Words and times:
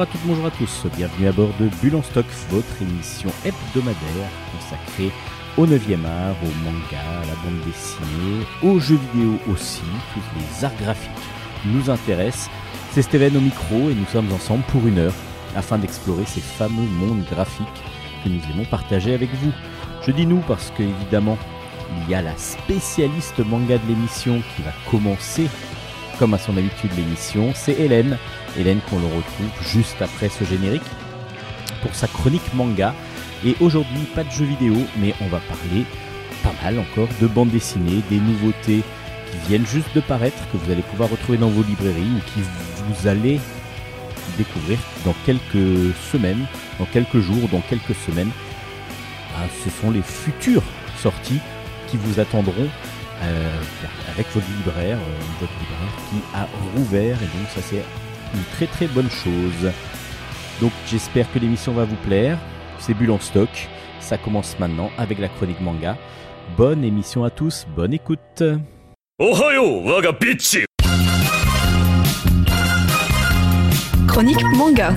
Bonjour 0.00 0.12
à 0.12 0.18
toutes, 0.18 0.28
bonjour 0.28 0.46
à 0.46 0.50
tous, 0.50 0.86
bienvenue 0.96 1.28
à 1.28 1.32
bord 1.32 1.50
de 1.60 1.68
Bulle 1.82 1.96
en 1.96 2.02
Stock, 2.02 2.24
votre 2.48 2.80
émission 2.80 3.28
hebdomadaire 3.44 4.30
consacrée 4.50 5.10
au 5.58 5.66
9e 5.66 6.06
art, 6.06 6.36
au 6.42 6.64
manga, 6.64 7.20
à 7.22 7.26
la 7.26 7.34
bande 7.44 7.60
dessinée, 7.66 8.46
aux 8.62 8.80
jeux 8.80 8.98
vidéo 9.12 9.38
aussi, 9.52 9.82
tous 10.14 10.20
les 10.38 10.64
arts 10.64 10.74
graphiques 10.80 11.10
nous 11.66 11.90
intéressent. 11.90 12.48
C'est 12.92 13.02
Steven 13.02 13.36
au 13.36 13.42
micro 13.42 13.90
et 13.90 13.94
nous 13.94 14.06
sommes 14.06 14.32
ensemble 14.32 14.62
pour 14.68 14.86
une 14.86 15.00
heure 15.00 15.12
afin 15.54 15.76
d'explorer 15.76 16.24
ces 16.24 16.40
fameux 16.40 16.88
mondes 16.98 17.26
graphiques 17.30 17.66
que 18.24 18.30
nous 18.30 18.40
aimons 18.54 18.64
partager 18.64 19.12
avec 19.12 19.28
vous. 19.34 19.52
Je 20.06 20.12
dis 20.12 20.24
nous 20.24 20.42
parce 20.48 20.70
que 20.70 20.82
évidemment 20.82 21.36
il 21.98 22.10
y 22.10 22.14
a 22.14 22.22
la 22.22 22.38
spécialiste 22.38 23.40
manga 23.40 23.76
de 23.76 23.86
l'émission 23.86 24.40
qui 24.56 24.62
va 24.62 24.72
commencer 24.90 25.46
comme 26.20 26.34
à 26.34 26.38
son 26.38 26.54
habitude 26.58 26.90
l'émission, 26.98 27.52
c'est 27.54 27.72
Hélène. 27.72 28.18
Hélène 28.58 28.80
qu'on 28.88 28.98
le 28.98 29.06
retrouve 29.06 29.50
juste 29.62 30.00
après 30.00 30.28
ce 30.28 30.44
générique 30.44 30.82
pour 31.82 31.94
sa 31.94 32.06
chronique 32.06 32.54
manga. 32.54 32.94
Et 33.44 33.56
aujourd'hui, 33.60 34.04
pas 34.14 34.24
de 34.24 34.30
jeux 34.30 34.44
vidéo, 34.44 34.76
mais 34.98 35.14
on 35.20 35.28
va 35.28 35.38
parler 35.38 35.84
pas 36.42 36.52
mal 36.62 36.78
encore 36.78 37.08
de 37.20 37.26
bande 37.26 37.50
dessinée, 37.50 38.02
des 38.10 38.18
nouveautés 38.18 38.82
qui 39.30 39.48
viennent 39.48 39.66
juste 39.66 39.94
de 39.94 40.00
paraître, 40.00 40.38
que 40.52 40.56
vous 40.58 40.70
allez 40.70 40.82
pouvoir 40.82 41.10
retrouver 41.10 41.38
dans 41.38 41.48
vos 41.48 41.62
librairies 41.62 42.10
ou 42.16 42.20
qui 42.32 42.40
vous 42.86 43.06
allez 43.06 43.40
découvrir 44.36 44.78
dans 45.04 45.14
quelques 45.24 45.94
semaines, 46.12 46.44
dans 46.78 46.86
quelques 46.86 47.20
jours, 47.20 47.48
dans 47.50 47.60
quelques 47.60 47.94
semaines. 48.06 48.30
Ah, 49.36 49.46
ce 49.64 49.70
sont 49.70 49.90
les 49.90 50.02
futures 50.02 50.62
sorties 50.98 51.40
qui 51.88 51.96
vous 51.96 52.20
attendront 52.20 52.68
euh, 53.22 53.60
avec 54.12 54.26
votre 54.34 54.46
libraire, 54.48 54.98
euh, 54.98 55.20
votre 55.40 55.52
libraire 55.60 55.94
qui 56.08 56.16
a 56.34 56.48
rouvert 56.74 57.16
et 57.22 57.38
donc 57.38 57.48
ça 57.54 57.60
c'est 57.62 57.84
une 58.34 58.44
très 58.56 58.66
très 58.66 58.86
bonne 58.86 59.10
chose. 59.10 59.72
Donc 60.60 60.72
j'espère 60.86 61.30
que 61.32 61.38
l'émission 61.38 61.72
va 61.72 61.84
vous 61.84 61.96
plaire. 61.96 62.38
C'est 62.78 62.94
Bulle 62.94 63.10
en 63.10 63.18
stock. 63.18 63.48
Ça 64.00 64.18
commence 64.18 64.58
maintenant 64.58 64.90
avec 64.98 65.18
la 65.18 65.28
chronique 65.28 65.60
manga. 65.60 65.96
Bonne 66.56 66.84
émission 66.84 67.24
à 67.24 67.30
tous, 67.30 67.66
bonne 67.76 67.92
écoute. 67.92 68.42
Chronique 74.08 74.42
manga. 74.56 74.94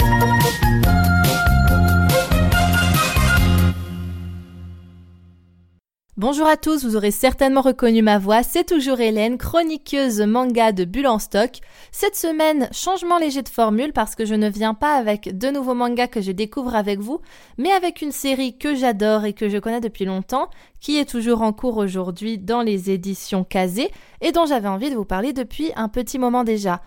Bonjour 6.16 6.46
à 6.46 6.58
tous, 6.58 6.86
vous 6.86 6.96
aurez 6.96 7.10
certainement 7.10 7.62
reconnu 7.62 8.04
ma 8.04 8.20
voix, 8.20 8.44
c'est 8.44 8.66
toujours 8.66 9.00
Hélène, 9.00 9.40
chroniqueuse 9.40 10.22
manga 10.22 10.72
de 10.72 10.86
Bulle 10.86 11.08
en 11.08 11.18
stock. 11.18 11.54
Cette 11.92 12.16
semaine, 12.16 12.70
changement 12.72 13.18
léger 13.18 13.42
de 13.42 13.50
formule 13.50 13.94
parce 13.94 14.14
que 14.14 14.24
je 14.24 14.36
ne 14.36 14.48
viens 14.48 14.76
pas 14.76 14.94
avec 14.94 15.36
de 15.36 15.50
nouveaux 15.50 15.74
mangas 15.74 16.06
que 16.06 16.22
je 16.22 16.32
découvre 16.32 16.76
avec 16.76 17.00
vous, 17.00 17.20
mais 17.58 17.72
avec 17.72 18.04
une 18.04 18.12
série 18.12 18.56
que 18.60 18.76
j'adore 18.76 19.26
et 19.26 19.34
que 19.34 19.50
je 19.50 19.58
connais 19.58 19.82
depuis 19.82 20.06
longtemps, 20.06 20.52
qui 20.80 21.00
est 21.00 21.10
toujours 21.10 21.42
en 21.42 21.52
cours 21.52 21.78
aujourd'hui 21.78 22.38
dans 22.38 22.62
les 22.62 22.92
éditions 22.92 23.44
Kazé 23.44 23.90
et 24.22 24.32
dont 24.32 24.46
j'avais 24.46 24.68
envie 24.68 24.92
de 24.92 24.96
vous 24.96 25.06
parler 25.06 25.34
depuis 25.34 25.72
un 25.76 25.90
petit 25.90 26.20
moment 26.20 26.44
déjà. 26.44 26.84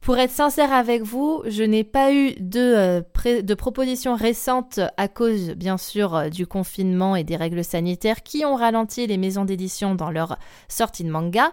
Pour 0.00 0.16
être 0.16 0.30
sincère 0.30 0.72
avec 0.72 1.02
vous, 1.02 1.42
je 1.46 1.62
n'ai 1.62 1.84
pas 1.84 2.12
eu 2.14 2.32
de, 2.38 3.02
euh, 3.26 3.54
propositions 3.56 4.14
récentes 4.14 4.80
à 4.96 5.08
cause, 5.08 5.50
bien 5.50 5.76
sûr, 5.76 6.14
euh, 6.14 6.28
du 6.28 6.46
confinement 6.46 7.16
et 7.16 7.24
des 7.24 7.36
règles 7.36 7.64
sanitaires 7.64 8.22
qui 8.22 8.44
ont 8.44 8.54
ralenti 8.54 9.06
les 9.06 9.18
maisons 9.18 9.44
d'édition 9.44 9.94
dans 9.94 10.10
leur 10.10 10.38
sortie 10.68 11.04
de 11.04 11.10
manga. 11.10 11.52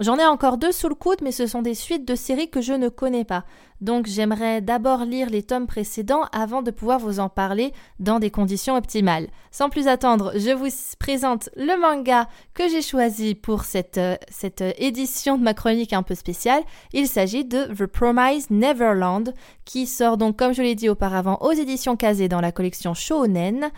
J'en 0.00 0.18
ai 0.18 0.24
encore 0.24 0.56
deux 0.56 0.72
sous 0.72 0.88
le 0.88 0.94
coude, 0.94 1.20
mais 1.22 1.32
ce 1.32 1.46
sont 1.46 1.60
des 1.60 1.74
suites 1.74 2.08
de 2.08 2.14
séries 2.14 2.48
que 2.48 2.62
je 2.62 2.72
ne 2.72 2.88
connais 2.88 3.24
pas. 3.24 3.44
Donc 3.82 4.06
j'aimerais 4.06 4.62
d'abord 4.62 5.04
lire 5.04 5.28
les 5.28 5.42
tomes 5.42 5.66
précédents 5.66 6.24
avant 6.32 6.62
de 6.62 6.70
pouvoir 6.70 6.98
vous 6.98 7.20
en 7.20 7.28
parler 7.28 7.72
dans 8.00 8.18
des 8.18 8.30
conditions 8.30 8.74
optimales. 8.74 9.28
Sans 9.50 9.68
plus 9.68 9.88
attendre, 9.88 10.32
je 10.34 10.50
vous 10.50 10.68
présente 10.98 11.50
le 11.56 11.78
manga 11.78 12.26
que 12.54 12.68
j'ai 12.68 12.80
choisi 12.80 13.34
pour 13.34 13.64
cette, 13.64 13.98
euh, 13.98 14.16
cette 14.30 14.64
édition 14.78 15.36
de 15.36 15.42
ma 15.42 15.52
chronique 15.52 15.92
un 15.92 16.02
peu 16.02 16.14
spéciale. 16.14 16.62
Il 16.94 17.06
s'agit 17.06 17.44
de 17.44 17.64
The 17.74 17.86
Promise 17.86 18.48
Neverland, 18.50 19.34
qui 19.66 19.86
sort 19.86 20.16
donc, 20.16 20.38
comme 20.38 20.54
je 20.54 20.62
l'ai 20.62 20.74
dit 20.74 20.88
auparavant, 20.88 21.36
aux 21.42 21.52
éditions 21.52 21.96
Kazé 21.96 22.28
dans 22.28 22.40
la 22.40 22.52
collection 22.52 22.94
Shonen. 22.94 23.70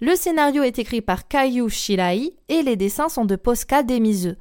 Le 0.00 0.16
scénario 0.16 0.62
est 0.62 0.78
écrit 0.78 1.02
par 1.02 1.28
Kayu 1.28 1.68
Shirai 1.68 2.32
et 2.48 2.62
les 2.62 2.76
dessins 2.76 3.10
sont 3.10 3.26
de 3.26 3.36
Posca 3.36 3.82
Demiseux. 3.82 4.38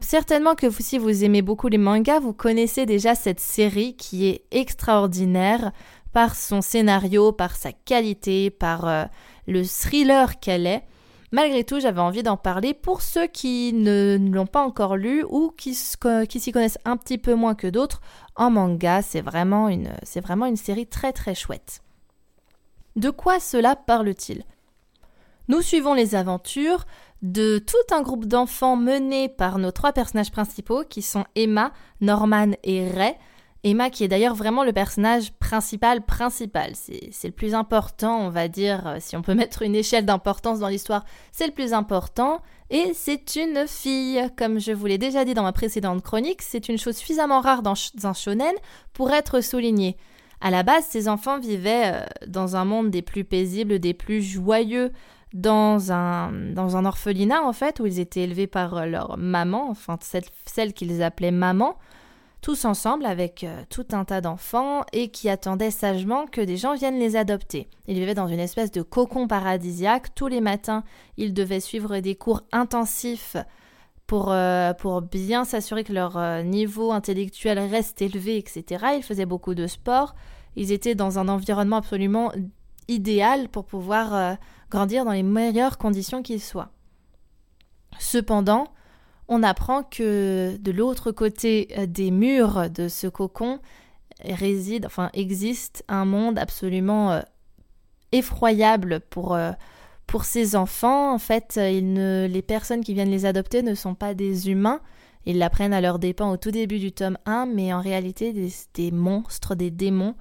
Certainement 0.00 0.54
que 0.54 0.70
si 0.70 0.98
vous 0.98 1.24
aimez 1.24 1.42
beaucoup 1.42 1.68
les 1.68 1.78
mangas, 1.78 2.20
vous 2.20 2.32
connaissez 2.32 2.86
déjà 2.86 3.14
cette 3.14 3.40
série 3.40 3.94
qui 3.94 4.28
est 4.28 4.44
extraordinaire 4.50 5.72
par 6.12 6.34
son 6.34 6.62
scénario, 6.62 7.32
par 7.32 7.54
sa 7.54 7.72
qualité, 7.72 8.50
par 8.50 8.88
euh, 8.88 9.04
le 9.46 9.62
thriller 9.64 10.40
qu'elle 10.40 10.66
est. 10.66 10.84
Malgré 11.32 11.62
tout, 11.62 11.78
j'avais 11.78 12.00
envie 12.00 12.24
d'en 12.24 12.36
parler 12.36 12.74
pour 12.74 13.02
ceux 13.02 13.28
qui 13.28 13.72
ne, 13.72 14.18
l'ont 14.32 14.46
pas 14.46 14.64
encore 14.64 14.96
lu 14.96 15.24
ou 15.28 15.52
qui, 15.56 15.74
s'y 15.74 15.96
connaissent 15.98 16.78
un 16.84 16.96
petit 16.96 17.18
peu 17.18 17.34
moins 17.34 17.54
que 17.54 17.68
d'autres. 17.68 18.00
En 18.34 18.50
manga, 18.50 19.02
c'est 19.02 19.20
vraiment 19.20 19.68
une 19.68 20.56
série 20.56 20.86
très 20.86 21.12
très 21.12 21.36
chouette. 21.36 21.82
De 22.96 23.10
quoi 23.10 23.38
cela 23.38 23.76
parle-t-il? 23.76 24.44
Nous 25.46 25.62
suivons 25.62 25.94
les 25.94 26.14
aventures 26.14 26.84
de 27.22 27.58
tout 27.58 27.94
un 27.94 28.02
groupe 28.02 28.26
d'enfants 28.26 28.76
menés 28.76 29.28
par 29.28 29.58
nos 29.58 29.72
trois 29.72 29.92
personnages 29.92 30.30
principaux 30.30 30.84
qui 30.88 31.02
sont 31.02 31.24
Emma, 31.34 31.72
Norman 32.00 32.52
et 32.64 32.88
Ray. 32.88 33.14
Emma 33.62 33.90
qui 33.90 34.04
est 34.04 34.08
d'ailleurs 34.08 34.34
vraiment 34.34 34.64
le 34.64 34.72
personnage 34.72 35.32
principal 35.32 36.02
principal. 36.02 36.72
C'est 36.74 37.28
le 37.28 37.32
plus 37.32 37.54
important, 37.54 38.18
on 38.20 38.30
va 38.30 38.48
dire, 38.48 38.86
euh, 38.86 38.96
si 39.00 39.16
on 39.16 39.22
peut 39.22 39.34
mettre 39.36 39.62
une 39.62 39.74
échelle 39.74 40.06
d'importance 40.06 40.60
dans 40.60 40.68
l'histoire, 40.68 41.04
c'est 41.30 41.46
le 41.46 41.52
plus 41.52 41.74
important. 41.74 42.40
Et 42.70 42.92
c'est 42.94 43.36
une 43.36 43.66
fille, 43.66 44.22
comme 44.38 44.60
je 44.60 44.72
vous 44.72 44.86
l'ai 44.86 44.96
déjà 44.96 45.24
dit 45.24 45.34
dans 45.34 45.42
ma 45.42 45.52
précédente 45.52 46.02
chronique, 46.02 46.40
c'est 46.40 46.68
une 46.68 46.78
chose 46.78 46.96
suffisamment 46.96 47.40
rare 47.40 47.62
dans 47.62 47.74
un 48.04 48.14
shonen 48.14 48.54
pour 48.94 49.10
être 49.10 49.42
soulignée. 49.42 49.96
À 50.40 50.50
la 50.50 50.62
base, 50.62 50.86
ces 50.88 51.08
enfants 51.08 51.38
vivaient 51.38 51.92
euh, 51.92 52.06
dans 52.26 52.56
un 52.56 52.64
monde 52.64 52.90
des 52.90 53.02
plus 53.02 53.24
paisibles, 53.24 53.78
des 53.78 53.92
plus 53.92 54.22
joyeux, 54.22 54.90
dans 55.32 55.92
un, 55.92 56.32
dans 56.32 56.76
un 56.76 56.84
orphelinat 56.84 57.42
en 57.42 57.52
fait 57.52 57.80
où 57.80 57.86
ils 57.86 58.00
étaient 58.00 58.22
élevés 58.22 58.46
par 58.46 58.76
euh, 58.76 58.86
leur 58.86 59.16
maman, 59.16 59.68
enfin 59.70 59.98
celle, 60.00 60.72
qu'ils 60.72 61.02
appelaient 61.02 61.30
maman, 61.30 61.76
tous 62.40 62.64
ensemble 62.64 63.06
avec 63.06 63.44
euh, 63.44 63.62
tout 63.68 63.86
un 63.92 64.04
tas 64.04 64.20
d'enfants 64.20 64.84
et 64.92 65.08
qui 65.08 65.28
attendaient 65.28 65.70
sagement 65.70 66.26
que 66.26 66.40
des 66.40 66.56
gens 66.56 66.74
viennent 66.74 66.98
les 66.98 67.16
adopter. 67.16 67.68
Ils 67.86 67.94
vivaient 67.94 68.14
dans 68.14 68.26
une 68.26 68.40
espèce 68.40 68.72
de 68.72 68.82
cocon 68.82 69.28
paradisiaque. 69.28 70.14
Tous 70.14 70.26
les 70.26 70.40
matins, 70.40 70.82
ils 71.16 71.34
devaient 71.34 71.60
suivre 71.60 71.98
des 72.00 72.16
cours 72.16 72.42
intensifs 72.50 73.36
pour, 74.06 74.32
euh, 74.32 74.72
pour 74.74 75.02
bien 75.02 75.44
s'assurer 75.44 75.84
que 75.84 75.92
leur 75.92 76.42
niveau 76.42 76.90
intellectuel 76.90 77.58
reste 77.58 78.02
élevé, 78.02 78.38
etc. 78.38 78.84
Ils 78.96 79.04
faisaient 79.04 79.26
beaucoup 79.26 79.54
de 79.54 79.68
sport. 79.68 80.16
Ils 80.56 80.72
étaient 80.72 80.96
dans 80.96 81.20
un 81.20 81.28
environnement 81.28 81.76
absolument 81.76 82.32
idéal 82.88 83.48
pour 83.48 83.66
pouvoir 83.66 84.36
grandir 84.70 85.04
dans 85.04 85.12
les 85.12 85.22
meilleures 85.22 85.78
conditions 85.78 86.22
qu'il 86.22 86.40
soit. 86.40 86.70
Cependant, 87.98 88.68
on 89.28 89.42
apprend 89.42 89.82
que 89.82 90.56
de 90.56 90.72
l'autre 90.72 91.12
côté 91.12 91.68
euh, 91.78 91.86
des 91.86 92.10
murs 92.10 92.70
de 92.70 92.88
ce 92.88 93.06
cocon 93.06 93.60
réside, 94.24 94.86
enfin 94.86 95.10
existe 95.14 95.84
un 95.88 96.04
monde 96.04 96.38
absolument 96.38 97.12
euh, 97.12 97.20
effroyable 98.12 99.00
pour, 99.08 99.34
euh, 99.34 99.52
pour 100.06 100.24
ces 100.24 100.56
enfants. 100.56 101.14
En 101.14 101.18
fait, 101.18 101.56
les 101.56 102.42
personnes 102.42 102.82
qui 102.82 102.92
viennent 102.92 103.10
les 103.10 103.24
adopter 103.24 103.62
ne 103.62 103.74
sont 103.74 103.94
pas 103.94 104.14
des 104.14 104.50
humains. 104.50 104.80
Ils 105.26 105.38
l'apprennent 105.38 105.74
à 105.74 105.80
leurs 105.80 105.98
dépens 105.98 106.32
au 106.32 106.36
tout 106.36 106.50
début 106.50 106.78
du 106.78 106.92
tome 106.92 107.18
1, 107.26 107.46
mais 107.46 107.72
en 107.72 107.80
réalité 107.80 108.32
des 108.74 108.90
monstres, 108.90 109.54
des 109.54 109.70
démons 109.70 110.16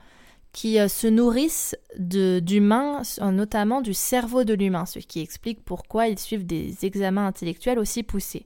qui 0.52 0.80
euh, 0.80 0.88
se 0.88 1.08
nourrissent 1.08 1.76
d'humains, 1.98 3.02
notamment 3.22 3.82
du 3.82 3.94
cerveau 3.94 4.44
de 4.44 4.54
l'humain, 4.54 4.86
ce 4.86 5.00
qui 5.00 5.22
explique 5.22 5.64
pourquoi 5.64 6.08
ils 6.08 6.20
suivent 6.20 6.46
des 6.46 6.86
examens 6.86 7.28
intellectuels 7.28 7.80
aussi 7.80 8.04
poussés. 8.04 8.46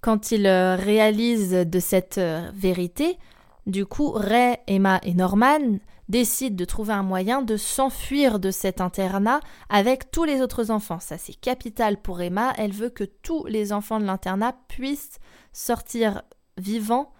Quand 0.00 0.30
ils 0.30 0.46
euh, 0.46 0.76
réalisent 0.76 1.50
de 1.50 1.80
cette 1.80 2.18
euh, 2.18 2.50
vérité, 2.54 3.18
du 3.66 3.84
coup, 3.84 4.10
Ray, 4.12 4.56
Emma 4.68 5.00
et 5.02 5.14
Norman 5.14 5.78
décident 6.08 6.54
de 6.54 6.64
trouver 6.64 6.92
un 6.92 7.02
moyen 7.02 7.42
de 7.42 7.56
s'enfuir 7.56 8.38
de 8.38 8.52
cet 8.52 8.80
internat 8.80 9.40
avec 9.68 10.12
tous 10.12 10.22
les 10.22 10.40
autres 10.40 10.70
enfants. 10.70 11.00
Ça, 11.00 11.18
c'est 11.18 11.34
capital 11.34 12.00
pour 12.00 12.20
Emma. 12.20 12.52
Elle 12.56 12.72
veut 12.72 12.90
que 12.90 13.02
tous 13.02 13.44
les 13.46 13.72
enfants 13.72 13.98
de 13.98 14.04
l'internat 14.04 14.54
puissent 14.68 15.18
sortir 15.52 16.22
vivants 16.56 17.12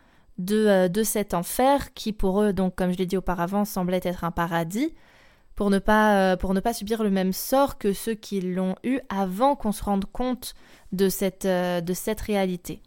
euh, 0.51 0.89
de, 0.89 1.03
cet 1.03 1.33
enfer 1.33 1.95
qui 1.95 2.13
pour 2.13 2.43
eux, 2.43 2.53
donc 2.53 2.75
comme 2.75 2.93
je 2.93 2.99
l'ai 2.99 3.07
dit 3.07 3.17
auparavant, 3.17 3.65
semblait 3.65 4.01
être 4.03 4.25
un 4.25 4.31
paradis, 4.31 4.95
pour 5.55 5.71
ne 5.71 5.79
pas, 5.79 6.33
euh, 6.33 6.37
pour 6.37 6.53
ne 6.53 6.61
pas 6.61 6.75
subir 6.75 7.03
le 7.03 7.11
même 7.11 7.33
sort 7.33 7.79
que 7.79 7.95
ceux 7.95 8.15
qui 8.15 8.43
l'ont 8.43 8.75
eu 8.85 9.01
avant 9.09 9.57
qu'on 9.57 9.73
se 9.73 9.83
rende 9.83 10.05
compte 10.05 10.55
de 10.93 11.09
cette, 11.09 11.47
euh, 11.47 11.81
de 11.81 11.95
cette 11.95 12.21
réalité. 12.21 12.83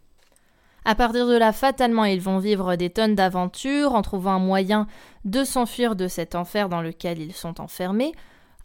À 0.85 0.93
partir 0.93 1.27
de 1.27 1.35
là, 1.35 1.51
fatalement, 1.51 2.05
ils 2.05 2.21
vont 2.21 2.37
vivre 2.37 2.75
des 2.75 2.91
tonnes 2.91 3.15
d'aventures 3.15 3.95
en 3.95 4.03
trouvant 4.03 4.33
un 4.33 4.39
moyen 4.39 4.87
de 5.25 5.43
s'enfuir 5.43 5.95
de 5.95 6.07
cet 6.07 6.35
enfer 6.35 6.69
dans 6.69 6.81
lequel 6.81 7.19
ils 7.19 7.33
sont 7.33 7.59
enfermés. 7.59 8.13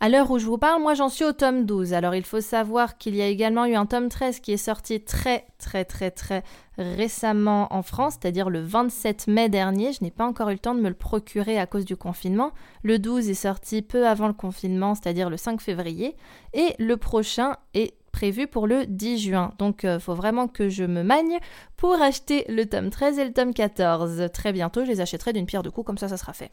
À 0.01 0.09
l'heure 0.09 0.31
où 0.31 0.39
je 0.39 0.45
vous 0.45 0.59
parle, 0.59 0.83
moi 0.83 0.95
j'en 0.95 1.09
suis 1.09 1.25
au 1.25 1.33
tome 1.33 1.65
12. 1.65 1.95
Alors 1.95 2.15
il 2.15 2.25
faut 2.25 2.41
savoir 2.41 2.99
qu'il 2.99 3.15
y 3.15 3.23
a 3.23 3.27
également 3.27 3.65
eu 3.65 3.75
un 3.75 3.87
tome 3.87 4.09
13 4.09 4.41
qui 4.41 4.53
est 4.53 4.59
sorti 4.59 5.01
très 5.01 5.47
très 5.59 5.85
très 5.85 6.11
très 6.11 6.43
récemment 6.77 7.73
en 7.73 7.83
France, 7.83 8.15
c'est-à-dire 8.21 8.51
le 8.51 8.61
27 8.61 9.29
mai 9.29 9.49
dernier. 9.49 9.93
Je 9.93 10.03
n'ai 10.03 10.11
pas 10.11 10.27
encore 10.27 10.51
eu 10.51 10.55
le 10.55 10.59
temps 10.59 10.75
de 10.75 10.81
me 10.81 10.89
le 10.89 10.95
procurer 10.95 11.59
à 11.59 11.67
cause 11.67 11.85
du 11.85 11.97
confinement. 11.97 12.53
Le 12.83 12.99
12 12.99 13.31
est 13.31 13.35
sorti 13.35 13.83
peu 13.83 14.07
avant 14.07 14.27
le 14.27 14.35
confinement, 14.35 14.95
c'est-à-dire 14.95 15.31
le 15.31 15.37
5 15.37 15.61
février. 15.61 16.17
Et 16.53 16.75
le 16.79 16.97
prochain 16.97 17.57
est 17.73 17.95
prévu 18.13 18.47
pour 18.47 18.67
le 18.67 18.87
10 18.87 19.19
juin. 19.19 19.53
Donc 19.59 19.85
il 19.85 19.89
euh, 19.89 20.01
faut 20.01 20.15
vraiment 20.15 20.49
que 20.49 20.69
je 20.69 20.85
me 20.85 21.03
magne 21.03 21.39
pour 21.77 21.95
acheter 21.95 22.45
le 22.49 22.67
tome 22.67 22.91
13 22.91 23.19
et 23.19 23.25
le 23.25 23.33
tome 23.33 23.55
14. 23.55 24.29
Très 24.33 24.53
bientôt, 24.53 24.85
je 24.85 24.91
les 24.91 25.01
achèterai 25.01 25.33
d'une 25.33 25.47
pierre 25.47 25.63
de 25.63 25.71
coups, 25.71 25.87
comme 25.87 25.99
ça 25.99 26.09
ça 26.09 26.17
sera 26.17 26.33
fait. 26.33 26.51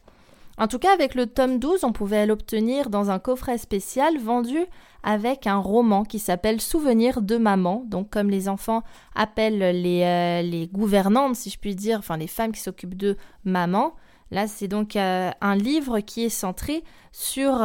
En 0.62 0.68
tout 0.68 0.78
cas, 0.78 0.94
avec 0.94 1.16
le 1.16 1.25
tome 1.25 1.58
12, 1.58 1.84
on 1.86 1.92
pouvait 1.92 2.28
l'obtenir 2.28 2.92
dans 2.92 3.10
un 3.10 3.18
coffret 3.18 3.58
spécial 3.58 4.19
vendu 4.19 4.60
avec 5.02 5.48
un 5.48 5.58
roman 5.58 6.04
qui 6.04 6.19
s'appelle 6.19 6.62
Souvenirs 6.62 7.24
de 7.24 7.38
maman. 7.38 7.84
Donc, 7.88 8.12
comme 8.12 8.30
les 8.30 8.48
enfants 8.48 8.84
appellent 9.16 9.81
les, 9.81 10.04
euh, 10.04 10.68
gouvernantes, 10.72 11.36
si 11.36 11.50
je 11.50 11.58
puis 11.58 11.74
dire, 11.74 11.98
enfin 11.98 12.16
les 12.16 12.28
femmes 12.28 12.52
qui 12.52 12.62
s'occupent 12.62 12.96
de 12.96 13.18
maman. 13.44 13.96
Là, 14.30 14.46
c'est 14.46 14.68
donc 14.68 14.96
euh, 14.96 15.31
un 15.42 15.56
livre 15.56 16.00
qui 16.00 16.25
est 16.25 16.30
centré 16.30 16.84
sur 17.12 17.60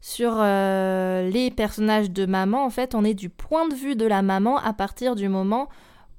sur 0.00 0.32
euh, 0.38 1.28
les 1.28 1.50
personnages 1.50 2.10
de 2.10 2.24
maman, 2.26 2.64
en 2.64 2.70
fait, 2.70 2.94
on 2.94 3.04
est 3.04 3.14
du 3.14 3.28
point 3.28 3.68
de 3.68 3.74
vue 3.74 3.96
de 3.96 4.06
la 4.06 4.22
maman 4.22 4.56
à 4.56 4.72
partir 4.72 5.14
du 5.14 5.28
moment 5.28 5.68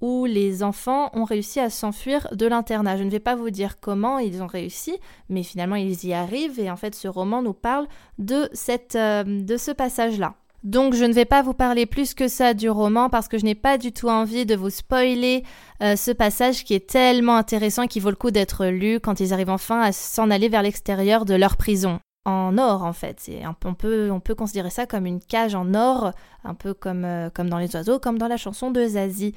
où 0.02 0.26
les 0.26 0.64
enfants 0.64 1.10
ont 1.14 1.24
réussi 1.24 1.60
à 1.60 1.70
s'enfuir 1.70 2.28
de 2.34 2.48
l'internat. 2.48 2.98
Je 2.98 3.04
ne 3.04 3.10
vais 3.10 3.20
pas 3.20 3.36
vous 3.36 3.52
dire 3.52 3.80
comment 3.80 4.20
ils 4.20 4.42
ont 4.42 4.48
réussi, 4.48 4.98
mais 5.30 5.44
finalement 5.44 5.76
ils 5.76 6.06
y 6.06 6.14
arrivent 6.14 6.60
et 6.60 6.70
en 6.70 6.76
fait 6.76 6.96
ce 6.96 7.08
roman 7.08 7.42
nous 7.42 7.54
parle 7.54 7.88
de, 8.18 8.50
cette, 8.54 8.96
euh, 8.96 9.24
de 9.24 9.58
ce 9.58 9.72
passage-là. 9.72 10.36
Donc 10.64 10.94
je 10.94 11.06
ne 11.06 11.14
vais 11.14 11.26
pas 11.26 11.42
vous 11.42 11.56
parler 11.56 11.88
plus 11.88 12.14
que 12.14 12.28
ça 12.28 12.54
du 12.54 12.70
roman 12.70 13.10
parce 13.10 13.28
que 13.28 13.40
je 13.40 13.46
n'ai 13.46 13.56
pas 13.56 13.80
du 13.80 13.92
tout 13.92 14.10
envie 14.10 14.46
de 14.46 14.56
vous 14.56 14.70
spoiler 14.70 15.44
euh, 15.82 15.96
ce 15.96 16.12
passage 16.12 16.64
qui 16.64 16.76
est 16.76 16.88
tellement 16.88 17.36
intéressant 17.36 17.84
et 17.84 17.88
qui 17.88 18.00
vaut 18.00 18.12
le 18.12 18.16
coup 18.16 18.30
d'être 18.30 18.68
lu 18.68 19.00
quand 19.00 19.20
ils 19.20 19.34
arrivent 19.34 19.50
enfin 19.50 19.82
à 19.82 19.92
s'en 19.92 20.30
aller 20.30 20.50
vers 20.50 20.62
l'extérieur 20.62 21.26
de 21.26 21.34
leur 21.34 21.58
prison 21.58 22.00
en 22.26 22.58
or 22.58 22.84
en 22.84 22.94
fait. 22.94 23.32
On 23.56 24.20
peut 24.20 24.36
considérer 24.36 24.70
ça 24.70 24.86
comme 24.86 25.06
une 25.06 25.20
cage 25.20 25.56
en 25.56 25.74
or, 25.74 26.12
un 26.44 26.54
peu 26.54 26.74
comme, 26.74 27.06
euh, 27.06 27.30
comme 27.32 27.50
dans 27.50 27.58
les 27.58 27.76
oiseaux, 27.76 28.00
comme 28.00 28.18
dans 28.18 28.28
la 28.28 28.38
chanson 28.38 28.72
de 28.72 28.86
Zazie. 28.86 29.34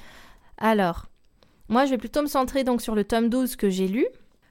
Alors, 0.58 1.06
moi 1.68 1.84
je 1.84 1.90
vais 1.90 1.98
plutôt 1.98 2.22
me 2.22 2.26
centrer 2.26 2.64
donc 2.64 2.82
sur 2.82 2.94
le 2.94 3.04
tome 3.04 3.28
12 3.28 3.56
que 3.56 3.70
j'ai 3.70 3.88
lu. 3.88 4.06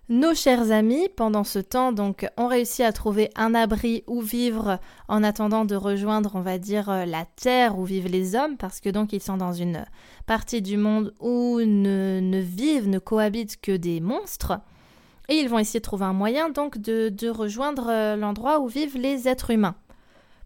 Nos 0.10 0.36
chers 0.36 0.72
amis, 0.72 1.08
pendant 1.16 1.46
ce 1.46 1.60
temps, 1.60 1.94
donc, 1.94 2.28
ont 2.36 2.48
réussi 2.48 2.84
à 2.84 2.92
trouver 2.92 3.30
un 3.38 3.56
abri 3.56 4.04
où 4.06 4.20
vivre 4.20 4.78
en 5.08 5.24
attendant 5.24 5.64
de 5.64 5.78
rejoindre, 5.78 6.32
on 6.36 6.42
va 6.42 6.58
dire, 6.58 6.90
euh, 6.90 7.06
la 7.06 7.24
terre 7.24 7.80
où 7.80 7.86
vivent 7.86 8.10
les 8.10 8.36
hommes, 8.36 8.58
parce 8.58 8.82
que 8.82 8.90
donc 8.90 9.14
ils 9.14 9.22
sont 9.22 9.38
dans 9.38 9.54
une 9.54 9.86
partie 10.26 10.62
du 10.62 10.76
monde 10.76 11.14
où 11.22 11.62
ne, 11.62 12.42
vivent, 12.42 12.90
ne 12.90 13.00
cohabitent 13.00 13.62
que 13.62 13.72
des 13.72 14.02
monstres. 14.02 14.60
Et 15.30 15.36
ils 15.36 15.48
vont 15.48 15.58
essayer 15.58 15.80
de 15.80 15.86
trouver 15.86 16.04
un 16.04 16.14
moyen 16.14 16.50
donc 16.50 16.78
de, 16.80 17.30
rejoindre 17.30 17.88
euh, 17.90 18.18
l'endroit 18.18 18.60
où 18.60 18.68
vivent 18.68 18.98
les 18.98 19.30
êtres 19.30 19.52
humains. 19.52 19.76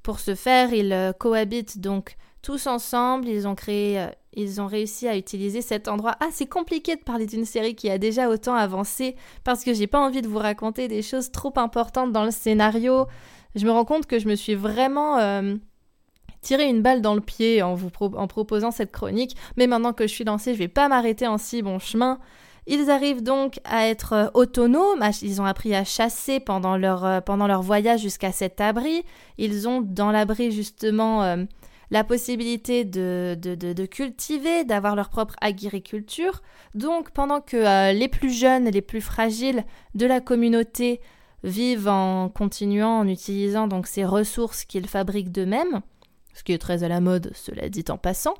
Pour 0.03 0.19
ce 0.19 0.35
faire, 0.35 0.71
ils 0.71 0.93
euh, 0.93 1.13
cohabitent 1.13 1.81
donc 1.81 2.15
tous 2.43 2.67
ensemble, 2.67 3.27
ils 3.27 3.47
ont 3.47 3.55
créé, 3.55 4.05
ils 4.37 4.61
ont 4.61 4.67
réussi 4.67 5.07
à 5.07 5.17
utiliser 5.17 5.61
cet 5.61 5.87
endroit. 5.89 6.15
Ah, 6.21 6.29
c'est 6.31 6.45
compliqué 6.45 6.95
de 6.95 7.01
parler 7.01 7.25
d'une 7.25 7.43
série 7.43 7.75
qui 7.75 7.89
a 7.89 7.97
déjà 7.97 8.29
autant 8.29 8.55
avancé 8.55 9.15
parce 9.43 9.63
que 9.63 9.73
j'ai 9.73 9.87
pas 9.87 9.99
envie 9.99 10.21
de 10.21 10.27
vous 10.27 10.39
raconter 10.39 10.87
des 10.87 11.01
choses 11.01 11.31
trop 11.31 11.53
importantes 11.57 12.13
dans 12.13 12.23
le 12.23 12.31
scénario. 12.31 13.07
Je 13.55 13.65
me 13.65 13.71
rends 13.71 13.85
compte 13.85 14.05
que 14.05 14.19
je 14.19 14.27
me 14.29 14.35
suis 14.35 14.55
vraiment 14.55 15.17
tiré 16.41 16.69
une 16.69 16.81
balle 16.81 17.01
dans 17.01 17.15
le 17.15 17.21
pied 17.21 17.61
en 17.61 17.75
vous 17.75 17.89
en 17.99 18.27
proposant 18.27 18.71
cette 18.71 18.91
chronique, 18.91 19.35
mais 19.57 19.67
maintenant 19.67 19.93
que 19.93 20.07
je 20.07 20.13
suis 20.13 20.23
lancée, 20.23 20.53
je 20.53 20.59
vais 20.59 20.67
pas 20.67 20.87
m'arrêter 20.87 21.27
en 21.27 21.37
si 21.37 21.61
bon 21.61 21.79
chemin. 21.79 22.19
Ils 22.69 22.89
arrivent 22.89 23.23
donc 23.23 23.59
à 23.63 23.87
être 23.87 24.13
euh, 24.13 24.27
autonomes, 24.33 25.01
ils 25.21 25.41
ont 25.41 25.45
appris 25.45 25.73
à 25.73 25.85
chasser 25.85 26.41
pendant 26.41 26.75
leur, 26.75 27.05
euh, 27.05 27.21
pendant 27.21 27.47
leur 27.47 27.61
voyage 27.61 28.01
jusqu'à 28.01 28.33
cet 28.33 28.59
abri. 28.59 29.05
Ils 29.37 29.69
ont 29.69 29.81
dans 29.81 30.11
l'abri 30.11 30.51
justement 30.51 31.23
euh, 31.23 31.45
la 31.89 32.03
possibilité 32.03 32.83
de, 32.85 33.37
de, 33.39 33.55
de, 33.55 33.85
cultiver, 33.85 34.65
d'avoir 34.65 34.95
leur 34.95 35.09
propre 35.09 35.35
agriculture. 35.41 36.41
Donc 36.75 37.11
pendant 37.11 37.41
que 37.41 37.93
les 37.93 38.07
plus 38.07 38.31
jeunes, 38.31 38.65
les 38.65 38.81
plus 38.81 39.01
fragiles 39.01 39.63
de 39.95 40.05
la 40.05 40.19
communauté 40.19 40.99
vivent 41.43 41.87
en 41.87 42.29
continuant, 42.29 42.99
en 42.99 43.07
utilisant 43.07 43.67
donc 43.67 43.87
ces 43.87 44.03
ressources 44.03 44.65
qu'ils 44.65 44.87
fabriquent 44.87 45.31
d'eux-mêmes, 45.31 45.81
ce 46.33 46.43
qui 46.43 46.51
est 46.51 46.57
très 46.57 46.83
à 46.83 46.87
la 46.87 46.99
mode, 46.99 47.31
cela 47.33 47.69
dit 47.69 47.85
en 47.89 47.97
passant, 47.97 48.35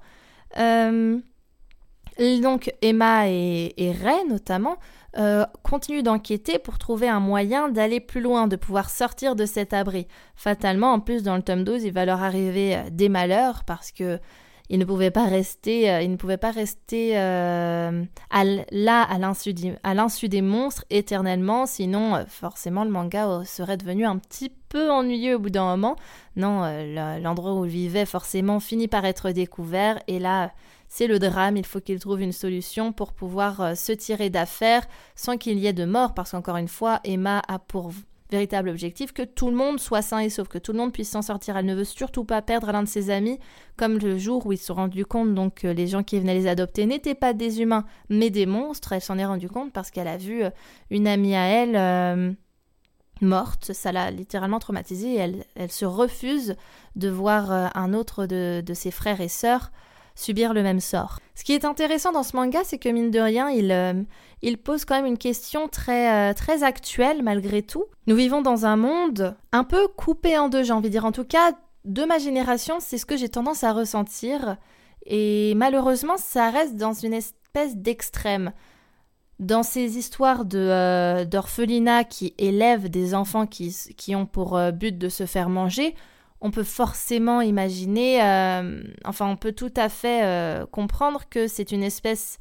donc 2.42 2.74
Emma 2.82 3.30
et, 3.30 3.96
Ray 4.04 4.27
notamment 4.27 4.77
euh, 5.18 5.46
continuent 5.64 6.04
d'enquêter 6.04 6.60
pour 6.60 6.78
trouver 6.78 7.08
un 7.08 7.20
moyen 7.20 7.70
d'aller 7.70 8.00
plus 8.00 8.22
loin, 8.22 8.48
de 8.48 8.56
pouvoir 8.56 8.90
sortir 8.90 9.36
de 9.36 9.46
cet 9.46 9.74
abri. 9.74 10.08
Fatalement, 10.36 10.94
en 10.94 11.00
plus 11.00 11.24
dans 11.24 11.36
le 11.36 11.42
tome 11.42 11.64
12, 11.64 11.86
il 11.86 11.94
va 11.94 12.06
leur 12.06 12.22
arriver 12.22 12.76
euh, 12.76 12.82
des 12.92 13.10
malheurs 13.10 13.64
parce 13.64 13.92
que 13.92 14.20
ils 14.70 14.80
ne 14.80 14.86
pouvaient 14.86 15.12
pas 15.12 15.26
rester, 15.26 15.90
euh, 15.90 16.02
ils 16.02 16.12
ne 16.12 16.16
pouvaient 16.18 16.38
pas 16.38 16.52
rester 16.52 17.14
là 17.14 17.92
à 18.32 19.94
l'insu 19.94 20.30
des 20.30 20.42
monstres 20.42 20.86
éternellement, 20.90 21.66
sinon 21.66 22.26
forcément 22.28 22.84
le 22.84 22.92
manga 22.92 23.44
serait 23.46 23.78
devenu 23.78 24.06
un 24.06 24.18
petit 24.18 24.52
peu 24.70 24.92
ennuyeux 24.92 25.36
au 25.36 25.40
bout 25.40 25.50
d'un 25.50 25.66
moment. 25.66 25.96
Non, 26.36 26.62
l'endroit 27.22 27.54
où 27.54 27.66
ils 27.66 27.72
vivaient 27.72 28.06
forcément 28.06 28.60
finit 28.60 28.88
par 28.88 29.06
être 29.06 29.32
découvert. 29.32 30.00
Et 30.08 30.20
là 30.20 30.52
c'est 30.88 31.08
le 31.08 31.20
drame, 31.20 31.58
il 31.58 31.66
faut 31.66 31.82
qu'il 31.82 32.00
trouve 32.00 32.22
une 32.22 32.32
solution 32.32 32.94
pour 32.94 33.14
pouvoir 33.14 33.62
euh, 33.62 33.76
se 33.76 33.92
tirer 33.92 34.30
d'affaire 34.30 34.88
sans 35.16 35.38
qu'il 35.38 35.60
y 35.60 35.68
ait 35.68 35.74
de 35.74 35.86
mort, 35.86 36.14
parce 36.14 36.32
qu'encore 36.32 36.58
une 36.58 36.68
fois, 36.68 37.02
Emma 37.04 37.42
a 37.48 37.60
pour 37.60 37.92
véritable 38.30 38.70
objectif 38.70 39.14
que 39.14 39.24
tout 39.24 39.50
le 39.50 39.56
monde 39.56 39.80
soit 39.80 40.02
sain 40.02 40.20
et 40.20 40.30
sauf, 40.30 40.48
que 40.48 40.58
tout 40.58 40.72
le 40.72 40.78
monde 40.80 40.94
puisse 40.94 41.10
s'en 41.10 41.22
sortir. 41.22 41.58
Elle 41.58 41.66
ne 41.66 41.76
veut 41.76 41.84
surtout 41.84 42.24
pas 42.24 42.42
perdre 42.42 42.72
l'un 42.72 42.84
de 42.84 42.88
ses 42.88 43.10
amis, 43.10 43.40
comme 43.78 43.98
le 43.98 44.18
jour 44.18 44.46
où 44.46 44.54
ils 44.54 44.58
se 44.58 44.66
sont 44.66 44.76
rendus 44.76 45.06
compte 45.06 45.34
donc 45.34 45.56
que 45.56 45.68
les 45.68 45.88
gens 45.88 46.04
qui 46.04 46.20
venaient 46.20 46.34
les 46.34 46.48
adopter 46.48 46.86
n'étaient 46.86 47.16
pas 47.16 47.34
des 47.34 47.62
humains, 47.62 47.86
mais 48.10 48.30
des 48.30 48.46
monstres. 48.46 48.94
Elle 48.94 49.02
s'en 49.02 49.18
est 49.18 49.26
rendue 49.26 49.50
compte 49.50 49.72
parce 49.72 49.92
qu'elle 49.92 50.08
a 50.08 50.18
vu 50.18 50.44
euh, 50.44 50.50
une 50.90 51.08
amie 51.08 51.36
à 51.36 51.46
elle 51.48 51.76
euh, 51.76 52.34
morte. 53.22 53.74
Ça 53.74 53.92
l'a 53.92 54.12
littéralement 54.12 54.60
traumatisée 54.60 55.16
elle, 55.16 55.72
se 55.72 55.86
refuse 55.86 56.56
de 56.96 57.10
voir 57.10 57.52
un 57.76 57.94
autre 57.94 58.26
de, 58.26 58.62
de 58.66 58.74
ses 58.74 58.92
frères 58.92 59.22
et 59.22 59.28
sœurs 59.28 59.72
subir 60.18 60.54
le 60.54 60.64
même 60.64 60.80
sort. 60.80 61.20
Ce 61.36 61.44
qui 61.44 61.54
est 61.54 61.64
intéressant 61.64 62.12
dans 62.12 62.24
ce 62.24 62.36
manga, 62.36 62.60
c'est 62.64 62.80
que 62.80 62.90
mine 62.90 63.12
de 63.12 63.20
rien, 63.20 63.50
il, 63.50 63.72
euh, 63.72 63.94
pose 64.64 64.84
quand 64.84 64.96
même 64.96 65.06
une 65.06 65.18
question 65.18 65.68
très, 65.68 66.32
euh, 66.32 66.34
très 66.34 66.64
actuelle 66.64 67.22
malgré 67.22 67.62
tout. 67.62 67.86
Nous 68.08 68.16
vivons 68.16 68.42
dans 68.42 68.66
un 68.66 68.76
monde 68.76 69.36
un 69.52 69.64
peu 69.64 69.88
coupé 69.88 70.38
en 70.38 70.50
deux, 70.50 70.64
j'ai 70.64 70.74
envie 70.74 70.90
de 70.90 70.94
dire. 70.94 71.06
En 71.06 71.12
tout 71.12 71.24
cas, 71.24 71.52
de 71.86 72.04
ma 72.04 72.18
génération, 72.18 72.78
c'est 72.80 72.98
ce 72.98 73.06
que 73.06 73.16
j'ai 73.16 73.30
tendance 73.30 73.64
à 73.64 73.72
ressentir. 73.72 74.58
Et 75.06 75.54
malheureusement, 75.56 76.18
ça 76.18 76.50
reste 76.50 76.76
dans 76.76 76.94
une 76.94 77.14
espèce 77.14 77.78
d'extrême. 77.78 78.52
Dans 79.40 79.62
ces 79.62 80.00
histoires 80.00 80.46
de 80.46 80.58
euh, 80.58 82.04
qui 82.10 82.34
élèvent 82.40 82.90
des 82.90 83.14
enfants 83.14 83.46
qui, 83.46 83.76
qui 83.96 84.16
ont 84.16 84.26
pour 84.26 84.60
but 84.72 84.98
de 84.98 85.10
se 85.10 85.28
faire 85.28 85.50
manger, 85.50 85.94
on 86.41 86.51
peut 86.51 86.63
forcément 86.63 87.41
imaginer, 87.41 88.22
euh, 88.22 88.82
enfin 89.06 89.27
on 89.27 89.38
peut 89.38 89.53
tout 89.53 89.74
à 89.75 89.89
fait 89.89 90.24
euh, 90.24 90.65
comprendre 90.65 91.24
que 91.29 91.48
c'est 91.48 91.72
une 91.72 91.84
espèce 91.84 92.38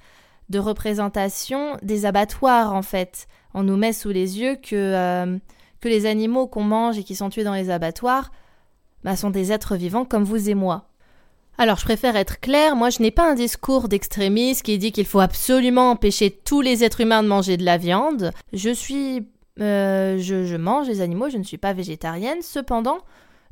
de 0.50 0.58
représentation 0.58 1.76
des 1.82 2.04
abattoirs 2.04 2.74
en 2.74 2.82
fait. 2.82 3.26
On 3.54 3.62
nous 3.62 3.76
met 3.76 3.92
sous 3.92 4.10
les 4.10 4.38
yeux 4.38 4.56
que, 4.56 4.74
euh, 4.76 5.38
que 5.80 5.88
les 5.88 6.04
animaux 6.04 6.46
qu'on 6.46 6.62
mange 6.62 6.98
et 6.98 7.04
qui 7.04 7.14
sont 7.14 7.30
tués 7.30 7.44
dans 7.44 7.54
les 7.54 7.70
abattoirs 7.70 8.30
bah, 9.02 9.16
sont 9.16 9.30
des 9.30 9.50
êtres 9.50 9.76
vivants 9.76 10.04
comme 10.04 10.24
vous 10.24 10.50
et 10.50 10.54
moi. 10.54 10.88
Alors 11.58 11.78
je 11.78 11.84
préfère 11.84 12.16
être 12.16 12.38
clair, 12.38 12.76
moi 12.76 12.90
je 12.90 13.00
n'ai 13.00 13.10
pas 13.10 13.30
un 13.30 13.34
discours 13.34 13.88
d'extrémiste 13.88 14.62
qui 14.62 14.76
dit 14.76 14.92
qu'il 14.92 15.06
faut 15.06 15.20
absolument 15.20 15.90
empêcher 15.90 16.30
tous 16.30 16.60
les 16.60 16.84
êtres 16.84 17.00
humains 17.00 17.22
de 17.22 17.28
manger 17.28 17.56
de 17.56 17.64
la 17.64 17.78
viande. 17.78 18.32
Je 18.52 18.68
suis... 18.68 19.26
je, 19.56 20.18
je 20.18 20.56
mange 20.56 20.86
les 20.86 21.00
animaux, 21.00 21.30
je 21.30 21.38
ne 21.38 21.44
suis 21.44 21.56
pas 21.56 21.72
végétarienne, 21.72 22.42
cependant 22.42 22.98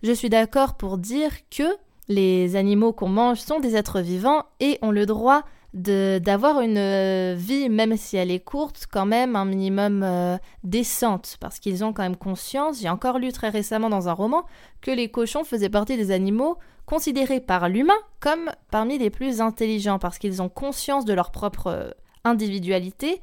je 0.04 0.12
suis 0.12 0.28
d'accord 0.28 0.75
pour 0.75 0.99
dire 0.99 1.32
que 1.50 1.64
les 2.08 2.56
animaux 2.56 2.92
qu'on 2.92 3.08
mange 3.08 3.38
sont 3.38 3.58
des 3.58 3.75
êtres 3.75 4.00
vivants 4.00 4.44
et 4.61 4.78
ont 4.82 4.90
le 4.90 5.06
droit 5.06 5.44
d'avoir 5.73 6.61
une 6.61 6.76
euh, 6.76 7.34
vie, 7.37 7.70
même 7.70 7.96
si 7.96 8.16
elle 8.16 8.30
est 8.30 8.44
courte, 8.44 8.87
quand 8.92 9.06
même 9.06 9.34
un 9.34 9.46
minimum 9.46 10.02
euh, 10.04 10.37
décente, 10.62 11.37
parce 11.40 11.58
qu'ils 11.58 11.82
ont 11.84 11.92
quand 11.92 12.02
même 12.02 12.16
conscience, 12.16 12.80
j'ai 12.80 12.88
encore 12.90 13.18
lu 13.18 13.32
très 13.32 13.49
récemment 13.49 13.88
dans 13.88 14.08
un 14.08 14.12
roman, 14.12 14.44
que 14.82 14.92
les 14.92 15.11
cochons 15.11 15.42
faisaient 15.42 15.70
partie 15.70 15.96
des 15.96 16.12
animaux 16.12 16.58
considérés 16.87 17.40
par 17.40 17.68
l'humain 17.68 17.99
comme 18.20 18.50
parmi 18.70 18.99
les 18.99 19.11
plus 19.11 19.40
intelligents, 19.40 19.99
parce 19.99 20.18
qu'ils 20.18 20.42
ont 20.42 20.50
conscience 20.50 21.06
de 21.06 21.14
leur 21.14 21.32
propre 21.32 21.68
euh, 21.68 21.90
individualité, 22.25 23.20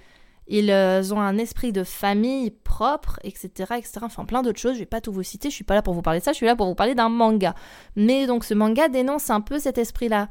ils 0.47 0.71
ont 1.13 1.19
un 1.19 1.37
esprit 1.37 1.71
de 1.71 1.83
famille 1.83 2.51
propre, 2.51 3.19
etc., 3.23 3.49
etc. 3.77 3.99
Enfin, 4.01 4.25
plein 4.25 4.41
d'autres 4.41 4.59
choses. 4.59 4.73
Je 4.73 4.79
vais 4.79 4.85
pas 4.85 5.01
tout 5.01 5.13
vous 5.13 5.23
citer. 5.23 5.49
Je 5.49 5.55
suis 5.55 5.63
pas 5.63 5.75
là 5.75 5.81
pour 5.81 5.93
vous 5.93 6.01
parler 6.01 6.19
de 6.19 6.25
ça. 6.25 6.31
Je 6.31 6.37
suis 6.37 6.45
là 6.45 6.55
pour 6.55 6.67
vous 6.67 6.75
parler 6.75 6.95
d'un 6.95 7.09
manga. 7.09 7.55
Mais 7.95 8.27
donc, 8.27 8.43
ce 8.43 8.53
manga 8.53 8.89
dénonce 8.89 9.29
un 9.29 9.41
peu 9.41 9.59
cet 9.59 9.77
esprit-là. 9.77 10.29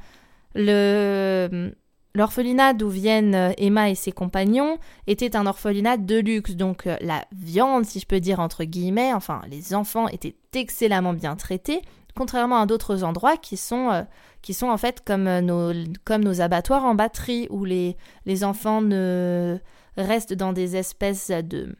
L'orphelinat 2.14 2.74
d'où 2.74 2.88
viennent 2.88 3.34
euh, 3.36 3.52
Emma 3.56 3.88
et 3.88 3.94
ses 3.94 4.10
compagnons 4.10 4.78
était 5.06 5.36
un 5.36 5.46
orphelinat 5.46 5.96
de 5.96 6.16
luxe, 6.16 6.56
donc 6.56 6.88
euh, 6.88 6.96
la 7.00 7.24
viande, 7.32 7.84
si 7.84 8.00
je 8.00 8.06
peux 8.06 8.18
dire 8.18 8.40
entre 8.40 8.64
guillemets, 8.64 9.14
enfin 9.14 9.42
les 9.48 9.74
enfants 9.74 10.08
étaient 10.08 10.34
excellemment 10.52 11.12
bien 11.12 11.36
traités, 11.36 11.82
contrairement 12.16 12.60
à 12.60 12.66
d'autres 12.66 13.04
endroits 13.04 13.36
qui 13.36 13.56
sont, 13.56 13.90
euh, 13.90 14.02
qui 14.42 14.54
sont 14.54 14.68
en 14.68 14.76
fait 14.76 15.04
comme 15.04 15.38
nos, 15.38 15.72
comme 16.04 16.24
nos 16.24 16.40
abattoirs 16.40 16.84
en 16.84 16.96
batterie, 16.96 17.46
où 17.48 17.64
les, 17.64 17.96
les 18.26 18.42
enfants 18.42 18.82
ne 18.82 19.58
restent 19.96 20.34
dans 20.34 20.52
des 20.52 20.76
espèces 20.76 21.30
de, 21.30 21.76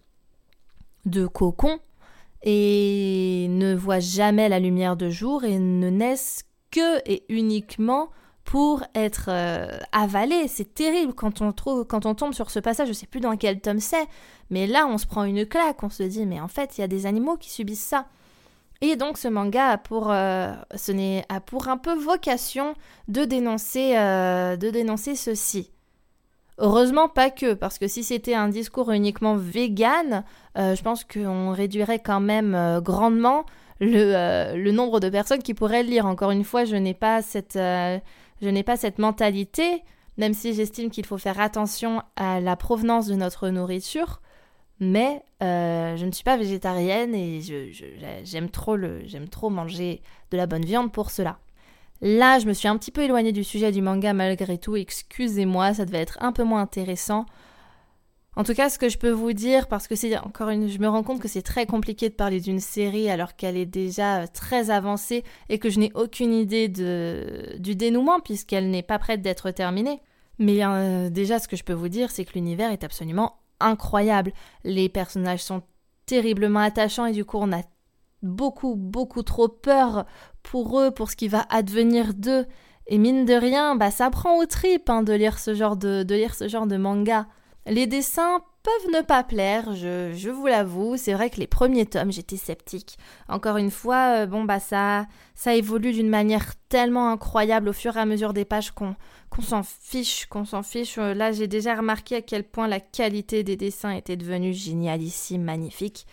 de 1.06 1.26
cocons 1.26 1.78
et 2.42 3.46
ne 3.50 3.74
voient 3.74 4.00
jamais 4.00 4.48
la 4.48 4.60
lumière 4.60 4.96
de 4.96 5.10
jour 5.10 5.44
et 5.44 5.58
ne 5.58 5.90
naissent 5.90 6.44
que 6.70 7.00
et 7.08 7.24
uniquement 7.28 8.10
pour 8.44 8.82
être 8.94 9.26
euh, 9.28 9.78
avalé. 9.92 10.48
C'est 10.48 10.74
terrible 10.74 11.14
quand 11.14 11.40
on, 11.40 11.52
trouve, 11.52 11.84
quand 11.84 12.06
on 12.06 12.14
tombe 12.14 12.32
sur 12.32 12.50
ce 12.50 12.58
passage, 12.58 12.88
je 12.88 12.92
sais 12.92 13.06
plus 13.06 13.20
dans 13.20 13.36
quel 13.36 13.60
tome 13.60 13.80
c'est, 13.80 14.06
mais 14.50 14.66
là 14.66 14.86
on 14.86 14.98
se 14.98 15.06
prend 15.06 15.24
une 15.24 15.46
claque, 15.46 15.82
on 15.82 15.90
se 15.90 16.02
dit 16.02 16.26
mais 16.26 16.40
en 16.40 16.48
fait 16.48 16.78
il 16.78 16.80
y 16.80 16.84
a 16.84 16.88
des 16.88 17.06
animaux 17.06 17.36
qui 17.36 17.50
subissent 17.50 17.84
ça. 17.84 18.06
Et 18.80 18.96
donc 18.96 19.18
ce 19.18 19.28
manga 19.28 19.68
a 19.68 19.78
pour, 19.78 20.10
euh, 20.10 20.54
ce 20.74 20.90
n'est, 20.90 21.24
a 21.28 21.40
pour 21.40 21.68
un 21.68 21.76
peu 21.76 21.94
vocation 21.94 22.74
de 23.08 23.24
dénoncer, 23.24 23.96
euh, 23.98 24.56
de 24.56 24.70
dénoncer 24.70 25.16
ceci. 25.16 25.70
Heureusement 26.60 27.08
pas 27.08 27.30
que, 27.30 27.54
parce 27.54 27.78
que 27.78 27.88
si 27.88 28.04
c'était 28.04 28.34
un 28.34 28.48
discours 28.48 28.92
uniquement 28.92 29.34
vegan, 29.34 30.24
je 30.56 30.82
pense 30.82 31.04
qu'on 31.04 31.52
réduirait 31.52 32.00
quand 32.00 32.20
même 32.20 32.80
grandement 32.82 33.46
le, 33.80 34.54
le, 34.54 34.70
nombre 34.70 35.00
de 35.00 35.08
personnes 35.08 35.42
qui 35.42 35.54
pourraient 35.54 35.82
le 35.82 35.88
lire. 35.88 36.04
Encore 36.04 36.32
une 36.32 36.44
fois, 36.44 36.66
je 36.66 36.76
n'ai 36.76 36.92
pas 36.92 37.22
cette, 37.22 37.54
je 37.54 38.48
n'ai 38.48 38.62
pas 38.62 38.76
cette 38.76 38.98
mentalité, 38.98 39.82
même 40.18 40.34
si 40.34 40.54
j'estime 40.54 40.90
qu'il 40.90 41.06
faut 41.06 41.18
faire 41.18 41.40
attention 41.40 42.02
à 42.16 42.40
la 42.40 42.56
provenance 42.56 43.06
de 43.06 43.14
notre 43.14 43.48
nourriture. 43.48 44.20
Mais 44.80 45.22
euh, 45.42 45.96
je 45.96 46.06
ne 46.06 46.10
suis 46.10 46.24
pas 46.24 46.38
végétarienne 46.38 47.14
et 47.14 47.40
j'aime 48.24 48.48
trop, 48.48 48.76
trop 49.30 49.50
manger 49.50 50.00
de 50.30 50.36
la 50.38 50.46
bonne 50.46 50.64
viande 50.64 50.90
pour 50.90 51.10
cela. 51.10 51.38
Là, 52.02 52.38
je 52.38 52.46
me 52.46 52.54
suis 52.54 52.68
un 52.68 52.78
petit 52.78 52.90
peu 52.90 53.02
éloignée 53.02 53.32
du 53.32 53.44
sujet 53.44 53.72
du 53.72 53.82
manga 53.82 54.12
malgré 54.14 54.58
tout. 54.58 54.76
Excusez-moi, 54.76 55.74
ça 55.74 55.84
devait 55.84 55.98
être 55.98 56.18
un 56.20 56.32
peu 56.32 56.44
moins 56.44 56.62
intéressant. 56.62 57.26
En 58.36 58.44
tout 58.44 58.54
cas, 58.54 58.70
ce 58.70 58.78
que 58.78 58.88
je 58.88 58.96
peux 58.96 59.10
vous 59.10 59.32
dire, 59.32 59.66
parce 59.66 59.88
que 59.88 59.96
c'est 59.96 60.16
encore 60.16 60.50
une, 60.50 60.68
je 60.68 60.78
me 60.78 60.88
rends 60.88 61.02
compte 61.02 61.20
que 61.20 61.28
c'est 61.28 61.42
très 61.42 61.66
compliqué 61.66 62.08
de 62.08 62.14
parler 62.14 62.40
d'une 62.40 62.60
série 62.60 63.10
alors 63.10 63.34
qu'elle 63.34 63.56
est 63.56 63.66
déjà 63.66 64.22
euh, 64.22 64.26
très 64.32 64.70
avancée 64.70 65.24
et 65.48 65.58
que 65.58 65.68
je 65.68 65.80
n'ai 65.80 65.90
aucune 65.94 66.32
idée 66.32 66.68
du 66.68 67.76
dénouement 67.76 68.20
puisqu'elle 68.20 68.70
n'est 68.70 68.84
pas 68.84 68.98
prête 68.98 69.20
d'être 69.20 69.50
terminée. 69.50 70.00
Mais 70.38 70.64
euh, 70.64 71.10
déjà, 71.10 71.38
ce 71.38 71.48
que 71.48 71.56
je 71.56 71.64
peux 71.64 71.74
vous 71.74 71.88
dire, 71.88 72.10
c'est 72.10 72.24
que 72.24 72.32
l'univers 72.34 72.70
est 72.70 72.84
absolument 72.84 73.40
incroyable. 73.58 74.32
Les 74.64 74.88
personnages 74.88 75.42
sont 75.42 75.62
terriblement 76.06 76.60
attachants 76.60 77.06
et 77.06 77.12
du 77.12 77.24
coup, 77.24 77.38
on 77.38 77.52
a 77.52 77.62
beaucoup, 78.22 78.74
beaucoup 78.76 79.22
trop 79.22 79.48
peur 79.48 80.06
pour 80.42 80.80
eux, 80.80 80.90
pour 80.90 81.10
ce 81.10 81.16
qui 81.16 81.28
va 81.28 81.46
advenir 81.50 82.14
d'eux. 82.14 82.46
Et 82.86 82.98
mine 82.98 83.24
de 83.24 83.34
rien, 83.34 83.76
bah 83.76 83.90
ça 83.90 84.10
prend 84.10 84.38
aux 84.38 84.46
tripes 84.46 84.90
hein, 84.90 85.02
de 85.02 85.12
lire 85.12 85.38
ce 85.38 85.54
genre 85.54 85.76
de, 85.76 86.02
de 86.02 86.14
lire 86.14 86.34
ce 86.34 86.48
genre 86.48 86.66
de 86.66 86.76
manga. 86.76 87.26
Les 87.66 87.86
dessins 87.86 88.42
peuvent 88.62 88.92
ne 88.92 89.02
pas 89.02 89.22
plaire, 89.22 89.74
je, 89.74 90.30
vous 90.30 90.46
l'avoue. 90.46 90.96
C'est 90.96 91.12
vrai 91.12 91.30
que 91.30 91.36
les 91.36 91.46
premiers 91.46 91.86
tomes, 91.86 92.12
j'étais 92.12 92.36
sceptique. 92.36 92.98
Encore 93.28 93.56
une 93.56 93.70
fois, 93.70 94.22
euh, 94.22 94.26
bon 94.26 94.44
bah 94.44 94.60
ça, 94.60 95.06
ça 95.34 95.54
évolue 95.54 95.92
d'une 95.92 96.08
manière 96.08 96.54
tellement 96.68 97.10
incroyable 97.10 97.68
au 97.68 97.72
fur 97.72 97.96
et 97.96 98.00
à 98.00 98.06
mesure 98.06 98.32
des 98.32 98.44
pages 98.44 98.72
qu'on 98.72 98.96
s'en 99.40 99.62
fiche, 99.62 100.26
qu'on 100.26 100.44
s'en 100.44 100.62
fiche. 100.62 100.98
Euh, 100.98 101.14
là, 101.14 101.32
j'ai 101.32 101.46
déjà 101.46 101.74
remarqué 101.74 102.16
à 102.16 102.22
quel 102.22 102.44
point 102.44 102.68
la 102.68 102.80
qualité 102.80 103.42
des 103.42 103.56
dessins 103.56 103.92
était 103.92 104.16
devenue 104.16 104.52
génialissime, 104.52 105.42
magnifique. 105.42 106.06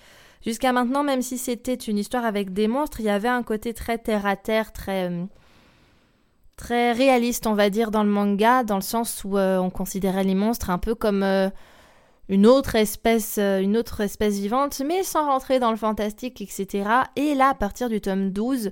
Jusqu'à 0.48 0.72
maintenant, 0.72 1.04
même 1.04 1.22
si 1.22 1.38
c'était 1.38 1.74
une 1.74 1.98
histoire 1.98 2.24
avec 2.24 2.54
des 2.54 2.70
monstres, 2.70 3.02
il 3.02 3.06
y 3.06 3.10
avait 3.10 3.28
un 3.28 3.44
côté 3.44 3.74
très 3.74 3.98
terre 3.98 4.26
à 4.26 4.38
terre, 4.38 4.72
très 4.72 5.12
euh, 5.12 5.26
très 6.56 6.94
réaliste, 6.94 7.48
on 7.48 7.54
va 7.54 7.70
dire, 7.70 7.92
dans 7.92 8.02
le 8.02 8.10
manga, 8.10 8.64
dans 8.64 8.78
le 8.78 8.82
sens 8.82 9.26
où 9.26 9.38
euh, 9.38 9.58
on 9.58 9.70
considérait 9.70 10.24
les 10.24 10.36
monstres 10.36 10.70
un 10.70 10.78
peu 10.78 10.96
comme 10.96 11.22
euh, 11.22 11.50
une 12.30 12.48
autre 12.48 12.76
espèce, 12.76 13.38
une 13.38 13.76
autre 13.76 14.00
espèce 14.00 14.40
vivante, 14.40 14.82
mais 14.86 15.04
sans 15.04 15.26
rentrer 15.26 15.60
dans 15.60 15.72
le 15.72 15.76
fantastique, 15.76 16.40
etc. 16.40 16.90
Et 17.18 17.36
là, 17.36 17.50
à 17.50 17.54
partir 17.54 17.90
du 17.90 18.00
tome 18.00 18.32
12, 18.32 18.70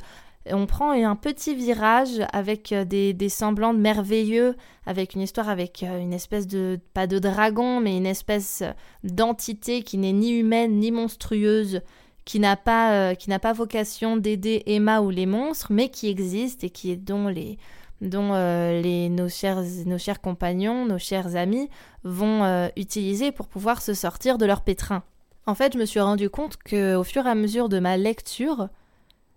on 0.52 0.66
prend 0.66 0.92
un 0.92 1.16
petit 1.16 1.56
virage 1.56 2.22
avec 2.32 2.74
des, 2.74 3.14
des 3.14 3.30
semblants 3.30 3.74
merveilleux, 3.74 4.56
avec 4.86 5.16
une 5.16 5.22
histoire 5.22 5.50
avec 5.50 5.84
une 5.84 6.14
espèce 6.14 6.48
de, 6.48 6.80
pas 6.94 7.08
de 7.08 7.20
dragon, 7.20 7.80
mais 7.80 7.98
une 7.98 8.06
espèce 8.06 8.64
d'entité 9.04 9.82
qui 9.82 9.98
n'est 9.98 10.14
ni 10.14 10.32
humaine 10.32 10.80
ni 10.80 10.92
monstrueuse, 10.92 11.82
qui 12.25 12.40
n'a 12.40 12.58
pas, 12.58 13.12
euh, 13.12 13.54
vocation 13.54 14.18
d'aider 14.18 14.64
Emma 14.66 15.02
ou 15.02 15.12
les 15.12 15.28
monstres, 15.28 15.68
mais 15.72 15.90
qui 15.90 16.10
existe 16.10 16.64
et 16.64 16.70
qui 16.70 16.92
est 16.92 16.98
dont 16.98 17.28
les 17.28 17.58
dont 18.02 18.34
euh, 18.34 18.82
les, 18.82 19.08
nos, 19.08 19.30
chers, 19.30 19.64
nos 19.86 19.98
chers 19.98 20.20
compagnons, 20.20 20.86
nos 20.86 20.98
chers 20.98 21.38
amis 21.38 21.70
vont 22.04 22.44
euh, 22.44 22.68
utiliser 22.75 23.32
pour 23.32 23.48
pouvoir 23.48 23.82
se 23.82 23.94
sortir 23.94 24.38
de 24.38 24.46
leur 24.46 24.62
pétrin. 24.62 25.04
En 25.48 25.56
fait, 25.56 25.74
je 25.74 25.78
me 25.78 25.86
suis 25.86 26.02
rendu 26.02 26.30
compte 26.30 26.58
que 26.58 26.96
au 26.96 27.04
fur 27.04 27.25
et 27.25 27.30
à 27.30 27.36
mesure 27.36 27.70
de 27.70 27.80
ma 27.80 27.96
lecture, 27.96 28.68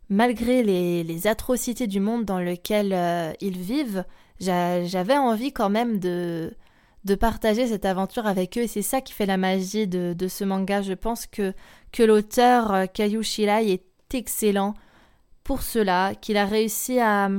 malgré 0.09 0.63
les, 0.63 1.27
atrocités 1.27 1.87
du 1.87 2.01
monde 2.01 2.25
dans 2.25 2.41
lequel 2.41 3.37
ils 3.41 3.59
vivent, 3.59 4.05
j'avais 4.41 5.17
envie 5.17 5.53
quand 5.53 5.71
même 5.71 5.99
de, 5.99 6.55
partager 7.21 7.67
cette 7.67 7.85
aventure 7.85 8.27
avec 8.27 8.59
eux 8.59 8.63
et 8.63 8.67
c'est 8.69 8.83
ça 8.83 9.01
qui 9.01 9.13
fait 9.13 9.27
la 9.27 9.37
magie 9.37 9.87
de, 9.87 10.29
ce 10.29 10.45
manga. 10.45 10.83
Je 10.83 10.95
pense 10.95 11.27
que 11.27 11.53
que 11.93 12.03
l'auteur 12.03 12.73
euh, 12.73 12.87
Kayu 12.87 13.23
Shirai 13.23 13.73
est 13.73 13.85
excellent 14.15 14.75
pour 15.45 15.63
cela, 15.63 16.15
qu'il 16.15 16.37
a 16.37 16.45
réussi 16.45 17.01
à... 17.01 17.31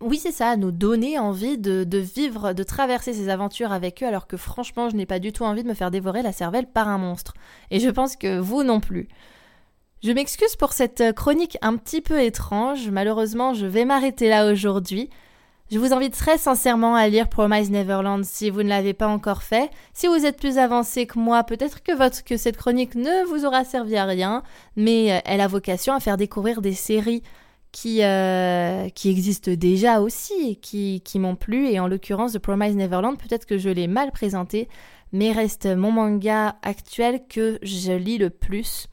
Oui, 0.00 0.18
c'est 0.18 0.32
ça, 0.32 0.48
à 0.48 0.56
nous 0.56 0.72
donner 0.72 1.16
envie 1.20 1.58
de, 1.58 1.86
vivre, 1.98 2.54
de 2.54 2.64
traverser 2.64 3.12
ces 3.12 3.28
aventures 3.28 3.70
avec 3.70 4.02
eux, 4.02 4.06
alors 4.06 4.26
que 4.26 4.36
franchement, 4.36 4.90
je 4.90 4.96
n'ai 4.96 5.06
pas 5.06 5.20
du 5.20 5.30
tout 5.32 5.44
envie 5.44 5.62
de 5.62 5.68
me 5.68 5.74
faire 5.74 5.92
dévorer 5.92 6.22
la 6.22 6.32
cervelle 6.32 6.66
par 6.66 6.88
un 6.88 6.98
monstre. 6.98 7.34
Et 7.70 7.78
je 7.78 7.88
pense 7.88 8.16
que 8.16 8.40
vous 8.40 8.64
non 8.64 8.80
plus. 8.80 9.06
Je 10.02 10.10
m'excuse 10.10 10.56
pour 10.56 10.72
cette 10.72 11.12
chronique 11.14 11.56
un 11.62 11.76
petit 11.76 12.00
peu 12.00 12.20
étrange, 12.20 12.90
malheureusement 12.90 13.54
je 13.54 13.66
vais 13.66 13.84
m'arrêter 13.84 14.28
là 14.28 14.50
aujourd'hui. 14.50 15.10
Je 15.70 15.78
vous 15.78 15.92
invite 15.92 16.14
très 16.14 16.38
sincèrement 16.38 16.96
à 16.96 17.06
lire 17.06 17.28
Promise 17.28 17.70
Neverland 17.70 18.24
si 18.24 18.50
vous 18.50 18.64
ne 18.64 18.68
l'avez 18.68 18.94
pas 18.94 19.06
encore 19.06 19.44
fait. 19.44 19.70
Si 19.94 20.08
vous 20.08 20.26
êtes 20.26 20.40
plus 20.40 20.58
avancé 20.58 21.06
que 21.06 21.20
moi, 21.20 21.44
peut-être 21.44 21.84
que, 21.84 22.36
cette 22.36 22.56
chronique 22.56 22.96
ne 22.96 23.24
vous 23.28 23.44
aura 23.46 23.62
servi 23.62 23.96
à 23.96 24.04
rien, 24.04 24.42
mais 24.74 25.12
euh, 25.12 25.20
elle 25.24 25.40
a 25.40 25.46
vocation 25.46 25.94
à 25.94 26.00
faire 26.00 26.16
découvrir 26.16 26.62
des 26.62 26.74
séries 26.74 27.22
qui, 27.70 28.02
euh, 28.02 28.88
qui 28.88 29.08
existent 29.08 29.52
déjà 29.52 30.00
aussi 30.00 30.56
qui 30.56 31.18
m'ont 31.20 31.36
plu. 31.36 31.68
Et 31.68 31.78
en 31.78 31.86
l'occurrence, 31.86 32.32
The 32.32 32.40
Promise 32.40 32.74
Neverland, 32.74 33.16
peut-être 33.18 33.46
que 33.46 33.56
je 33.56 33.70
l'ai 33.70 33.86
mal 33.86 34.10
présenté, 34.10 34.68
mais 35.12 35.30
reste 35.30 35.66
mon 35.66 35.92
manga 35.92 36.56
actuel 36.62 37.22
que 37.28 37.60
je 37.62 37.92
lis 37.92 38.18
le 38.18 38.30
plus 38.30 38.88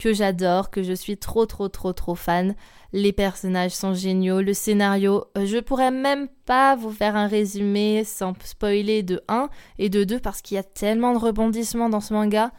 que 0.00 0.14
j'adore, 0.14 0.70
que 0.70 0.82
je 0.82 0.94
suis 0.94 1.18
trop 1.18 1.46
trop 1.46 1.68
trop 1.68 1.92
trop 1.92 2.14
fan. 2.14 2.54
Les 2.92 3.12
personnages 3.12 3.72
sont 3.72 3.94
géniaux, 3.94 4.40
le 4.40 4.54
scénario, 4.54 5.26
euh, 5.38 5.46
je 5.46 5.58
pourrais 5.58 5.92
même 5.92 6.26
pas 6.46 6.74
vous 6.74 6.90
faire 6.90 7.14
un 7.14 7.28
résumé 7.28 8.02
sans 8.02 8.32
spoiler 8.42 9.04
de 9.04 9.22
1 9.28 9.48
et 9.78 9.90
de 9.90 10.02
2 10.02 10.18
parce 10.18 10.42
qu'il 10.42 10.56
y 10.56 10.58
a 10.58 10.64
tellement 10.64 11.12
de 11.12 11.18
rebondissements 11.18 11.90
dans 11.90 12.00
ce 12.00 12.14
manga 12.14 12.50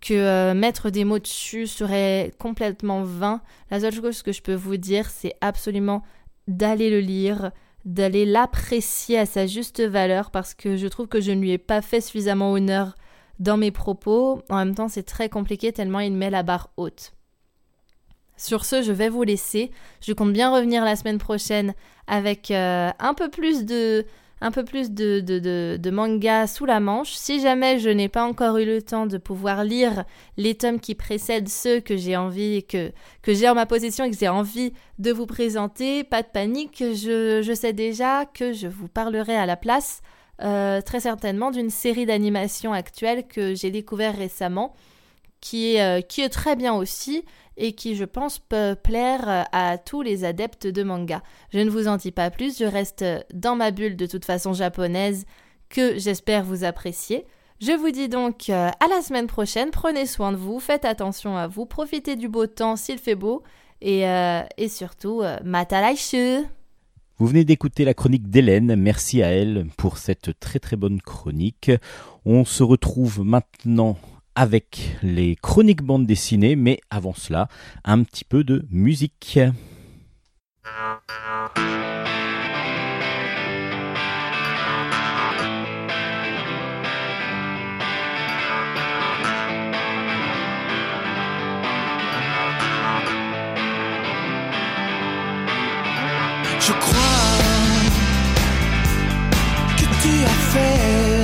que 0.00 0.14
euh, 0.14 0.54
mettre 0.54 0.90
des 0.90 1.04
mots 1.04 1.18
dessus 1.18 1.66
serait 1.66 2.32
complètement 2.38 3.02
vain. 3.02 3.40
La 3.70 3.80
seule 3.80 3.94
chose 3.94 4.22
que 4.22 4.32
je 4.32 4.42
peux 4.42 4.54
vous 4.54 4.76
dire, 4.76 5.08
c'est 5.08 5.34
absolument 5.40 6.02
d'aller 6.46 6.90
le 6.90 7.00
lire, 7.00 7.50
d'aller 7.86 8.26
l'apprécier 8.26 9.18
à 9.18 9.26
sa 9.26 9.46
juste 9.46 9.80
valeur 9.82 10.30
parce 10.30 10.52
que 10.52 10.76
je 10.76 10.86
trouve 10.86 11.08
que 11.08 11.22
je 11.22 11.32
ne 11.32 11.40
lui 11.40 11.52
ai 11.52 11.58
pas 11.58 11.80
fait 11.80 12.02
suffisamment 12.02 12.52
honneur 12.52 12.94
dans 13.38 13.56
mes 13.56 13.70
propos. 13.70 14.42
En 14.48 14.56
même 14.56 14.74
temps, 14.74 14.88
c'est 14.88 15.02
très 15.02 15.28
compliqué 15.28 15.72
tellement 15.72 16.00
il 16.00 16.12
met 16.12 16.30
la 16.30 16.42
barre 16.42 16.70
haute. 16.76 17.12
Sur 18.36 18.64
ce, 18.64 18.82
je 18.82 18.92
vais 18.92 19.08
vous 19.08 19.22
laisser. 19.22 19.70
Je 20.00 20.12
compte 20.12 20.32
bien 20.32 20.52
revenir 20.52 20.84
la 20.84 20.96
semaine 20.96 21.18
prochaine 21.18 21.74
avec 22.06 22.50
euh, 22.50 22.90
un 22.98 23.14
peu 23.14 23.30
plus 23.30 23.64
de 23.64 24.04
un 24.40 24.50
peu 24.50 24.64
plus 24.64 24.90
de, 24.90 25.20
de, 25.20 25.78
de, 25.78 25.90
manga 25.90 26.46
sous 26.46 26.66
la 26.66 26.78
manche. 26.78 27.14
Si 27.14 27.40
jamais 27.40 27.78
je 27.78 27.88
n'ai 27.88 28.10
pas 28.10 28.24
encore 28.24 28.58
eu 28.58 28.66
le 28.66 28.82
temps 28.82 29.06
de 29.06 29.16
pouvoir 29.16 29.64
lire 29.64 30.04
les 30.36 30.54
tomes 30.54 30.80
qui 30.80 30.94
précèdent 30.94 31.48
ceux 31.48 31.80
que 31.80 31.96
j'ai 31.96 32.14
envie 32.14 32.62
que, 32.64 32.92
que 33.22 33.32
j'ai 33.32 33.48
en 33.48 33.54
ma 33.54 33.64
possession 33.64 34.04
et 34.04 34.10
que 34.10 34.18
j'ai 34.18 34.28
envie 34.28 34.74
de 34.98 35.12
vous 35.12 35.24
présenter, 35.24 36.04
pas 36.04 36.20
de 36.20 36.28
panique, 36.28 36.78
je, 36.78 37.40
je 37.42 37.54
sais 37.54 37.72
déjà 37.72 38.26
que 38.26 38.52
je 38.52 38.66
vous 38.66 38.88
parlerai 38.88 39.34
à 39.34 39.46
la 39.46 39.56
place 39.56 40.02
euh, 40.42 40.80
très 40.80 41.00
certainement 41.00 41.50
d'une 41.50 41.70
série 41.70 42.06
d'animations 42.06 42.72
actuelles 42.72 43.26
que 43.26 43.54
j'ai 43.54 43.70
découvert 43.70 44.16
récemment, 44.16 44.74
qui 45.40 45.74
est, 45.74 45.82
euh, 45.82 46.28
très 46.28 46.56
bien 46.56 46.74
aussi 46.74 47.24
et 47.56 47.72
qui, 47.72 47.94
je 47.94 48.04
pense, 48.04 48.38
peut 48.38 48.76
plaire 48.82 49.46
à 49.52 49.78
tous 49.78 50.02
les 50.02 50.24
adeptes 50.24 50.66
de 50.66 50.82
manga. 50.82 51.22
Je 51.52 51.60
ne 51.60 51.70
vous 51.70 51.86
en 51.86 51.96
dis 51.96 52.10
pas 52.10 52.30
plus, 52.30 52.58
je 52.58 52.64
reste 52.64 53.04
dans 53.32 53.54
ma 53.54 53.70
bulle 53.70 53.96
de 53.96 54.06
toute 54.06 54.24
façon 54.24 54.52
japonaise 54.52 55.24
que 55.68 55.98
j'espère 55.98 56.44
vous 56.44 56.64
apprécier. 56.64 57.26
Je 57.60 57.72
vous 57.72 57.90
dis 57.90 58.08
donc 58.08 58.50
euh, 58.50 58.68
à 58.68 58.88
la 58.88 59.00
semaine 59.00 59.26
prochaine, 59.26 59.70
prenez 59.70 60.06
soin 60.06 60.32
de 60.32 60.36
vous, 60.36 60.58
faites 60.60 60.84
attention 60.84 61.36
à 61.36 61.46
vous, 61.46 61.66
profitez 61.66 62.16
du 62.16 62.28
beau 62.28 62.46
temps 62.46 62.76
s'il 62.76 62.98
fait 62.98 63.14
beau 63.14 63.42
et, 63.80 64.08
euh, 64.08 64.42
et 64.56 64.68
surtout, 64.68 65.22
euh, 65.22 65.38
matalaishu 65.44 66.42
Vous 67.18 67.28
venez 67.28 67.44
d'écouter 67.44 67.84
la 67.84 67.94
chronique 67.94 68.28
d'Hélène, 68.28 68.74
merci 68.74 69.22
à 69.22 69.28
elle 69.28 69.68
pour 69.76 69.98
cette 69.98 70.40
très 70.40 70.58
très 70.58 70.74
bonne 70.74 71.00
chronique. 71.00 71.70
On 72.24 72.44
se 72.44 72.64
retrouve 72.64 73.24
maintenant 73.24 73.96
avec 74.34 74.96
les 75.00 75.36
chroniques 75.36 75.84
bandes 75.84 76.06
dessinées, 76.06 76.56
mais 76.56 76.80
avant 76.90 77.14
cela, 77.14 77.48
un 77.84 78.02
petit 78.02 78.24
peu 78.24 78.42
de 78.42 78.66
musique. 78.68 79.38
Je 96.60 96.72
crois 96.72 97.03
tu 100.04 100.10
as 100.10 100.40
fait 100.52 101.22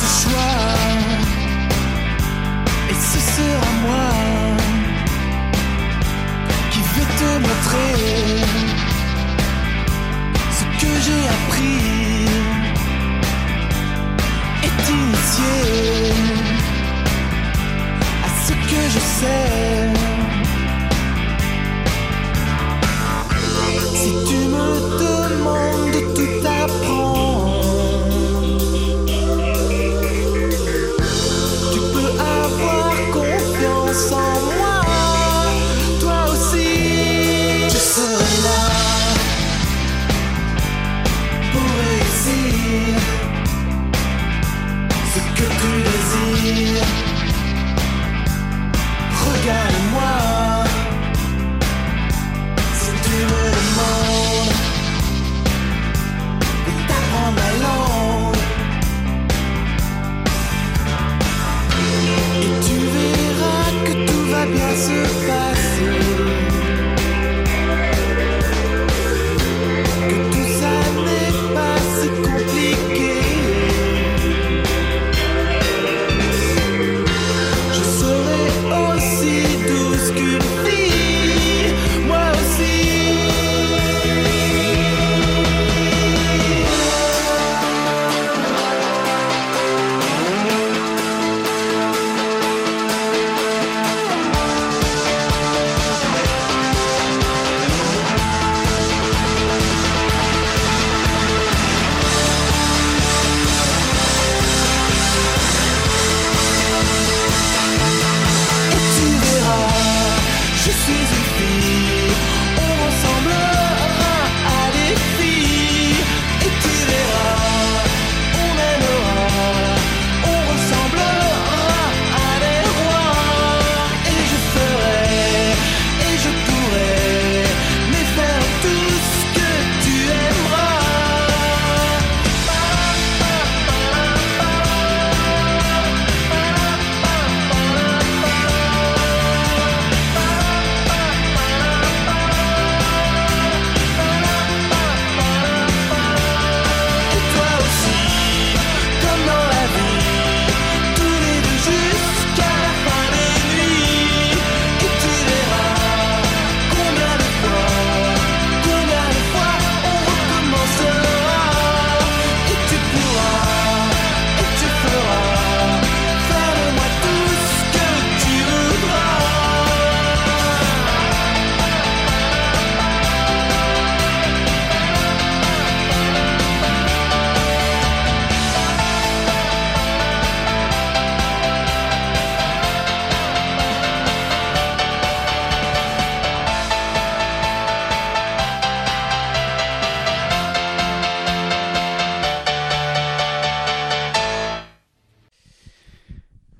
ce 0.00 0.06
choix 0.20 0.58
et 2.90 2.96
ce 3.10 3.18
sera 3.34 3.70
moi 3.86 4.08
qui 6.72 6.80
vais 6.94 7.10
te 7.20 7.30
montrer 7.46 7.94
ce 10.58 10.64
que 10.80 10.92
j'ai 11.04 11.24
appris 11.36 11.84
et 14.66 14.72
t'initier 14.84 15.60
à 18.26 18.28
ce 18.44 18.52
que 18.52 18.80
je 18.94 19.00
sais. 19.20 20.01
Si 24.02 24.10
tu 24.10 24.34
me 24.50 24.66
demandes 24.98 25.91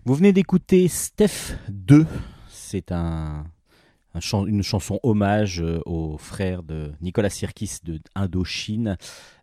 Vous 0.04 0.14
venez 0.14 0.32
d'écouter 0.32 0.88
Steph 0.88 1.56
2. 1.68 2.04
C'est 2.48 2.90
une 2.90 4.62
chanson 4.64 4.98
hommage 5.04 5.60
euh, 5.60 5.80
au 5.86 6.18
frère 6.18 6.64
de 6.64 6.90
Nicolas 7.00 7.30
Sirkis 7.30 7.78
de 7.84 8.00
Indochine, 8.16 8.96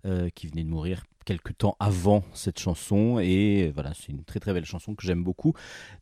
euh, 0.06 0.30
qui 0.36 0.48
venait 0.48 0.66
de 0.66 0.70
mourir 0.70 1.04
quelques 1.24 1.58
temps 1.58 1.78
avant 1.80 2.26
cette 2.34 2.60
chanson. 2.60 3.20
Et 3.20 3.72
voilà, 3.74 3.94
c'est 3.94 4.12
une 4.12 4.26
très 4.26 4.42
très 4.42 4.52
belle 4.52 4.66
chanson 4.66 4.96
que 4.96 5.04
j'aime 5.06 5.24
beaucoup. 5.24 5.54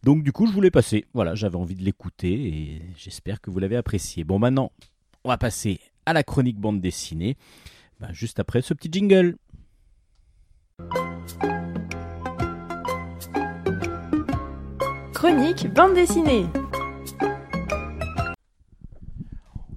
Donc 0.02 0.24
du 0.24 0.32
coup, 0.32 0.48
je 0.48 0.54
voulais 0.54 0.72
passer. 0.72 1.06
Voilà, 1.14 1.36
j'avais 1.36 1.58
envie 1.58 1.76
de 1.76 1.84
l'écouter 1.84 2.34
et 2.34 2.82
j'espère 2.98 3.42
que 3.42 3.52
vous 3.52 3.60
l'avez 3.60 3.76
apprécié. 3.76 4.24
Bon, 4.24 4.40
maintenant, 4.40 4.72
on 5.24 5.30
va 5.30 5.38
passer 5.38 5.80
à 6.08 6.14
la 6.14 6.24
chronique 6.24 6.58
bande 6.58 6.82
dessinée. 6.82 7.38
Ben, 8.00 8.12
juste 8.12 8.40
après 8.40 8.64
ce 8.64 8.74
petit 8.74 8.90
jingle. 8.92 9.38
Chronique 15.18 15.74
bande 15.74 15.96
dessinée. 15.96 16.46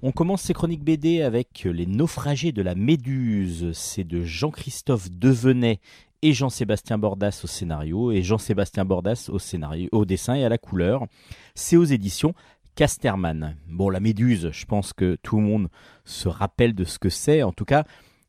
On 0.03 0.11
commence 0.11 0.43
ces 0.43 0.53
chroniques 0.53 0.83
BD 0.83 1.23
avec 1.23 1.63
Les 1.63 1.87
naufragés 1.87 2.51
de 2.51 2.61
la 2.61 2.75
Méduse. 2.75 3.71
C'est 3.73 4.03
de 4.03 4.21
Jean-Christophe 4.21 5.09
Devenet 5.09 5.79
et 6.21 6.33
Jean-Sébastien 6.33 6.99
Bordas 6.99 7.41
au 7.43 7.47
scénario 7.47 8.11
et 8.11 8.21
Jean-Sébastien 8.21 8.85
Bordas 8.85 9.31
au 9.33 9.39
scénario, 9.39 9.89
au 9.93 10.05
dessin 10.05 10.35
et 10.35 10.45
à 10.45 10.49
la 10.49 10.59
couleur. 10.59 11.07
C'est 11.55 11.75
aux 11.75 11.85
éditions 11.85 12.35
Casterman. 12.75 13.55
Bon, 13.67 13.89
la 13.89 13.99
Méduse, 13.99 14.51
je 14.51 14.65
pense 14.67 14.93
que 14.93 15.17
tout 15.23 15.37
le 15.37 15.43
monde 15.43 15.69
se 16.05 16.27
rappelle 16.27 16.75
de 16.75 16.83
ce 16.83 16.99
que 16.99 17.09
c'est. 17.09 17.41
En 17.41 17.51
tout 17.51 17.65
cas, 17.65 17.85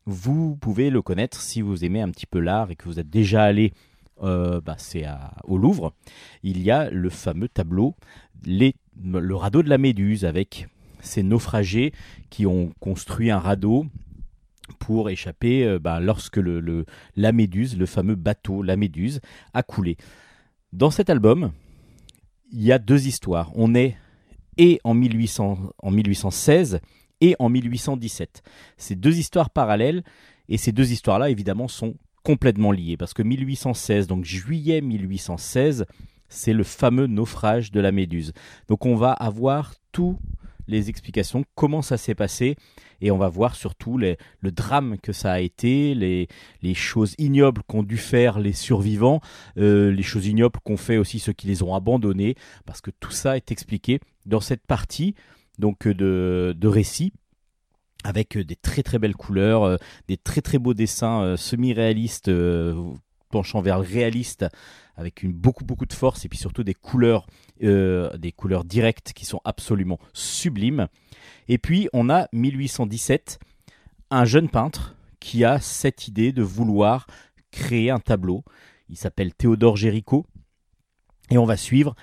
vous 0.07 0.57
pouvez 0.57 0.89
le 0.89 1.03
connaître 1.03 1.43
si 1.43 1.61
vous 1.61 1.85
aimez 1.85 2.01
un 2.01 2.11
petit 2.11 2.27
peu 2.27 2.41
l'art 2.41 2.71
et 2.71 2.77
que 2.77 2.87
vous 2.87 2.99
êtes 2.99 3.11
déjà 3.11 3.45
allé 3.45 3.75
bah, 4.23 4.77
c'est 4.79 5.05
au 5.45 5.59
Louvre, 5.59 5.93
il 6.43 6.63
y 6.63 6.71
a 6.71 6.91
le 6.91 7.11
fameux 7.11 7.49
tableau 7.49 7.95
Le 8.47 9.35
radeau 9.35 9.63
de 9.63 9.69
la 9.69 9.79
Méduse 9.79 10.25
avec 10.25 10.69
ces 11.01 11.23
naufragés 11.23 11.93
qui 12.31 12.47
ont 12.47 12.73
construit 12.81 13.31
un 13.31 13.39
radeau 13.39 13.87
pour 14.79 15.11
échapper 15.11 15.65
euh, 15.65 15.79
bah, 15.79 16.01
lorsque 16.01 16.37
le, 16.37 16.85
la 17.17 17.33
Méduse, 17.33 17.77
le 17.77 17.87
fameux 17.87 18.15
bateau, 18.15 18.63
la 18.63 18.77
Méduse, 18.77 19.21
a 19.55 19.63
coulé. 19.63 19.97
Dans 20.73 20.91
cet 20.91 21.11
album, 21.11 21.53
il 22.53 22.63
y 22.63 22.73
a 22.73 22.79
deux 22.79 23.07
histoires. 23.07 23.51
On 23.55 23.75
est 23.75 23.97
et 24.59 24.81
en, 24.85 24.95
1800, 24.95 25.59
en 25.79 25.91
1816 25.91 26.81
et 27.21 27.37
en 27.39 27.49
1817. 27.49 28.43
C'est 28.77 28.97
deux 28.97 29.19
histoires 29.19 29.51
parallèles 29.51 30.03
et 30.49 30.59
ces 30.59 30.73
deux 30.73 30.93
histoires-là, 30.93 31.31
évidemment, 31.31 31.69
sont 31.69 31.95
complètement 32.23 32.73
liées 32.73 32.97
parce 32.97 33.15
que 33.15 33.23
1816, 33.23 34.07
donc 34.07 34.25
juillet 34.25 34.81
1816, 34.81 35.87
c'est 36.29 36.53
le 36.53 36.65
fameux 36.65 37.07
naufrage 37.07 37.73
de 37.73 37.81
la 37.81 37.93
Méduse. 37.93 38.33
Donc 38.69 38.87
on 38.87 38.97
va 38.97 39.13
avoir 39.13 39.75
tous 39.93 40.19
les 40.69 40.89
explications, 40.89 41.45
comment 41.55 41.83
ça 41.83 41.97
s'est 41.97 42.15
passé, 42.15 42.57
et 43.01 43.11
on 43.11 43.19
va 43.19 43.29
voir 43.29 43.57
surtout 43.57 43.99
le 43.99 44.17
drame 44.45 44.97
que 44.99 45.13
ça 45.13 45.33
a 45.33 45.41
été, 45.41 45.95
les, 45.95 46.29
les 46.63 46.75
choses 46.75 47.15
ignobles 47.19 47.63
qu'ont 47.67 47.83
dû 47.83 47.97
faire 47.97 48.39
les 48.39 48.53
survivants, 48.53 49.21
euh, 49.59 49.91
les 49.91 50.03
choses 50.05 50.27
ignobles 50.27 50.61
qu'ont 50.65 50.77
fait 50.77 50.97
aussi 50.97 51.19
ceux 51.19 51.33
qui 51.33 51.49
les 51.49 51.63
ont 51.63 51.75
abandonnés, 51.75 52.37
parce 52.65 52.81
que 52.81 52.91
tout 52.91 53.11
ça 53.11 53.37
est 53.37 53.51
expliqué 53.51 54.01
dans 54.25 54.41
cette 54.41 54.65
partie 54.65 55.15
donc 55.59 55.87
euh, 55.87 55.95
de, 55.95 56.55
de 56.57 56.69
récit 56.69 57.13
avec 58.05 58.37
euh, 58.37 58.45
des 58.45 58.57
très 58.57 58.83
très 58.83 58.99
belles 58.99 59.17
couleurs, 59.17 59.65
euh, 59.65 59.77
des 60.09 60.17
très 60.17 60.41
très 60.41 60.59
beaux 60.59 60.75
dessins 60.75 61.23
euh, 61.23 61.37
semi-réalistes 61.37 62.31
penchant 63.31 63.63
vers 63.63 63.79
le 63.79 63.85
réaliste 63.85 64.47
avec 64.97 65.27
beaucoup 65.27 65.65
beaucoup 65.65 65.87
de 65.87 65.93
force 65.95 66.25
et 66.27 66.29
puis 66.29 66.39
surtout 66.39 66.65
des 66.65 66.75
couleurs 66.75 67.27
directes 68.65 69.13
qui 69.15 69.25
sont 69.25 69.41
absolument 69.45 69.99
sublimes. 70.13 70.89
Et 71.49 71.57
puis 71.57 71.89
on 71.95 72.11
a 72.11 72.29
1817, 72.33 73.39
un 74.11 74.25
jeune 74.27 74.51
peintre 74.51 74.97
qui 75.19 75.45
a 75.45 75.61
cette 75.61 76.09
idée 76.09 76.33
de 76.33 76.43
vouloir 76.43 77.07
créer 77.51 77.91
un 77.91 78.01
tableau. 78.01 78.45
Il 78.91 78.99
s'appelle 78.99 79.33
Théodore 79.33 79.79
Géricault 79.79 80.27
et 81.31 81.39
on 81.39 81.47
va 81.47 81.57
suivre 81.57 81.95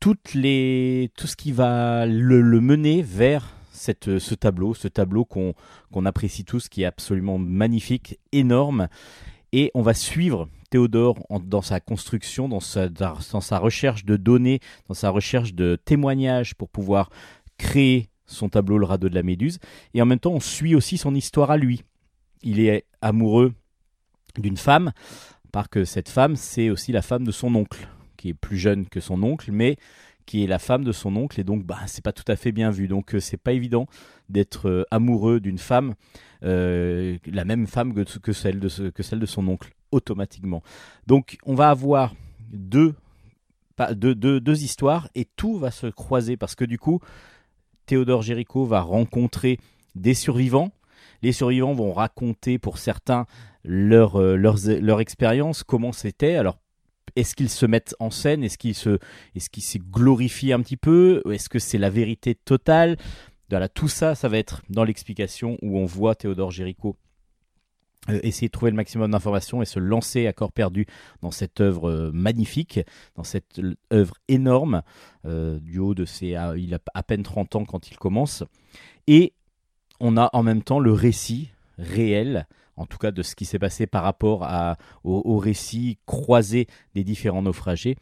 toutes 0.00 0.34
les, 0.34 1.10
tout 1.16 1.26
ce 1.26 1.36
qui 1.36 1.52
va 1.52 2.04
le 2.04 2.60
mener 2.60 3.00
vers 3.00 3.57
cette, 3.78 4.18
ce 4.18 4.34
tableau, 4.34 4.74
ce 4.74 4.88
tableau 4.88 5.24
qu'on 5.24 6.06
apprécie 6.06 6.44
tous, 6.44 6.68
qui 6.68 6.82
est 6.82 6.86
absolument 6.86 7.38
magnifique, 7.38 8.18
énorme. 8.32 8.88
Et 9.52 9.70
on 9.74 9.82
va 9.82 9.94
suivre 9.94 10.48
Théodore 10.70 11.16
dans 11.44 11.62
sa 11.62 11.80
construction, 11.80 12.48
dans 12.48 12.60
sa, 12.60 12.88
dans 12.90 13.40
sa 13.40 13.58
recherche 13.58 14.04
de 14.04 14.16
données, 14.16 14.60
dans 14.88 14.94
sa 14.94 15.08
recherche 15.08 15.54
de 15.54 15.78
témoignages 15.82 16.54
pour 16.54 16.68
pouvoir 16.68 17.08
créer 17.56 18.10
son 18.26 18.50
tableau 18.50 18.76
Le 18.76 18.84
radeau 18.84 19.08
de 19.08 19.14
la 19.14 19.22
Méduse. 19.22 19.58
Et 19.94 20.02
en 20.02 20.06
même 20.06 20.18
temps, 20.18 20.32
on 20.32 20.40
suit 20.40 20.74
aussi 20.74 20.98
son 20.98 21.14
histoire 21.14 21.50
à 21.50 21.56
lui. 21.56 21.84
Il 22.42 22.60
est 22.60 22.84
amoureux 23.00 23.54
d'une 24.36 24.58
femme, 24.58 24.92
parce 25.50 25.68
que 25.68 25.84
cette 25.84 26.08
femme, 26.08 26.36
c'est 26.36 26.70
aussi 26.70 26.92
la 26.92 27.02
femme 27.02 27.24
de 27.24 27.32
son 27.32 27.54
oncle, 27.54 27.88
qui 28.16 28.28
est 28.28 28.34
plus 28.34 28.58
jeune 28.58 28.86
que 28.86 29.00
son 29.00 29.22
oncle, 29.22 29.50
mais 29.50 29.76
qui 30.28 30.44
est 30.44 30.46
la 30.46 30.58
femme 30.58 30.84
de 30.84 30.92
son 30.92 31.16
oncle, 31.16 31.40
et 31.40 31.44
donc 31.44 31.64
bah, 31.64 31.78
c'est 31.86 32.04
pas 32.04 32.12
tout 32.12 32.30
à 32.30 32.36
fait 32.36 32.52
bien 32.52 32.70
vu. 32.70 32.86
Donc 32.86 33.14
euh, 33.14 33.20
c'est 33.20 33.38
pas 33.38 33.54
évident 33.54 33.86
d'être 34.28 34.68
euh, 34.68 34.84
amoureux 34.90 35.40
d'une 35.40 35.56
femme, 35.58 35.94
euh, 36.44 37.16
la 37.24 37.46
même 37.46 37.66
femme 37.66 37.94
que, 37.94 38.18
que 38.18 38.32
celle 38.34 38.60
de 38.60 38.90
que 38.90 39.02
celle 39.02 39.20
de 39.20 39.26
son 39.26 39.48
oncle, 39.48 39.72
automatiquement. 39.90 40.62
Donc 41.06 41.38
on 41.46 41.54
va 41.54 41.70
avoir 41.70 42.14
deux, 42.52 42.94
pas- 43.74 43.94
deux, 43.94 44.14
deux, 44.14 44.38
deux 44.38 44.62
histoires, 44.62 45.08
et 45.14 45.24
tout 45.24 45.58
va 45.58 45.70
se 45.70 45.86
croiser, 45.86 46.36
parce 46.36 46.54
que 46.54 46.66
du 46.66 46.78
coup, 46.78 47.00
Théodore 47.86 48.20
Géricault 48.20 48.66
va 48.66 48.82
rencontrer 48.82 49.58
des 49.94 50.14
survivants. 50.14 50.72
Les 51.22 51.32
survivants 51.32 51.72
vont 51.72 51.94
raconter 51.94 52.58
pour 52.58 52.76
certains 52.76 53.24
leur, 53.64 54.20
leurs, 54.20 54.58
leur 54.80 55.00
expérience, 55.00 55.64
comment 55.64 55.92
c'était. 55.92 56.36
Alors, 56.36 56.58
est-ce 57.16 57.34
qu'ils 57.34 57.50
se 57.50 57.66
mettent 57.66 57.94
en 57.98 58.10
scène? 58.10 58.44
Est-ce 58.44 58.58
qu'ils 58.58 58.74
se, 58.74 58.98
est-ce 59.34 59.78
glorifient 59.78 60.52
un 60.52 60.60
petit 60.60 60.76
peu? 60.76 61.22
Est-ce 61.30 61.48
que 61.48 61.58
c'est 61.58 61.78
la 61.78 61.90
vérité 61.90 62.34
totale? 62.34 62.96
Voilà, 63.50 63.68
tout 63.68 63.88
ça, 63.88 64.14
ça 64.14 64.28
va 64.28 64.38
être 64.38 64.62
dans 64.68 64.84
l'explication 64.84 65.56
où 65.62 65.78
on 65.78 65.86
voit 65.86 66.14
Théodore 66.14 66.50
Géricault 66.50 66.96
euh, 68.10 68.20
essayer 68.22 68.48
de 68.48 68.52
trouver 68.52 68.70
le 68.70 68.76
maximum 68.76 69.10
d'informations 69.10 69.60
et 69.60 69.66
se 69.66 69.78
lancer 69.78 70.26
à 70.26 70.32
corps 70.32 70.52
perdu 70.52 70.86
dans 71.20 71.30
cette 71.30 71.60
œuvre 71.60 71.90
euh, 71.90 72.10
magnifique, 72.12 72.80
dans 73.16 73.24
cette 73.24 73.60
œuvre 73.92 74.14
énorme, 74.28 74.82
euh, 75.26 75.58
du 75.60 75.78
haut 75.78 75.94
de 75.94 76.04
ses... 76.04 76.36
il 76.56 76.74
a 76.74 76.78
à 76.94 77.02
peine 77.02 77.22
30 77.22 77.56
ans 77.56 77.64
quand 77.64 77.90
il 77.90 77.98
commence. 77.98 78.44
Et 79.06 79.34
on 80.00 80.16
a 80.16 80.30
en 80.32 80.42
même 80.42 80.62
temps 80.62 80.78
le 80.78 80.92
récit 80.92 81.50
réel, 81.76 82.46
en 82.78 82.86
tout 82.86 82.98
cas 82.98 83.10
de 83.10 83.22
ce 83.22 83.34
qui 83.34 83.44
s'est 83.44 83.58
passé 83.58 83.86
par 83.86 84.04
rapport 84.04 84.44
à, 84.44 84.76
au, 85.04 85.22
au 85.24 85.38
récit 85.38 85.98
croisé 86.06 86.66
des 86.94 87.04
différents 87.04 87.42
naufragés, 87.42 87.96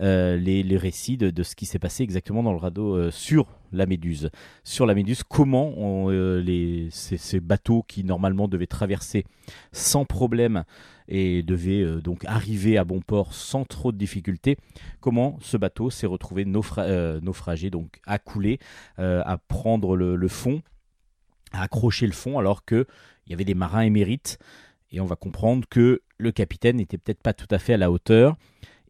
euh, 0.00 0.36
les, 0.36 0.76
récits 0.76 1.16
de, 1.16 1.42
ce 1.42 1.54
qui 1.54 1.66
s'est 1.66 1.78
passé 1.78 2.02
exactement 2.02 2.42
dans 2.42 2.52
le 2.52 2.58
radeau 2.58 2.96
euh, 2.96 3.10
sur 3.10 3.46
la 3.72 3.86
Méduse. 3.86 4.30
Sur 4.64 4.86
la 4.86 4.94
Méduse, 4.94 5.22
comment 5.22 5.74
euh, 5.78 6.88
ces, 6.90 7.40
bateaux 7.40 7.84
qui 7.86 8.04
normalement 8.04 8.48
devaient 8.48 8.66
traverser 8.66 9.24
sans 9.70 10.04
problème 10.04 10.64
et 11.08 11.42
devaient 11.42 12.00
donc 12.00 12.24
arriver 12.24 12.78
à 12.78 12.84
bon 12.84 13.00
port 13.00 13.34
sans 13.34 13.64
trop 13.64 13.92
de 13.92 13.98
difficultés, 13.98 14.56
comment 15.00 15.36
ce 15.40 15.56
bateau 15.56 15.90
s'est 15.90 16.06
retrouvé 16.06 16.44
naufra- 16.44 17.20
naufragé, 17.20 17.70
donc 17.70 18.00
à 18.06 18.18
couler, 18.18 18.58
à 18.98 19.38
prendre 19.48 19.96
le 19.96 20.28
fond, 20.28 20.62
à 21.52 21.62
accrocher 21.62 22.06
le 22.06 22.12
fond 22.12 22.38
alors 22.38 22.64
que 22.64 22.86
il 23.26 23.30
y 23.30 23.34
avait 23.34 23.44
des 23.44 23.54
marins 23.54 23.82
émérites 23.82 24.38
et 24.92 25.00
on 25.00 25.06
va 25.06 25.16
comprendre 25.16 25.66
que 25.68 26.02
le 26.18 26.32
capitaine 26.32 26.76
n'était 26.76 26.98
peut-être 26.98 27.22
pas 27.22 27.32
tout 27.32 27.46
à 27.50 27.58
fait 27.58 27.74
à 27.74 27.78
la 27.78 27.90
hauteur. 27.90 28.36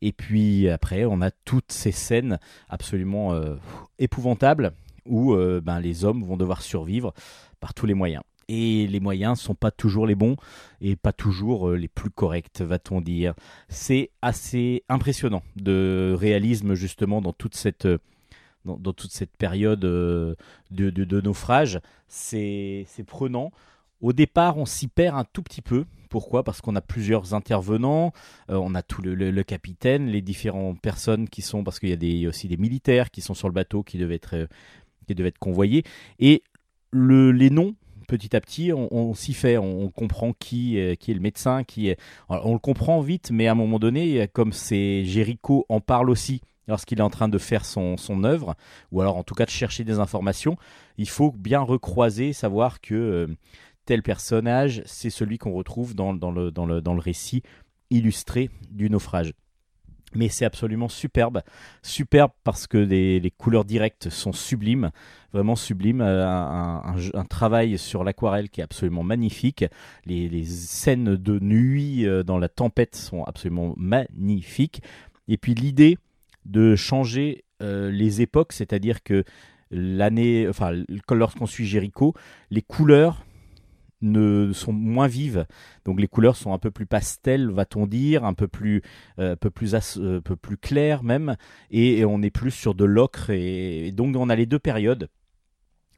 Et 0.01 0.13
puis 0.13 0.69
après, 0.69 1.05
on 1.05 1.23
a 1.23 1.31
toutes 1.31 1.71
ces 1.71 1.93
scènes 1.93 2.39
absolument 2.69 3.35
euh, 3.35 3.55
épouvantables 3.99 4.73
où 5.07 5.35
euh, 5.35 5.61
ben, 5.61 5.81
les 5.81 6.05
hommes 6.05 6.25
vont 6.25 6.37
devoir 6.37 6.61
survivre 6.61 7.15
par 7.61 7.73
tous 7.73 7.87
les 7.87 7.95
moyens. 7.95 8.23
Et 8.49 8.89
les 8.89 8.99
moyens 8.99 9.39
sont 9.39 9.55
pas 9.55 9.71
toujours 9.71 10.07
les 10.07 10.17
bons 10.17 10.37
et 10.81 10.97
pas 10.97 11.13
toujours 11.13 11.69
euh, 11.69 11.77
les 11.77 11.87
plus 11.87 12.11
corrects, 12.11 12.61
va-t-on 12.61 13.01
dire. 13.01 13.35
C'est 13.69 14.11
assez 14.21 14.83
impressionnant 14.89 15.45
de 15.55 16.15
réalisme 16.19 16.75
justement 16.75 17.23
dans 17.23 17.33
toute 17.33 17.55
cette 17.55 17.87
période 19.39 19.81
de, 19.81 20.37
naufrage. 21.23 21.81
C'est 22.09 22.87
prenant. 23.07 23.53
Au 24.03 24.13
départ, 24.13 24.59
on 24.59 24.67
s'y 24.67 24.89
perd 24.89 25.17
un 25.17 25.25
tout 25.25 25.43
petit 25.43 25.63
peu. 25.63 25.87
Pourquoi? 26.11 26.45
Parce 26.45 26.61
qu'on 26.61 26.77
a 26.77 26.83
plusieurs 26.83 27.33
intervenants, 27.33 28.13
euh, 28.51 28.57
on 28.57 28.75
a 28.75 28.83
tout 28.83 29.01
le, 29.01 29.43
capitaine, 29.43 30.09
les 30.09 30.21
différentes 30.21 30.79
personnes 30.81 31.29
qui 31.29 31.41
sont, 31.41 31.65
parce 31.65 31.81
qu'il 31.81 32.05
y 32.05 32.27
a 32.27 32.29
aussi 32.29 32.49
des 32.49 32.59
militaires 32.59 33.11
qui 33.11 33.23
sont 33.23 33.33
sur 33.33 33.49
le 33.49 33.55
bateau 33.55 33.83
qui 33.83 33.97
devaient 33.97 34.17
être, 34.17 34.37
euh, 34.37 34.47
qui 35.07 35.15
devaient 35.15 35.31
être 35.31 35.39
convoyés, 35.39 35.85
et 36.19 36.43
le, 36.91 37.33
les 37.33 37.49
noms. 37.49 37.75
Petit 38.09 38.37
à 38.37 38.43
petit, 38.43 38.73
on, 38.75 39.15
s'y 39.15 39.33
fait, 39.33 39.57
on, 39.57 39.89
comprend 39.89 40.35
qui, 40.35 40.77
est- 40.77 40.99
qui 40.99 41.13
est 41.13 41.15
le 41.15 41.21
médecin, 41.21 41.65
qui 41.65 41.89
est. 41.89 41.99
On 42.29 42.53
le 42.53 42.59
comprend 42.59 43.01
vite, 43.01 43.31
mais 43.33 43.47
à 43.47 43.53
un 43.53 43.55
moment 43.55 43.79
donné, 43.79 44.29
comme 44.35 44.53
c'est 44.53 45.03
Jéricho 45.07 45.65
en 45.71 45.81
parle 45.81 46.11
aussi 46.11 46.43
lorsqu'il 46.69 46.99
est 46.99 47.03
en 47.03 47.11
train 47.11 47.29
de 47.29 47.39
faire 47.39 47.65
son, 47.65 47.97
son 47.97 48.25
œuvre, 48.25 48.55
ou 48.91 49.01
alors 49.01 49.17
en 49.17 49.23
tout 49.25 49.35
cas 49.35 49.45
de 49.45 49.51
chercher 49.51 49.85
des 49.85 49.99
informations, 49.99 50.57
il 50.99 51.09
faut 51.09 51.33
bien 51.33 51.61
recroiser, 51.61 52.33
savoir 52.33 52.81
que 52.81 52.95
euh, 52.95 53.27
tel 53.85 54.03
personnage, 54.03 54.83
c'est 54.87 55.11
celui 55.11 55.39
qu'on 55.39 55.53
retrouve 55.53 55.95
dans, 55.95 56.15
dans 56.15 56.31
le, 56.31 56.51
dans, 56.51 56.67
le, 56.67 56.81
dans 56.81 56.95
le 56.95 57.01
récit 57.01 57.43
illustré 57.91 58.51
du 58.71 58.91
naufrage. 58.91 59.33
Mais 60.15 60.29
c'est 60.29 60.45
absolument 60.45 60.89
superbe, 60.89 61.41
superbe 61.83 62.33
parce 62.45 62.67
que 62.67 62.77
les, 62.77 63.19
les 63.19 63.31
couleurs 63.31 63.65
directes 63.65 64.11
sont 64.11 64.33
sublimes, 64.33 64.91
vraiment 65.33 65.57
sublimes, 65.57 66.03
euh, 66.03 66.27
un, 66.27 67.25
travail 67.25 67.79
sur 67.79 68.05
l'aquarelle 68.05 68.51
qui 68.51 68.61
est 68.61 68.65
absolument 68.65 69.03
magnifique, 69.03 69.65
les, 70.05 70.29
les 70.29 70.45
scènes 70.45 71.17
de 71.17 71.39
nuit 71.41 72.07
euh, 72.07 72.23
dans 72.23 72.39
la 72.39 72.51
tempête 72.51 72.95
sont 72.95 73.25
absolument 73.25 73.73
magnifiques, 73.79 74.83
et 75.29 75.39
puis 75.39 75.55
l'idée 75.55 75.97
de 76.45 76.77
changer 76.77 77.45
euh, 77.63 77.91
les 77.91 78.21
époques, 78.21 78.53
c'est-à-dire 78.53 79.03
que 79.03 79.25
l'année, 79.71 80.47
enfin, 80.47 80.73
lorsqu'on 81.11 81.47
suit 81.47 81.67
Jericho, 81.67 82.13
les 82.51 82.61
couleurs 82.61 83.25
ne 84.03 84.53
sont 84.53 84.73
moins 84.73 85.07
vives. 85.07 85.47
Donc 85.85 86.01
les 86.01 86.09
couleurs 86.09 86.37
sont 86.37 86.53
un 86.53 86.59
peu 86.59 86.71
plus 86.71 86.87
pastel, 86.87 87.51
va-t-on 87.51 87.87
dire, 87.87 88.25
un 88.25 88.35
peu 88.35 88.49
plus, 88.49 88.83
euh, 89.19 89.37
peu 89.37 89.51
plus, 89.51 89.75
euh, 89.99 90.21
clair 90.61 91.03
même, 91.03 91.37
et, 91.71 91.99
et 91.99 92.05
on 92.05 92.23
est 92.23 92.31
plus 92.31 92.51
sur 92.51 92.75
de 92.75 92.85
l'ocre. 92.85 93.31
Et, 93.31 93.89
et 93.89 93.93
donc 93.93 94.15
on 94.17 94.29
a 94.29 94.37
les 94.37 94.47
deux 94.47 94.59
périodes. 94.59 95.09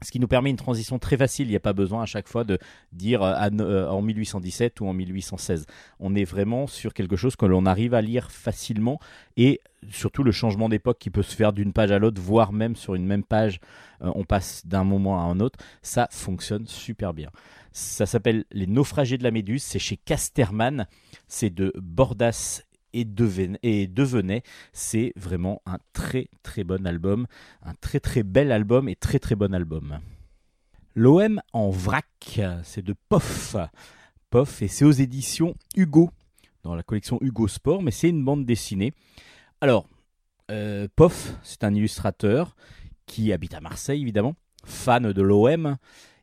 Ce 0.05 0.11
qui 0.11 0.21
nous 0.21 0.29
permet 0.29 0.51
une 0.51 0.57
transition 0.57 0.99
très 0.99 1.17
facile. 1.17 1.49
Il 1.49 1.51
n'y 1.51 1.57
a 1.57 1.61
pas 1.61 1.73
besoin 1.73 2.03
à 2.03 2.07
chaque 2.07 2.29
fois 2.29 2.45
de 2.45 2.59
dire 2.93 3.23
euh, 3.23 3.49
euh, 3.61 3.89
en 3.89 4.03
1817 4.03 4.81
ou 4.81 4.87
en 4.87 4.93
1816. 4.93 5.67
On 5.99 6.15
est 6.15 6.25
vraiment 6.25 6.67
sur 6.67 6.95
quelque 6.95 7.17
chose 7.17 7.37
que 7.37 7.47
l'on 7.47 7.67
arrive 7.67 7.95
à 7.95 8.03
lire 8.03 8.31
facilement 8.31 9.01
et 9.37 9.61
surtout 9.91 10.23
le 10.23 10.33
changement 10.33 10.69
d'époque 10.69 10.99
qui 10.99 11.11
peut 11.11 11.23
se 11.23 11.35
faire 11.35 11.53
d'une 11.53 11.73
page 11.73 11.91
à 11.91 11.99
l'autre, 11.99 12.21
voire 12.21 12.53
même 12.53 12.77
sur 12.77 12.95
une 12.95 13.07
même 13.07 13.25
page, 13.25 13.61
euh, 14.03 14.11
on 14.15 14.25
passe 14.25 14.67
d'un 14.67 14.85
moment 14.85 15.21
à 15.21 15.25
un 15.25 15.41
autre. 15.41 15.59
Ça 15.83 16.09
fonctionne 16.11 16.67
super 16.67 17.15
bien. 17.15 17.31
Ça 17.73 18.07
s'appelle 18.07 18.45
Les 18.53 18.67
naufragés 18.67 19.19
de 19.19 19.25
la 19.25 19.31
Méduse. 19.31 19.63
C'est 19.63 19.79
chez 19.79 19.97
Casterman. 19.97 20.87
C'est 21.27 21.51
de 21.51 21.73
Bordas 21.77 22.63
et 22.95 23.05
Deven- 23.05 23.59
et 23.63 23.87
Devenay. 23.87 24.43
C'est 24.73 25.13
vraiment 25.17 25.61
un 25.67 25.77
très 25.93 26.29
très 26.43 26.65
bon 26.65 26.87
album. 26.87 27.27
Un 27.63 27.75
très 27.75 28.01
très 28.01 28.23
bel 28.23 28.51
album 28.51 28.89
et 28.89 28.97
très 28.97 29.19
très 29.19 29.35
bon 29.35 29.53
album. 29.53 29.99
L'OM 30.95 31.43
en 31.53 31.71
vrac, 31.71 32.41
c'est 32.63 32.85
de 32.85 32.95
POF. 33.09 33.57
POF 34.31 34.63
et 34.63 34.69
c'est 34.69 34.85
aux 34.85 34.93
éditions 34.93 35.55
Hugo, 35.77 36.11
dans 36.63 36.75
la 36.75 36.83
collection 36.83 37.19
Hugo 37.21 37.49
Sport, 37.49 37.83
mais 37.83 37.91
c'est 37.91 38.09
une 38.09 38.25
bande 38.25 38.47
dessinée. 38.47 38.93
Alors, 39.61 39.89
euh, 40.51 40.87
POF, 40.95 41.35
c'est 41.43 41.65
un 41.65 41.75
illustrateur 41.75 42.55
qui 43.07 43.33
habite 43.33 43.55
à 43.55 43.61
Marseille 43.61 44.01
évidemment, 44.01 44.37
fan 44.65 45.13
de 45.13 45.23
l'OM. 45.23 45.77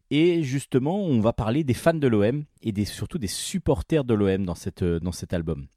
Et 0.10 0.44
justement, 0.44 1.02
on 1.02 1.22
va 1.22 1.32
parler 1.32 1.64
des 1.64 1.74
fans 1.74 1.94
de 1.94 2.08
l'OM 2.08 2.44
et 2.62 2.86
surtout 2.86 3.18
des 3.18 3.28
supporters 3.28 4.04
de 4.04 4.14
l'OM 4.14 4.46
euh, 4.82 5.00
dans 5.00 5.12
cet 5.12 5.34
album. 5.34 5.68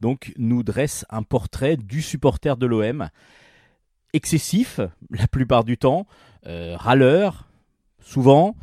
Donc 0.00 0.32
nous 0.36 0.62
dresse 0.62 1.04
un 1.10 1.22
portrait 1.22 1.76
du 1.76 2.02
supporter 2.02 2.56
de 2.56 2.66
l'OM 2.66 3.08
excessif 4.12 4.80
la 5.10 5.26
plupart 5.26 5.64
du 5.64 5.76
temps, 5.76 6.06
euh, 6.46 6.76
râleur 6.76 7.48
souvent, 8.00 8.54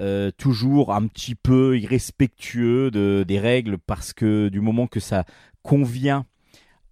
euh, 0.00 0.30
toujours 0.36 0.92
un 0.92 1.06
petit 1.06 1.34
peu 1.34 1.78
irrespectueux 1.78 2.90
de, 2.90 3.24
des 3.26 3.38
règles 3.38 3.78
parce 3.78 4.12
que 4.12 4.48
du 4.48 4.60
moment 4.60 4.86
que 4.86 5.00
ça 5.00 5.24
convient 5.62 6.26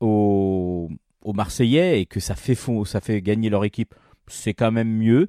aux, 0.01 0.89
aux 1.23 1.33
Marseillais 1.33 2.01
et 2.01 2.07
que 2.07 2.21
ça 2.21 2.35
fait, 2.35 2.57
ça 2.85 3.01
fait 3.01 3.21
gagner 3.23 3.51
leur 3.51 3.65
équipe, 3.65 3.95
c'est 4.29 4.55
quand 4.55 4.73
même 4.73 4.91
mieux. 4.91 5.29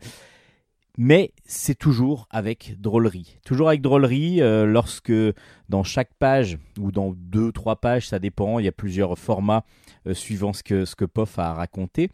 Mais 1.00 1.32
c'est 1.46 1.78
toujours 1.78 2.28
avec 2.32 2.76
drôlerie. 2.82 3.38
Toujours 3.46 3.68
avec 3.68 3.82
drôlerie, 3.82 4.42
euh, 4.42 4.66
lorsque 4.66 5.14
dans 5.70 5.84
chaque 5.84 6.14
page, 6.16 6.58
ou 6.80 6.92
dans 6.92 7.14
deux, 7.16 7.52
trois 7.52 7.76
pages, 7.76 8.08
ça 8.08 8.18
dépend, 8.18 8.58
il 8.58 8.66
y 8.66 8.68
a 8.68 8.72
plusieurs 8.72 9.18
formats 9.18 9.64
euh, 10.08 10.16
suivant 10.16 10.54
ce 10.54 10.64
que, 10.64 10.86
ce 10.86 11.06
Poff 11.06 11.38
a 11.38 11.54
raconté. 11.54 12.10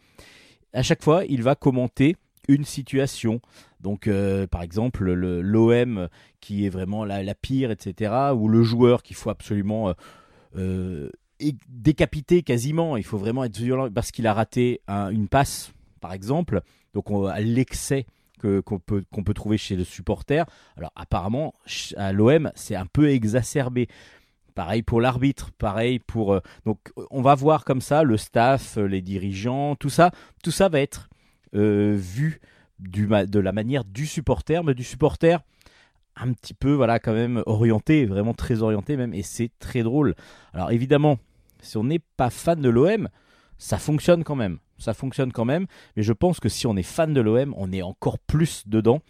À 0.74 0.82
chaque 0.82 1.02
fois, 1.02 1.24
il 1.26 1.42
va 1.42 1.54
commenter 1.54 2.16
une 2.46 2.64
situation. 2.64 3.40
Donc, 3.80 4.06
euh, 4.06 4.46
par 4.46 4.60
exemple, 4.62 5.04
le- 5.12 5.40
l'OM 5.40 6.08
qui 6.40 6.66
est 6.66 6.68
vraiment 6.68 7.06
la, 7.06 7.34
pire, 7.34 7.70
etc. 7.70 8.12
Ou 8.36 8.48
le 8.48 8.62
joueur 8.62 9.02
qu'il 9.02 9.16
faut 9.16 9.30
absolument 9.30 9.94
décapiter 11.68 12.42
quasiment. 12.42 12.96
Il 12.98 13.04
faut 13.04 13.18
vraiment 13.18 13.44
être 13.44 13.56
violent 13.56 13.90
parce 13.90 14.10
qu'il 14.10 14.26
a 14.26 14.34
raté 14.34 14.80
un- 14.88 15.08
une 15.10 15.28
passe, 15.28 15.72
par 16.00 16.12
exemple. 16.12 16.60
Donc, 16.92 17.10
on, 17.10 17.24
à 17.26 17.40
l'excès 17.40 18.04
qu'on 18.64 18.78
peut, 18.78 19.04
qu'on 19.12 19.24
peut 19.24 19.34
trouver 19.34 19.58
chez 19.58 19.76
le 19.76 19.84
supporter. 19.84 20.46
Alors, 20.76 20.92
apparemment, 20.96 21.54
à 21.96 22.12
l'OM, 22.12 22.50
c'est 22.54 22.76
un 22.76 22.86
peu 22.86 23.10
exacerbé. 23.10 23.88
Pareil 24.54 24.82
pour 24.82 25.00
l'arbitre, 25.00 25.50
pareil 25.58 25.98
pour. 25.98 26.34
euh, 26.34 26.40
donc, 26.64 26.78
on 27.10 27.22
va 27.22 27.34
voir 27.34 27.64
comme 27.64 27.80
ça 27.80 28.04
le 28.04 28.16
staff, 28.16 28.78
euh, 28.78 28.86
les 28.86 29.02
dirigeants, 29.02 29.74
tout 29.74 29.90
ça. 29.90 30.12
Tout 30.44 30.52
ça 30.52 30.68
va 30.68 30.80
être 30.80 31.08
euh, 31.54 31.94
vu 31.98 32.40
du, 32.78 33.08
de 33.08 33.38
la 33.40 33.52
manière 33.52 33.84
du 33.84 34.06
supporter, 34.06 34.62
mais 34.62 34.74
du 34.74 34.84
supporter 34.84 35.40
un 36.16 36.32
petit 36.32 36.54
peu, 36.54 36.72
voilà, 36.72 36.98
quand 36.98 37.12
même 37.12 37.42
orienté, 37.46 38.06
vraiment 38.06 38.34
très 38.34 38.62
orienté 38.62 38.96
même, 38.96 39.14
et 39.14 39.22
c'est 39.22 39.50
très 39.58 39.82
drôle. 39.82 40.14
Alors 40.52 40.70
évidemment, 40.70 41.18
si 41.60 41.76
on 41.76 41.84
n'est 41.84 42.00
pas 42.16 42.30
fan 42.30 42.60
de 42.60 42.68
l'OM, 42.68 43.08
ça 43.58 43.78
fonctionne 43.78 44.22
quand 44.22 44.36
même. 44.36 44.58
Ça 44.78 44.94
fonctionne 44.94 45.32
quand 45.32 45.44
même, 45.44 45.66
mais 45.96 46.02
je 46.02 46.12
pense 46.12 46.40
que 46.40 46.48
si 46.48 46.66
on 46.66 46.76
est 46.76 46.82
fan 46.82 47.14
de 47.14 47.20
l'OM, 47.20 47.54
on 47.56 47.72
est 47.72 47.82
encore 47.82 48.18
plus 48.18 48.64
dedans. 48.66 49.00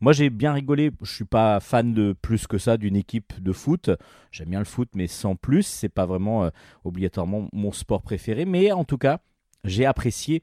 Moi, 0.00 0.12
j'ai 0.12 0.28
bien 0.28 0.52
rigolé. 0.52 0.90
Je 1.02 1.12
suis 1.12 1.24
pas 1.24 1.60
fan 1.60 1.94
de 1.94 2.14
plus 2.20 2.46
que 2.46 2.58
ça 2.58 2.76
d'une 2.76 2.96
équipe 2.96 3.32
de 3.40 3.52
foot. 3.52 3.90
J'aime 4.30 4.50
bien 4.50 4.58
le 4.58 4.64
foot, 4.64 4.90
mais 4.94 5.06
sans 5.06 5.36
plus. 5.36 5.62
C'est 5.62 5.88
pas 5.88 6.06
vraiment 6.06 6.44
euh, 6.44 6.50
obligatoirement 6.84 7.48
mon 7.52 7.72
sport 7.72 8.02
préféré, 8.02 8.44
mais 8.44 8.70
en 8.72 8.84
tout 8.84 8.98
cas, 8.98 9.20
j'ai 9.64 9.86
apprécié 9.86 10.42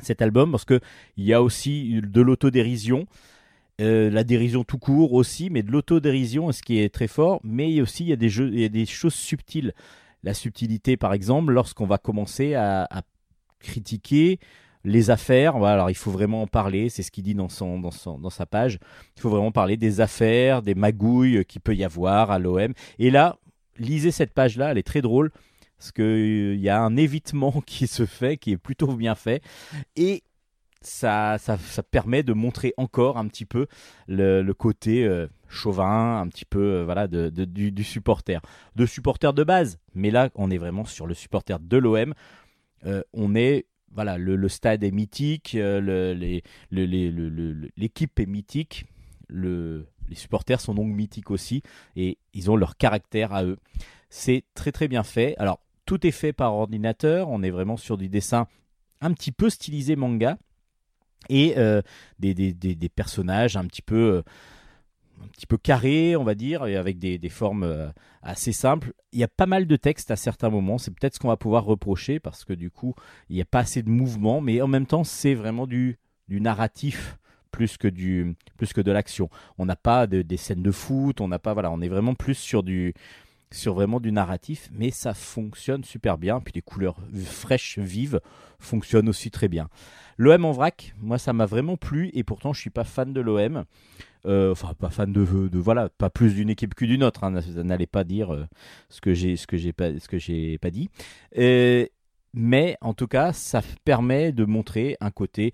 cet 0.00 0.22
album 0.22 0.52
parce 0.52 0.64
que 0.64 0.78
il 1.16 1.24
y 1.24 1.34
a 1.34 1.42
aussi 1.42 2.00
de 2.00 2.20
l'autodérision. 2.20 3.06
Euh, 3.80 4.10
la 4.10 4.24
dérision 4.24 4.64
tout 4.64 4.78
court 4.78 5.12
aussi, 5.12 5.50
mais 5.50 5.62
de 5.62 5.70
l'autodérision, 5.70 6.50
ce 6.52 6.62
qui 6.62 6.78
est 6.78 6.92
très 6.92 7.08
fort. 7.08 7.40
Mais 7.42 7.80
aussi 7.80 8.04
il 8.04 8.10
y 8.10 8.12
a 8.12 8.16
des 8.16 8.68
des 8.68 8.86
choses 8.86 9.14
subtiles. 9.14 9.72
La 10.22 10.34
subtilité, 10.34 10.96
par 10.96 11.12
exemple, 11.14 11.52
lorsqu'on 11.52 11.86
va 11.86 11.98
commencer 11.98 12.54
à 12.54 12.88
critiquer 13.60 14.38
les 14.84 15.10
affaires. 15.10 15.56
Alors 15.56 15.90
il 15.90 15.96
faut 15.96 16.10
vraiment 16.10 16.42
en 16.42 16.46
parler. 16.46 16.88
C'est 16.88 17.02
ce 17.02 17.10
qu'il 17.10 17.24
dit 17.24 17.34
dans 17.34 17.48
son, 17.48 17.78
dans 17.78 18.30
sa 18.30 18.46
page. 18.46 18.78
Il 19.16 19.20
faut 19.20 19.30
vraiment 19.30 19.52
parler 19.52 19.76
des 19.76 20.00
affaires, 20.00 20.62
des 20.62 20.74
magouilles 20.74 21.44
qu'il 21.44 21.60
peut 21.60 21.74
y 21.74 21.84
avoir 21.84 22.30
à 22.30 22.38
l'OM. 22.38 22.72
Et 22.98 23.10
là, 23.10 23.36
lisez 23.78 24.10
cette 24.10 24.32
page-là, 24.32 24.70
elle 24.70 24.78
est 24.78 24.86
très 24.86 25.02
drôle 25.02 25.30
parce 25.78 25.92
que 25.92 26.02
euh, 26.02 26.56
y 26.56 26.68
a 26.68 26.80
un 26.80 26.96
évitement 26.96 27.60
qui 27.66 27.86
se 27.86 28.04
fait, 28.04 28.36
qui 28.36 28.52
est 28.52 28.58
plutôt 28.58 28.94
bien 28.94 29.14
fait, 29.14 29.42
et 29.96 30.22
ça, 30.80 31.38
permet 31.90 32.22
de 32.22 32.32
montrer 32.32 32.72
encore 32.76 33.18
un 33.18 33.26
petit 33.26 33.44
peu 33.44 33.66
le, 34.06 34.52
côté 34.52 35.04
euh, 35.04 35.26
chauvin, 35.48 36.20
un 36.20 36.28
petit 36.28 36.44
peu 36.44 36.60
euh, 36.60 36.84
voilà 36.84 37.08
du, 37.08 37.72
du 37.72 37.84
supporter, 37.84 38.40
de 38.76 38.86
supporter 38.86 39.32
de 39.32 39.42
base. 39.42 39.78
Mais 39.94 40.10
là, 40.10 40.30
on 40.34 40.50
est 40.50 40.58
vraiment 40.58 40.84
sur 40.84 41.06
le 41.06 41.14
supporter 41.14 41.58
de 41.58 41.76
l'OM. 41.76 42.14
Euh, 42.86 43.02
on 43.12 43.34
est 43.34 43.66
voilà, 43.92 44.18
le, 44.18 44.48
stade 44.48 44.84
est 44.84 44.90
mythique, 44.90 45.54
euh, 45.54 46.12
l'équipe 46.70 48.20
est 48.20 48.26
mythique, 48.26 48.84
le, 49.28 49.86
les 50.08 50.14
supporters 50.14 50.60
sont 50.60 50.74
donc 50.74 50.88
mythiques 50.88 51.30
aussi, 51.30 51.62
et 51.96 52.18
ils 52.34 52.50
ont 52.50 52.56
leur 52.56 52.76
caractère 52.76 53.32
à 53.32 53.44
eux. 53.44 53.58
C'est 54.10 54.44
très 54.54 54.72
très 54.72 54.88
bien 54.88 55.02
fait. 55.02 55.34
Alors, 55.38 55.60
tout 55.86 56.06
est 56.06 56.12
fait 56.12 56.32
par 56.32 56.54
ordinateur, 56.54 57.28
on 57.28 57.42
est 57.42 57.50
vraiment 57.50 57.76
sur 57.76 57.96
du 57.96 58.08
dessin 58.08 58.46
un 59.00 59.12
petit 59.12 59.32
peu 59.32 59.48
stylisé 59.48 59.96
manga, 59.96 60.38
et 61.28 61.54
euh, 61.56 61.82
des, 62.18 62.90
personnages 62.94 63.56
un 63.56 63.64
petit 63.64 63.82
peu... 63.82 64.22
un 65.22 65.28
petit 65.28 65.46
peu 65.46 65.56
carrés, 65.56 66.16
on 66.16 66.24
va 66.24 66.34
dire, 66.34 66.66
et 66.66 66.76
avec 66.76 66.98
des, 66.98 67.18
des 67.18 67.28
formes 67.28 67.64
euh, 67.64 67.88
assez 68.22 68.52
simples. 68.52 68.92
Il 69.12 69.18
y 69.18 69.24
a 69.24 69.28
pas 69.28 69.46
mal 69.46 69.66
de 69.66 69.76
textes 69.76 70.10
à 70.10 70.16
certains 70.16 70.50
moments. 70.50 70.78
C'est 70.78 70.90
peut-être 70.92 71.14
ce 71.14 71.18
qu'on 71.20 71.28
va 71.28 71.36
pouvoir 71.36 71.64
reprocher 71.64 72.20
parce 72.20 72.44
que 72.44 72.52
du 72.52 72.70
coup, 72.70 72.94
il 73.28 73.36
n'y 73.36 73.42
a 73.42 73.46
pas 73.46 73.60
assez 73.60 73.82
de 73.82 73.90
mouvement, 73.90 74.40
mais 74.40 74.60
en 74.62 74.68
même 74.68 74.86
temps, 74.86 75.04
c'est 75.04 75.34
vraiment 75.34 75.66
du, 75.66 75.98
du 76.28 76.40
narratif 76.40 77.18
plus 77.50 77.78
que 77.78 77.88
du 77.88 78.36
plus 78.58 78.72
que 78.72 78.80
de 78.82 78.92
l'action. 78.92 79.30
On 79.56 79.64
n'a 79.64 79.76
pas 79.76 80.06
de- 80.06 80.22
des 80.22 80.36
scènes 80.36 80.62
de 80.62 80.70
foot, 80.70 81.20
on 81.20 81.28
n'a 81.28 81.38
pas 81.38 81.54
voilà, 81.54 81.70
on 81.70 81.80
est 81.80 81.88
vraiment 81.88 82.14
plus 82.14 82.34
sur 82.34 82.62
du 82.62 82.92
sur 83.50 83.72
vraiment 83.72 83.98
du 84.00 84.12
narratif, 84.12 84.68
mais 84.72 84.90
ça 84.90 85.14
fonctionne 85.14 85.82
super 85.82 86.18
bien. 86.18 86.40
Puis 86.40 86.52
les 86.54 86.60
couleurs 86.60 86.98
fraîches, 87.24 87.78
vives, 87.78 88.20
fonctionnent 88.58 89.08
aussi 89.08 89.30
très 89.30 89.48
bien. 89.48 89.68
L'OM 90.18 90.44
en 90.44 90.52
vrac, 90.52 90.94
moi 91.00 91.16
ça 91.18 91.32
m'a 91.32 91.46
vraiment 91.46 91.78
plu 91.78 92.10
et 92.12 92.24
pourtant 92.24 92.52
je 92.52 92.60
suis 92.60 92.70
pas 92.70 92.84
fan 92.84 93.14
de 93.14 93.20
l'OM. 93.22 93.64
Euh, 94.26 94.52
enfin, 94.52 94.74
pas 94.78 94.90
fan 94.90 95.12
de, 95.12 95.20
voilà, 95.58 95.88
pas 95.88 96.10
plus 96.10 96.34
d'une 96.34 96.50
équipe 96.50 96.74
que 96.74 96.84
d'une 96.84 97.02
autre. 97.04 97.24
hein. 97.24 97.30
N'allez 97.62 97.86
pas 97.86 98.04
dire 98.04 98.34
euh, 98.34 98.46
ce 98.88 99.00
que 99.00 99.14
j'ai 99.14 99.36
ce 99.36 99.46
que 99.46 99.56
j'ai 99.56 99.72
pas 99.72 99.98
ce 99.98 100.08
que 100.08 100.18
j'ai 100.18 100.58
pas 100.58 100.70
dit. 100.70 100.88
Mais 102.34 102.76
en 102.80 102.94
tout 102.94 103.06
cas, 103.06 103.32
ça 103.32 103.62
permet 103.84 104.32
de 104.32 104.44
montrer 104.44 104.96
un 105.00 105.10
côté 105.10 105.52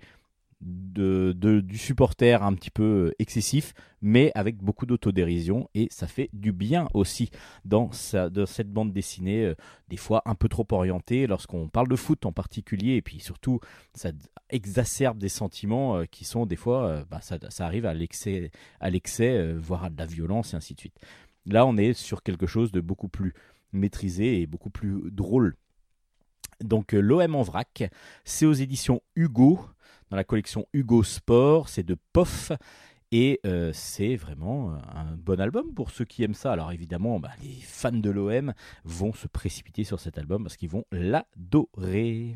de, 0.61 1.33
du 1.61 1.77
supporter 1.77 2.41
un 2.41 2.53
petit 2.53 2.71
peu 2.71 3.13
excessif, 3.19 3.73
mais 4.01 4.31
avec 4.35 4.57
beaucoup 4.57 4.85
d'autodérision, 4.85 5.69
et 5.73 5.87
ça 5.91 6.07
fait 6.07 6.29
du 6.33 6.51
bien 6.51 6.87
aussi 6.93 7.29
dans, 7.65 7.91
cette 7.91 8.71
bande 8.71 8.93
dessinée, 8.93 9.45
euh, 9.45 9.55
des 9.89 9.97
fois 9.97 10.21
un 10.25 10.35
peu 10.35 10.47
trop 10.47 10.65
orientée, 10.71 11.27
lorsqu'on 11.27 11.67
parle 11.67 11.87
de 11.87 11.95
foot 11.95 12.25
en 12.25 12.31
particulier, 12.31 12.95
et 12.95 13.01
puis 13.01 13.19
surtout, 13.19 13.59
ça 13.93 14.11
exacerbe 14.49 15.17
des 15.17 15.29
sentiments 15.29 15.97
euh, 15.97 16.05
qui 16.05 16.25
sont 16.25 16.45
des 16.45 16.55
fois, 16.55 16.87
euh, 16.87 17.05
bah, 17.09 17.21
ça, 17.21 17.37
arrive 17.65 17.85
à 17.85 17.93
l'excès, 17.93 18.51
à 18.79 18.89
l'excès 18.89 19.37
euh, 19.37 19.57
voire 19.59 19.83
à 19.83 19.89
de 19.89 19.97
la 19.97 20.05
violence, 20.05 20.53
et 20.53 20.57
ainsi 20.57 20.73
de 20.73 20.79
suite. 20.79 20.99
Là, 21.45 21.65
on 21.65 21.77
est 21.77 21.93
sur 21.93 22.23
quelque 22.23 22.47
chose 22.47 22.71
de 22.71 22.81
beaucoup 22.81 23.09
plus 23.09 23.33
maîtrisé 23.71 24.41
et 24.41 24.47
beaucoup 24.47 24.69
plus 24.69 25.11
drôle. 25.11 25.55
Donc, 26.61 26.93
euh, 26.93 26.99
l'OM 26.99 27.35
en 27.35 27.41
vrac, 27.41 27.89
c'est 28.23 28.45
aux 28.45 28.53
éditions 28.53 29.01
Hugo, 29.15 29.59
la 30.15 30.23
collection 30.23 30.67
Hugo 30.73 31.03
Sport. 31.03 31.69
C'est 31.69 31.83
de 31.83 31.97
POF. 32.13 32.51
Et 33.11 33.39
euh, 33.45 33.71
c'est 33.73 34.15
vraiment 34.15 34.73
un 34.93 35.15
bon 35.15 35.39
album 35.39 35.73
pour 35.73 35.91
ceux 35.91 36.05
qui 36.05 36.23
aiment 36.23 36.33
ça. 36.33 36.51
Alors 36.51 36.71
évidemment, 36.71 37.19
bah, 37.19 37.31
les 37.41 37.61
fans 37.61 37.91
de 37.91 38.09
l'OM 38.09 38.53
vont 38.83 39.13
se 39.13 39.27
précipiter 39.27 39.83
sur 39.83 39.99
cet 39.99 40.17
album 40.17 40.43
parce 40.43 40.57
qu'ils 40.57 40.69
vont 40.69 40.85
l'adorer. 40.91 42.35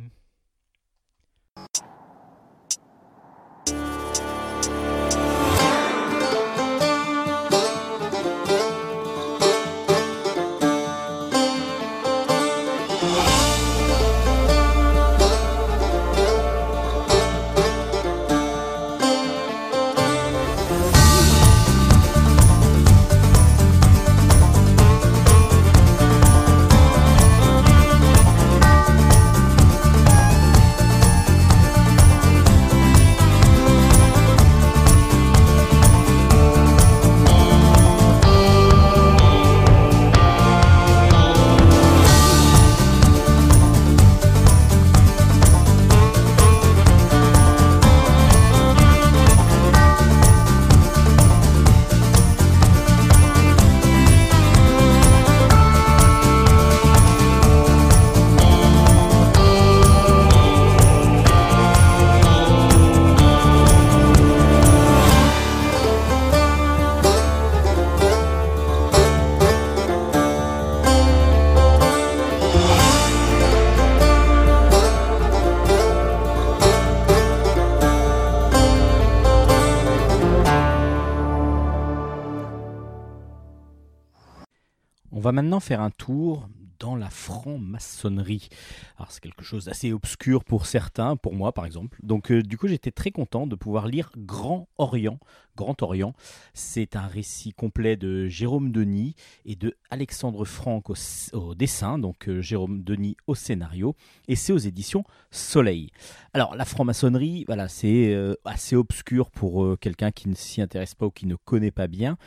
Maintenant 85.41 85.61
faire 85.61 85.79
un 85.79 85.89
tour 85.89 86.49
dans 86.79 86.97
la 86.97 87.09
franc-maçonnerie. 87.09 88.49
Alors 88.97 89.11
c'est 89.11 89.21
quelque 89.21 89.43
chose 89.43 89.65
d'assez 89.65 89.93
obscur 89.93 90.43
pour 90.43 90.65
certains, 90.65 91.15
pour 91.15 91.33
moi 91.33 91.53
par 91.53 91.65
exemple. 91.65 91.97
Donc 92.03 92.31
euh, 92.31 92.41
du 92.41 92.57
coup 92.57 92.67
j'étais 92.67 92.91
très 92.91 93.11
content 93.11 93.47
de 93.47 93.55
pouvoir 93.55 93.87
lire 93.87 94.11
Grand 94.17 94.67
Orient. 94.77 95.17
Grand 95.55 95.81
Orient, 95.81 96.13
c'est 96.53 96.97
un 96.97 97.07
récit 97.07 97.53
complet 97.53 97.95
de 97.95 98.27
Jérôme 98.27 98.71
Denis 98.71 99.15
et 99.45 99.55
de 99.55 99.75
Alexandre 99.89 100.45
Franck 100.45 100.89
au, 100.89 101.55
dessin, 101.55 101.99
donc 101.99 102.27
euh, 102.27 102.41
Jérôme 102.41 102.83
Denis 102.83 103.17
au 103.27 103.35
scénario, 103.35 103.95
et 104.29 104.35
c'est 104.35 104.53
aux 104.53 104.57
éditions 104.57 105.03
Soleil. 105.31 105.91
Alors 106.33 106.55
la 106.55 106.65
franc-maçonnerie, 106.65 107.43
voilà, 107.45 107.67
c'est 107.67 108.13
euh, 108.13 108.35
assez 108.45 108.77
obscur 108.77 109.31
pour 109.31 109.77
quelqu'un 109.79 110.11
qui 110.11 110.29
ne 110.29 110.35
s'y 110.35 110.61
intéresse 110.61 110.95
pas 110.95 111.07
ou 111.07 111.11
qui 111.11 111.27
ne 111.27 111.35
connaît 111.35 111.71
pas 111.71 111.87
bien. 111.87 112.17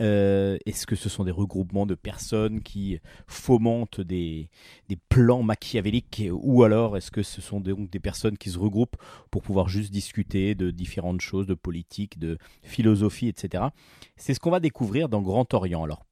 Euh, 0.00 0.56
Est-ce 0.66 0.86
que 0.86 0.96
ce 0.96 1.08
sont 1.08 1.24
des 1.24 1.30
regroupements 1.30 1.86
de 1.86 1.94
personnes 1.94 2.62
qui 2.62 2.98
fomentent 3.26 4.00
des, 4.00 4.48
plans 5.08 5.42
machiavéliques 5.42 6.24
ou 6.32 6.62
alors 6.62 6.96
est-ce 6.96 7.10
que 7.10 7.22
ce 7.22 7.40
sont 7.40 7.60
donc 7.60 7.90
des 7.90 8.00
personnes 8.00 8.38
qui 8.38 8.50
se 8.50 8.58
regroupent 8.58 8.96
pour 9.30 9.42
pouvoir 9.42 9.68
juste 9.68 9.92
discuter 9.92 10.54
de 10.54 10.70
différentes 10.70 11.20
choses, 11.20 11.46
de 11.46 11.54
politique, 11.54 12.18
de 12.18 12.38
philosophie, 12.62 13.28
etc. 13.28 13.64
C'est 14.16 14.34
ce 14.34 14.40
qu'on 14.40 14.50
va 14.50 14.60
découvrir 14.60 15.08
dans 15.08 15.22
Grand 15.22 15.52
Orient. 15.54 15.84
Alors, 15.84 16.04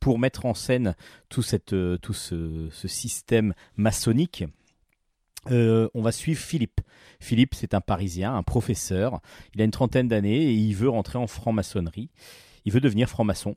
pour 0.00 0.18
mettre 0.18 0.46
en 0.46 0.54
scène 0.54 0.94
tout, 1.28 1.42
cette, 1.42 1.72
euh, 1.72 1.96
tout 1.98 2.14
ce, 2.14 2.68
ce 2.70 2.88
système 2.88 3.54
maçonnique, 3.76 4.44
euh, 5.50 5.88
on 5.94 6.02
va 6.02 6.12
suivre 6.12 6.40
Philippe. 6.40 6.80
Philippe, 7.20 7.54
c'est 7.54 7.74
un 7.74 7.80
Parisien, 7.80 8.34
un 8.34 8.42
professeur. 8.42 9.20
Il 9.54 9.60
a 9.60 9.64
une 9.64 9.70
trentaine 9.70 10.08
d'années 10.08 10.42
et 10.42 10.52
il 10.52 10.74
veut 10.74 10.88
rentrer 10.88 11.18
en 11.18 11.26
franc-maçonnerie. 11.26 12.10
Il 12.64 12.72
veut 12.72 12.80
devenir 12.80 13.08
franc-maçon. 13.08 13.56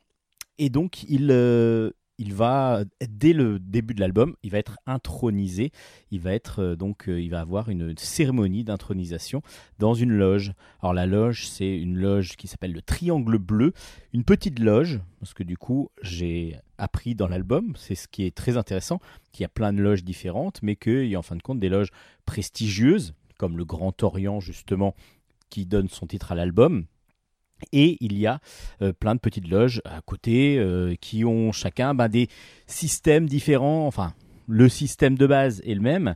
Et 0.58 0.70
donc, 0.70 1.04
il, 1.04 1.28
euh, 1.32 1.92
il 2.18 2.34
va, 2.34 2.84
dès 3.10 3.34
le 3.34 3.60
début 3.60 3.94
de 3.94 4.00
l'album, 4.00 4.36
il 4.44 4.52
va 4.52 4.58
être 4.58 4.78
intronisé. 4.86 5.72
Il 6.12 6.22
va 6.22 6.34
être 6.34 6.62
euh, 6.62 6.76
donc, 6.76 7.10
euh, 7.10 7.22
il 7.22 7.30
va 7.30 7.42
avoir 7.42 7.70
une 7.70 7.98
cérémonie 7.98 8.64
d'intronisation 8.64 9.42
dans 9.80 9.94
une 9.94 10.12
loge. 10.12 10.54
Alors 10.82 10.94
la 10.94 11.06
loge, 11.06 11.48
c'est 11.48 11.78
une 11.78 11.98
loge 11.98 12.38
qui 12.38 12.48
s'appelle 12.48 12.72
le 12.72 12.82
Triangle 12.82 13.38
Bleu, 13.38 13.74
une 14.14 14.24
petite 14.24 14.60
loge, 14.60 15.02
parce 15.20 15.34
que 15.34 15.44
du 15.44 15.58
coup, 15.58 15.90
j'ai 16.02 16.58
appris 16.78 17.16
dans 17.16 17.28
l'album, 17.28 17.74
c'est 17.78 17.96
ce 17.96 18.08
qui 18.08 18.24
est 18.24 18.36
très 18.36 18.58
intéressant, 18.58 19.00
qu'il 19.32 19.44
y 19.44 19.46
a 19.46 19.50
plein 19.50 19.74
de 19.74 19.82
loges 19.82 20.04
différentes, 20.04 20.62
mais 20.62 20.76
qu'il 20.76 21.08
y 21.08 21.16
a 21.16 21.20
en 21.20 21.24
fin 21.24 21.36
de 21.36 21.42
compte 21.42 21.60
des 21.60 21.70
loges 21.70 21.92
prestigieuses, 22.26 23.14
comme 23.38 23.58
le 23.58 23.66
Grand 23.66 24.04
Orient 24.04 24.40
justement, 24.40 24.96
qui 25.50 25.66
donne 25.66 25.90
son 25.90 26.08
titre 26.08 26.32
à 26.32 26.36
l'album. 26.36 26.86
Et 27.72 27.98
il 28.02 28.18
y 28.18 28.28
a 28.28 28.40
euh, 28.82 28.94
plein 28.94 29.16
de 29.16 29.20
petites 29.20 29.48
loges 29.48 29.82
à 29.86 30.02
côté 30.02 30.58
euh, 30.58 30.96
qui 31.00 31.26
ont 31.26 31.52
chacun 31.52 31.94
ben, 31.94 32.08
des 32.08 32.28
systèmes 32.68 33.28
différents. 33.28 33.88
Enfin, 33.88 34.14
le 34.48 34.70
système 34.70 35.18
de 35.18 35.28
base 35.28 35.62
est 35.66 35.74
le 35.74 35.82
même, 35.82 36.14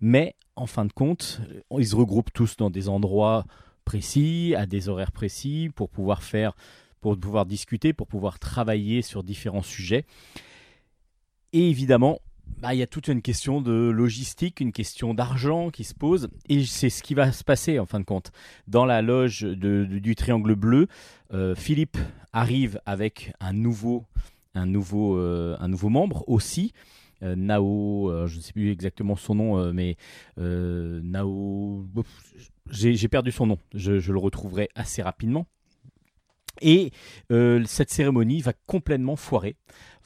mais 0.00 0.34
en 0.56 0.66
fin 0.66 0.84
de 0.84 0.92
compte, 0.92 1.40
euh, 1.50 1.78
ils 1.78 1.88
se 1.88 1.96
regroupent 1.96 2.32
tous 2.32 2.56
dans 2.56 2.70
des 2.70 2.88
endroits 2.88 3.44
précis, 3.84 4.54
à 4.56 4.66
des 4.66 4.88
horaires 4.88 5.12
précis, 5.12 5.70
pour 5.74 5.88
pouvoir 5.88 6.22
faire, 6.22 6.54
pour 7.00 7.18
pouvoir 7.18 7.46
discuter, 7.46 7.92
pour 7.92 8.06
pouvoir 8.06 8.38
travailler 8.38 9.02
sur 9.02 9.22
différents 9.22 9.62
sujets. 9.62 10.04
Et 11.52 11.70
évidemment, 11.70 12.18
bah, 12.58 12.74
il 12.74 12.78
y 12.78 12.82
a 12.82 12.86
toute 12.86 13.08
une 13.08 13.20
question 13.22 13.60
de 13.60 13.90
logistique, 13.90 14.60
une 14.60 14.72
question 14.72 15.12
d'argent 15.14 15.70
qui 15.70 15.84
se 15.84 15.94
pose, 15.94 16.28
et 16.48 16.64
c'est 16.64 16.90
ce 16.90 17.02
qui 17.02 17.14
va 17.14 17.30
se 17.32 17.44
passer 17.44 17.78
en 17.78 17.86
fin 17.86 18.00
de 18.00 18.04
compte. 18.04 18.32
Dans 18.68 18.84
la 18.84 19.02
loge 19.02 19.42
de- 19.42 19.84
du, 19.84 20.14
Triangle 20.14 20.54
Bleu, 20.54 20.88
euh, 21.32 21.54
Philippe 21.54 21.98
arrive 22.32 22.80
avec 22.86 23.32
un 23.40 23.52
nouveau, 23.52 24.06
un 24.54 24.66
nouveau, 24.66 25.18
euh, 25.18 25.56
un 25.60 25.68
nouveau 25.68 25.88
membre 25.88 26.24
aussi. 26.26 26.72
euh, 27.22 27.36
Nao, 27.36 28.26
je 28.26 28.36
ne 28.36 28.40
sais 28.40 28.52
plus 28.52 28.70
exactement 28.70 29.16
son 29.16 29.34
nom, 29.34 29.72
mais 29.72 29.96
Nao, 30.36 31.86
j'ai 32.70 33.08
perdu 33.08 33.30
son 33.30 33.46
nom, 33.46 33.58
je 33.74 34.12
le 34.12 34.18
retrouverai 34.18 34.68
assez 34.74 35.02
rapidement. 35.02 35.46
Et 36.60 36.92
euh, 37.32 37.64
cette 37.66 37.90
cérémonie 37.90 38.40
va 38.40 38.52
complètement 38.66 39.16
foirer, 39.16 39.56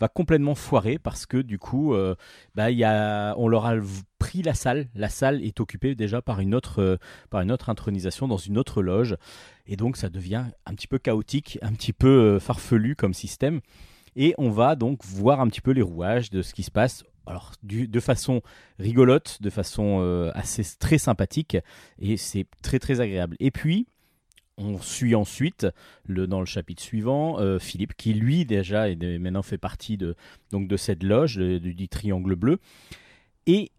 va 0.00 0.08
complètement 0.08 0.54
foirer 0.54 0.98
parce 0.98 1.26
que 1.26 1.36
du 1.38 1.58
coup, 1.58 1.94
euh, 1.94 2.14
bah, 2.54 2.70
y 2.70 2.84
a, 2.84 3.34
on 3.36 3.48
leur 3.48 3.66
a 3.66 3.74
pris 4.18 4.42
la 4.42 4.54
salle. 4.54 4.88
La 4.94 5.08
salle 5.08 5.42
est 5.42 5.60
occupée 5.60 5.94
déjà 5.94 6.22
par 6.22 6.40
une 6.40 6.54
autre, 6.54 6.80
euh, 6.80 6.96
par 7.30 7.42
une 7.42 7.52
autre 7.52 7.68
intronisation 7.68 8.28
dans 8.28 8.38
une 8.38 8.56
autre 8.56 8.82
loge, 8.82 9.16
et 9.66 9.76
donc 9.76 9.96
ça 9.96 10.08
devient 10.08 10.44
un 10.66 10.74
petit 10.74 10.86
peu 10.86 10.98
chaotique, 10.98 11.58
un 11.62 11.72
petit 11.72 11.92
peu 11.92 12.38
farfelu 12.38 12.96
comme 12.96 13.14
système. 13.14 13.60
Et 14.16 14.34
on 14.38 14.50
va 14.50 14.74
donc 14.74 15.04
voir 15.04 15.40
un 15.40 15.48
petit 15.48 15.60
peu 15.60 15.70
les 15.70 15.82
rouages 15.82 16.30
de 16.30 16.42
ce 16.42 16.54
qui 16.54 16.62
se 16.62 16.70
passe. 16.70 17.04
Alors, 17.26 17.52
de 17.62 18.00
façon 18.00 18.40
rigolote, 18.78 19.42
de 19.42 19.50
façon 19.50 20.30
assez 20.34 20.62
très 20.78 20.96
sympathique, 20.96 21.58
et 21.98 22.16
c'est 22.16 22.46
très 22.62 22.78
très 22.78 23.02
agréable. 23.02 23.36
Et 23.38 23.50
puis, 23.50 23.86
on 24.58 24.78
suit 24.80 25.14
ensuite, 25.14 25.66
le, 26.04 26.26
dans 26.26 26.40
le 26.40 26.46
chapitre 26.46 26.82
suivant, 26.82 27.38
euh, 27.38 27.58
Philippe, 27.58 27.94
qui 27.96 28.12
lui 28.12 28.44
déjà 28.44 28.90
est 28.90 29.18
maintenant 29.18 29.42
fait 29.42 29.58
partie 29.58 29.96
de, 29.96 30.16
donc 30.50 30.68
de 30.68 30.76
cette 30.76 31.02
loge 31.02 31.36
du, 31.36 31.88
Triangle 31.88 32.34
Bleu. 32.34 32.58
Et 33.46 33.70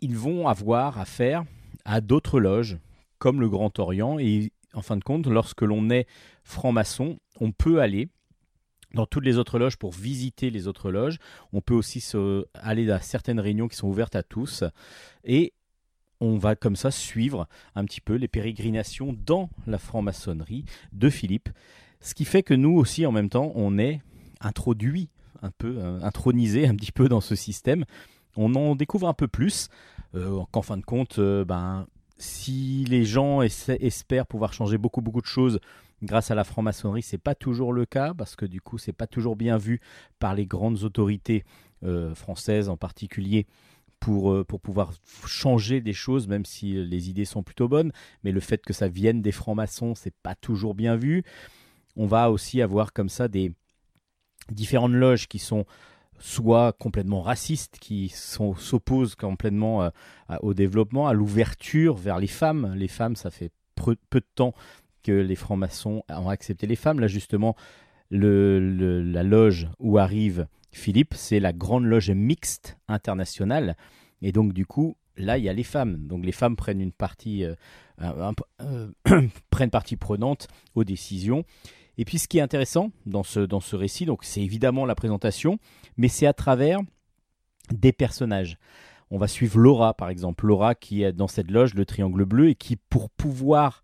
ils 0.00 0.16
vont 0.16 0.48
avoir 0.48 0.98
affaire 0.98 1.44
à 1.84 2.00
d'autres 2.00 2.40
loges, 2.40 2.78
comme 3.18 3.40
le 3.40 3.48
Grand 3.48 3.78
Orient. 3.78 4.18
Et 4.18 4.52
en 4.72 4.82
fin 4.82 4.96
de 4.96 5.04
compte, 5.04 5.26
lorsque 5.26 5.62
l'on 5.62 5.90
est 5.90 6.06
franc-maçon, 6.44 7.18
on 7.40 7.52
peut 7.52 7.80
aller 7.80 8.08
dans 8.94 9.06
toutes 9.06 9.24
les 9.24 9.36
autres 9.36 9.58
loges 9.58 9.76
pour 9.76 9.92
visiter 9.92 10.50
les 10.50 10.68
autres 10.68 10.90
loges. 10.90 11.18
On 11.52 11.60
peut 11.60 11.74
aussi 11.74 12.02
aller 12.54 12.90
à 12.90 13.00
certaines 13.00 13.40
réunions 13.40 13.68
qui 13.68 13.76
sont 13.76 13.88
ouvertes 13.88 14.16
à 14.16 14.22
tous. 14.22 14.64
Et 15.24 15.52
on 16.20 16.38
va 16.38 16.56
comme 16.56 16.76
ça 16.76 16.90
suivre 16.90 17.48
un 17.74 17.84
petit 17.84 18.00
peu 18.00 18.14
les 18.14 18.28
pérégrinations 18.28 19.16
dans 19.26 19.50
la 19.66 19.78
franc-maçonnerie 19.78 20.64
de 20.92 21.10
Philippe. 21.10 21.48
Ce 22.00 22.14
qui 22.14 22.24
fait 22.24 22.42
que 22.42 22.54
nous 22.54 22.76
aussi, 22.76 23.06
en 23.06 23.12
même 23.12 23.28
temps, 23.28 23.52
on 23.54 23.78
est 23.78 24.00
introduit 24.40 25.08
un 25.42 25.50
peu, 25.50 25.76
euh, 25.78 26.00
intronisé 26.02 26.66
un 26.66 26.74
petit 26.74 26.92
peu 26.92 27.08
dans 27.08 27.20
ce 27.20 27.34
système. 27.34 27.84
On 28.36 28.54
en 28.54 28.74
découvre 28.74 29.08
un 29.08 29.14
peu 29.14 29.28
plus, 29.28 29.68
euh, 30.14 30.42
qu'en 30.52 30.62
fin 30.62 30.76
de 30.76 30.84
compte, 30.84 31.18
euh, 31.18 31.44
ben, 31.44 31.86
si 32.18 32.84
les 32.84 33.04
gens 33.04 33.42
espèrent 33.42 34.26
pouvoir 34.26 34.52
changer 34.52 34.78
beaucoup 34.78 35.02
beaucoup 35.02 35.20
de 35.20 35.26
choses 35.26 35.60
grâce 36.02 36.30
à 36.30 36.34
la 36.34 36.44
franc-maçonnerie, 36.44 37.02
c'est 37.02 37.18
pas 37.18 37.34
toujours 37.34 37.72
le 37.72 37.84
cas 37.86 38.14
parce 38.14 38.36
que 38.36 38.46
du 38.46 38.60
coup, 38.60 38.78
c'est 38.78 38.92
pas 38.92 39.06
toujours 39.06 39.36
bien 39.36 39.58
vu 39.58 39.80
par 40.18 40.34
les 40.34 40.46
grandes 40.46 40.82
autorités 40.82 41.44
euh, 41.84 42.14
françaises 42.14 42.68
en 42.68 42.76
particulier 42.76 43.46
pour, 44.00 44.32
euh, 44.32 44.44
pour 44.44 44.60
pouvoir 44.60 44.92
changer 45.26 45.80
des 45.80 45.92
choses, 45.92 46.28
même 46.28 46.44
si 46.44 46.76
euh, 46.76 46.84
les 46.84 47.10
idées 47.10 47.24
sont 47.24 47.42
plutôt 47.42 47.68
bonnes. 47.68 47.92
Mais 48.24 48.32
le 48.32 48.40
fait 48.40 48.64
que 48.64 48.72
ça 48.72 48.88
vienne 48.88 49.22
des 49.22 49.32
francs-maçons, 49.32 49.94
c'est 49.94 50.14
pas 50.22 50.34
toujours 50.34 50.74
bien 50.74 50.96
vu. 50.96 51.24
On 51.96 52.06
va 52.06 52.30
aussi 52.30 52.62
avoir 52.62 52.92
comme 52.92 53.08
ça 53.08 53.28
des 53.28 53.52
différentes 54.50 54.92
loges 54.92 55.28
qui 55.28 55.38
sont 55.38 55.64
soit 56.18 56.72
complètement 56.72 57.20
racistes, 57.20 57.78
qui 57.80 58.08
s'opposent 58.08 59.14
complètement 59.16 59.82
euh, 59.82 59.90
au 60.40 60.54
développement, 60.54 61.08
à 61.08 61.12
l'ouverture 61.12 61.96
vers 61.96 62.18
les 62.18 62.26
femmes. 62.26 62.74
Les 62.74 62.88
femmes, 62.88 63.16
ça 63.16 63.30
fait 63.30 63.50
peu, 63.74 63.96
peu 64.08 64.20
de 64.20 64.26
temps 64.34 64.54
que 65.02 65.12
les 65.12 65.36
francs-maçons 65.36 66.02
ont 66.08 66.28
accepté 66.28 66.66
les 66.66 66.76
femmes. 66.76 67.00
Là, 67.00 67.06
justement, 67.06 67.54
le- 68.10 69.02
la 69.02 69.22
loge 69.22 69.68
où 69.78 69.98
arrive 69.98 70.46
Philippe, 70.76 71.14
c'est 71.14 71.40
la 71.40 71.52
grande 71.52 71.84
loge 71.84 72.10
mixte 72.10 72.78
internationale. 72.86 73.76
Et 74.22 74.32
donc, 74.32 74.52
du 74.52 74.66
coup, 74.66 74.96
là, 75.16 75.38
il 75.38 75.44
y 75.44 75.48
a 75.48 75.52
les 75.52 75.64
femmes. 75.64 76.06
Donc, 76.06 76.24
les 76.24 76.32
femmes 76.32 76.54
prennent 76.54 76.80
une 76.80 76.92
partie, 76.92 77.44
euh, 77.44 77.54
euh, 78.00 78.90
prennent 79.50 79.70
partie 79.70 79.96
prenante 79.96 80.48
aux 80.74 80.84
décisions. 80.84 81.44
Et 81.98 82.04
puis, 82.04 82.18
ce 82.18 82.28
qui 82.28 82.38
est 82.38 82.42
intéressant 82.42 82.90
dans 83.06 83.22
ce, 83.22 83.40
dans 83.40 83.60
ce 83.60 83.74
récit, 83.74 84.04
donc, 84.04 84.22
c'est 84.22 84.42
évidemment 84.42 84.84
la 84.84 84.94
présentation, 84.94 85.58
mais 85.96 86.08
c'est 86.08 86.26
à 86.26 86.34
travers 86.34 86.80
des 87.72 87.92
personnages. 87.92 88.58
On 89.10 89.18
va 89.18 89.28
suivre 89.28 89.58
Laura, 89.58 89.94
par 89.94 90.10
exemple. 90.10 90.46
Laura 90.46 90.74
qui 90.74 91.02
est 91.02 91.12
dans 91.12 91.28
cette 91.28 91.50
loge, 91.50 91.74
le 91.74 91.86
triangle 91.86 92.24
bleu, 92.24 92.50
et 92.50 92.54
qui, 92.54 92.76
pour 92.76 93.08
pouvoir, 93.08 93.82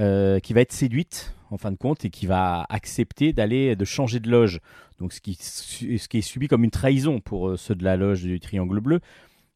euh, 0.00 0.40
qui 0.40 0.54
va 0.54 0.60
être 0.60 0.72
séduite, 0.72 1.35
en 1.50 1.58
fin 1.58 1.70
de 1.70 1.76
compte, 1.76 2.04
et 2.04 2.10
qui 2.10 2.26
va 2.26 2.66
accepter 2.68 3.32
d'aller, 3.32 3.76
de 3.76 3.84
changer 3.84 4.20
de 4.20 4.30
loge. 4.30 4.60
Donc, 4.98 5.12
ce 5.12 5.20
qui, 5.20 5.32
est 5.32 6.20
subi 6.20 6.48
comme 6.48 6.64
une 6.64 6.70
trahison 6.70 7.20
pour 7.20 7.48
euh, 7.48 7.56
ceux 7.56 7.74
de 7.74 7.84
la 7.84 7.96
loge 7.96 8.22
du 8.22 8.40
triangle 8.40 8.80
bleu. 8.80 9.00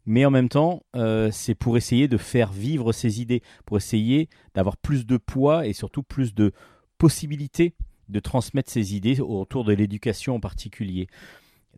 Mais 0.07 0.25
en 0.25 0.31
même 0.31 0.49
temps, 0.49 0.83
euh, 0.97 1.31
c'est 1.31 1.55
pour 1.55 1.77
essayer 1.77 2.09
de 2.09 2.17
faire 2.17 2.53
vivre 2.53 2.93
ses 2.93 3.21
idées, 3.21 3.43
pour 3.67 3.77
essayer 3.77 4.29
d'avoir 4.55 4.77
plus 4.77 5.07
de 5.07 5.17
poids 5.17 5.67
et 5.67 5.73
surtout 5.73 6.03
plus 6.03 6.35
de 6.35 6.53
possibilités 6.99 7.75
de 8.09 8.21
transmettre 8.21 8.71
ses 8.71 8.95
idées 8.95 9.21
autour 9.21 9.65
de 9.65 9.73
l'éducation 9.73 10.35
en 10.35 10.41
particulier. 10.41 11.07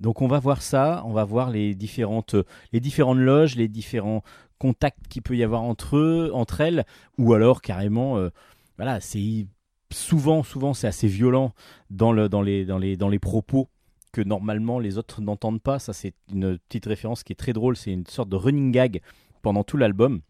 Donc 0.01 0.23
on 0.23 0.27
va 0.27 0.39
voir 0.39 0.63
ça, 0.63 1.03
on 1.05 1.13
va 1.13 1.25
voir 1.25 1.51
les 1.51 1.75
différentes, 1.75 2.35
les 2.73 2.81
différentes 2.81 3.19
loges, 3.19 3.57
les 3.57 3.69
différents 3.69 4.23
contacts 4.59 5.07
qu'il 5.09 5.23
peut 5.23 5.37
y 5.37 5.45
avoir 5.45 5.63
entre 5.63 5.97
eux, 5.97 6.31
entre 6.33 6.61
elles, 6.61 6.85
ou 7.19 7.35
alors 7.35 7.61
carrément, 7.61 8.17
euh, 8.17 8.31
voilà, 8.77 9.01
c'est 9.01 9.47
souvent, 9.93 10.43
souvent 10.43 10.75
c'est 10.75 10.87
assez 10.87 11.09
violent 11.09 11.53
dans, 11.91 12.13
le, 12.13 12.29
dans, 12.29 12.43
les, 12.43 12.65
dans, 12.65 12.79
les, 12.79 12.97
dans 12.97 13.09
les 13.09 13.19
propos 13.19 13.69
que 14.13 14.21
normalement 14.21 14.79
les 14.79 14.99
autres 14.99 15.21
n'entendent 15.21 15.63
pas. 15.63 15.79
Ça 15.79 15.93
c'est 15.93 16.15
une 16.33 16.59
petite 16.59 16.87
référence 16.87 17.23
qui 17.23 17.33
est 17.33 17.37
très 17.37 17.53
drôle, 17.53 17.77
c'est 17.77 17.93
une 17.93 18.07
sorte 18.07 18.29
de 18.29 18.37
running 18.37 18.73
gag 18.73 19.01
pendant 19.43 19.65
tout 19.65 19.77
l'album. 19.77 20.21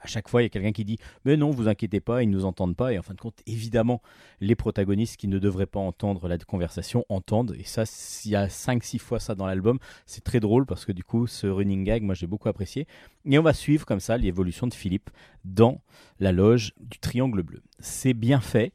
À 0.00 0.06
chaque 0.06 0.28
fois, 0.28 0.42
il 0.42 0.44
y 0.44 0.46
a 0.46 0.48
quelqu'un 0.48 0.72
qui 0.72 0.84
dit 0.84 0.98
Mais 1.24 1.36
non, 1.36 1.50
vous 1.50 1.68
inquiétez 1.68 2.00
pas, 2.00 2.22
ils 2.22 2.30
ne 2.30 2.34
nous 2.34 2.44
entendent 2.44 2.76
pas. 2.76 2.92
Et 2.92 2.98
en 2.98 3.02
fin 3.02 3.14
de 3.14 3.20
compte, 3.20 3.40
évidemment, 3.46 4.00
les 4.40 4.54
protagonistes 4.54 5.16
qui 5.16 5.28
ne 5.28 5.38
devraient 5.38 5.66
pas 5.66 5.80
entendre 5.80 6.28
la 6.28 6.38
conversation 6.38 7.04
entendent. 7.08 7.54
Et 7.58 7.64
ça, 7.64 7.84
s'il 7.84 8.32
y 8.32 8.36
a 8.36 8.46
5-6 8.46 8.98
fois 8.98 9.20
ça 9.20 9.34
dans 9.34 9.46
l'album, 9.46 9.78
c'est 10.06 10.24
très 10.24 10.40
drôle 10.40 10.66
parce 10.66 10.84
que 10.84 10.92
du 10.92 11.04
coup, 11.04 11.26
ce 11.26 11.46
running 11.46 11.84
gag, 11.84 12.02
moi 12.02 12.14
j'ai 12.14 12.26
beaucoup 12.26 12.48
apprécié. 12.48 12.86
Et 13.26 13.38
on 13.38 13.42
va 13.42 13.52
suivre 13.52 13.84
comme 13.84 14.00
ça 14.00 14.16
l'évolution 14.16 14.66
de 14.66 14.74
Philippe 14.74 15.10
dans 15.44 15.80
la 16.18 16.32
loge 16.32 16.72
du 16.80 16.98
triangle 16.98 17.42
bleu. 17.42 17.62
C'est 17.78 18.14
bien 18.14 18.40
fait. 18.40 18.72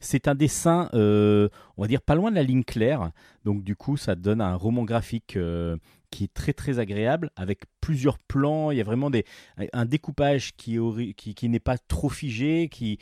C'est 0.00 0.28
un 0.28 0.36
dessin, 0.36 0.88
euh, 0.94 1.48
on 1.76 1.82
va 1.82 1.88
dire, 1.88 2.00
pas 2.00 2.14
loin 2.14 2.30
de 2.30 2.36
la 2.36 2.44
ligne 2.44 2.62
claire. 2.62 3.10
Donc 3.44 3.64
du 3.64 3.74
coup, 3.74 3.96
ça 3.96 4.14
donne 4.14 4.40
un 4.40 4.54
roman 4.54 4.84
graphique 4.84 5.36
euh, 5.36 5.76
qui 6.10 6.24
est 6.24 6.32
très 6.32 6.52
très 6.52 6.78
agréable 6.78 7.30
avec 7.36 7.62
plusieurs 7.80 8.18
plans. 8.18 8.70
Il 8.70 8.78
y 8.78 8.80
a 8.80 8.84
vraiment 8.84 9.10
des, 9.10 9.24
un 9.72 9.84
découpage 9.84 10.54
qui, 10.56 10.78
qui, 11.16 11.34
qui 11.34 11.48
n'est 11.48 11.60
pas 11.60 11.78
trop 11.78 12.08
figé, 12.08 12.68
qui 12.70 12.98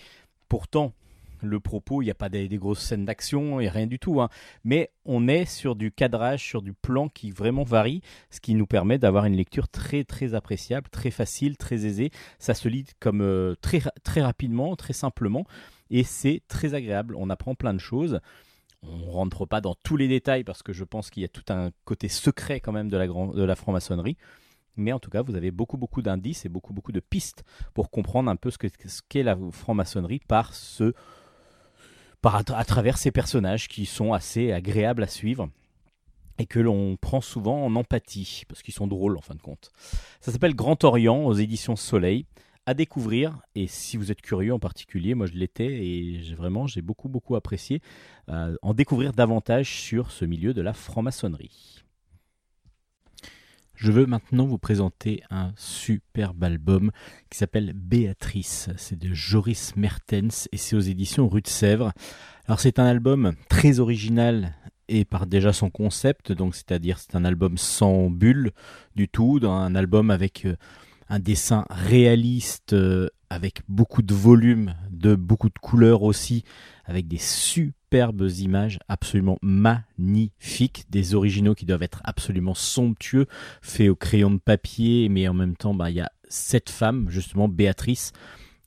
pourtant 0.49 0.93
le 1.43 1.61
propos, 1.61 2.01
il 2.01 2.07
n'y 2.07 2.11
a 2.11 2.15
pas 2.15 2.31
des, 2.31 2.49
des 2.49 2.57
grosses 2.57 2.81
scènes 2.81 3.05
d'action, 3.05 3.61
il 3.61 3.69
a 3.69 3.71
rien 3.71 3.87
du 3.87 3.99
tout. 3.99 4.23
hein. 4.23 4.31
Mais 4.65 4.91
on 5.05 5.29
est 5.29 5.45
sur 5.45 5.77
du 5.77 5.93
cadrage, 5.93 6.43
sur 6.43 6.63
du 6.63 6.73
plan 6.73 7.11
qui 7.11 7.31
vraiment 7.31 7.63
varie, 7.63 8.01
ce 8.31 8.41
qui 8.41 8.55
nous 8.55 8.67
permet 8.67 8.99
d'avoir 8.99 9.27
une 9.27 9.37
lecture 9.37 9.69
très 9.69 10.03
très 10.03 10.35
appréciable, 10.35 10.89
très 10.89 11.11
facile, 11.11 11.59
très 11.59 11.85
aisée. 11.85 12.11
Ça 12.39 12.55
se 12.55 12.69
lit 12.69 12.87
comme 13.01 13.21
euh, 13.21 13.55
très, 13.61 13.83
très 14.03 14.23
rapidement, 14.23 14.77
très 14.77 14.95
simplement, 14.95 15.47
et 15.91 16.05
c'est 16.05 16.41
très 16.49 16.73
agréable. 16.73 17.15
On 17.19 17.29
apprend 17.29 17.55
plein 17.55 17.75
de 17.75 17.81
choses. 17.81 18.21
On 18.83 19.11
rentre 19.11 19.47
pas 19.47 19.61
dans 19.61 19.75
tous 19.83 19.97
les 19.97 20.09
détails 20.09 20.45
parce 20.45 20.63
que 20.63 20.73
je 20.73 20.85
pense 20.85 21.11
qu'il 21.11 21.23
y 21.23 21.27
a 21.27 21.29
tout 21.29 21.45
un 21.49 21.71
côté 21.85 22.09
secret 22.09 22.61
quand 22.61 22.73
même 22.73 22.89
de 22.89 22.97
la, 23.45 23.57
franc-maçonnerie. 23.57 24.17
Mais 24.77 24.93
en 24.93 24.99
tout 24.99 25.11
cas, 25.11 25.23
vous 25.23 25.35
avez 25.35 25.51
beaucoup, 25.51 25.79
beaucoup 25.79 26.03
d'indices 26.03 26.45
et 26.45 26.49
beaucoup, 26.49 26.73
beaucoup 26.75 26.93
de 26.93 27.01
pistes 27.01 27.45
pour 27.75 27.91
comprendre 27.91 28.31
un 28.31 28.37
peu 28.37 28.51
ce 28.51 28.59
que- 28.59 28.69
ce 28.69 29.01
qu'est 29.09 29.23
la 29.23 29.37
franc-maçonnerie 29.51 30.21
par 30.29 30.55
ce, 30.55 30.93
à 32.23 32.65
travers 32.65 32.99
ces 32.99 33.11
personnages 33.11 33.69
qui 33.69 33.87
sont 33.87 34.13
assez 34.13 34.53
agréables 34.53 35.05
à 35.05 35.07
suivre 35.07 35.49
et 36.39 36.47
que 36.47 36.59
l'on 36.59 36.97
prend 36.97 37.21
souvent 37.21 37.65
en 37.65 37.75
empathie 37.77 38.43
parce 38.49 38.63
qu'ils 38.63 38.75
sont 38.75 38.87
drôles 38.87 39.17
en 39.17 39.21
fin 39.21 39.35
de 39.35 39.43
compte. 39.43 39.71
Ça 40.21 40.33
s'appelle 40.33 40.55
Grand 40.55 40.85
Orient 40.85 41.25
aux 41.25 41.35
éditions 41.35 41.77
Soleil 41.77 42.27
à 42.67 42.75
découvrir 42.75 43.39
et 43.55 43.69
si 43.69 43.97
vous 43.97 44.11
êtes 44.11 44.21
curieux 44.21 44.53
en 44.53 44.59
particulier, 44.59 45.15
moi 45.15 45.27
je 45.27 45.35
l'étais 45.35 45.87
et 45.87 46.35
vraiment 46.37 46.67
j'ai 46.67 46.83
beaucoup 46.83 47.09
beaucoup 47.09 47.37
apprécié 47.37 47.81
euh, 48.29 48.57
en 48.61 48.75
découvrir 48.75 49.13
davantage 49.13 49.71
sur 49.81 50.11
ce 50.11 50.25
milieu 50.25 50.53
de 50.53 50.63
la 50.63 50.73
franc-maçonnerie. 50.73 51.85
Je 53.77 53.93
veux 53.93 54.07
maintenant 54.07 54.47
vous 54.47 54.59
présenter 54.59 55.23
un 55.31 55.53
superbe 55.57 56.43
album 56.43 56.91
qui 57.31 57.37
s'appelle 57.37 57.75
Béatrice. 57.75 58.71
C'est 58.79 58.99
de 58.99 59.13
Joris 59.13 59.77
Mertens 59.77 60.49
et 60.51 60.57
c'est 60.57 60.77
aux 60.77 60.81
éditions 60.81 61.29
Rue 61.29 61.43
de 61.43 61.47
Sèvres. 61.47 61.93
Alors 62.47 62.59
c'est 62.59 62.79
un 62.79 62.87
album 62.87 63.35
très 63.51 63.79
original 63.79 64.55
et 64.89 65.05
par 65.05 65.27
déjà 65.27 65.53
son 65.53 65.69
concept, 65.69 66.33
donc 66.33 66.55
c'est-à-dire 66.55 66.99
c'est 66.99 67.17
un 67.17 67.25
album 67.25 67.59
sans 67.59 68.09
bulle 68.09 68.53
du 68.95 69.09
tout, 69.09 69.41
un 69.43 69.75
album 69.75 70.11
avec 70.11 70.47
euh, 70.47 70.57
un 71.09 71.19
dessin 71.19 71.65
réaliste, 71.71 72.73
euh, 72.73 73.09
avec 73.31 73.63
beaucoup 73.69 74.03
de 74.03 74.15
volume, 74.15 74.75
de 74.91 75.15
beaucoup 75.15 75.49
de 75.49 75.59
couleurs 75.61 76.03
aussi, 76.03 76.45
avec 76.85 77.09
des 77.09 77.19
superbes 77.19 78.29
images 78.39 78.79
absolument 78.89 79.39
magnifiques, 79.43 80.85
des 80.91 81.15
originaux 81.15 81.55
qui 81.55 81.67
doivent 81.67 81.83
être 81.83 82.01
absolument 82.05 82.55
somptueux, 82.55 83.27
faits 83.63 83.91
au 83.91 83.97
crayon 83.97 84.31
de 84.31 84.39
papier, 84.39 85.09
mais 85.09 85.27
en 85.29 85.35
même 85.35 85.57
temps, 85.57 85.75
bah, 85.75 85.91
il 85.91 85.97
y 85.97 86.01
a 86.01 86.11
cette 86.29 86.71
femme, 86.71 87.09
justement 87.09 87.49
Béatrice, 87.49 88.13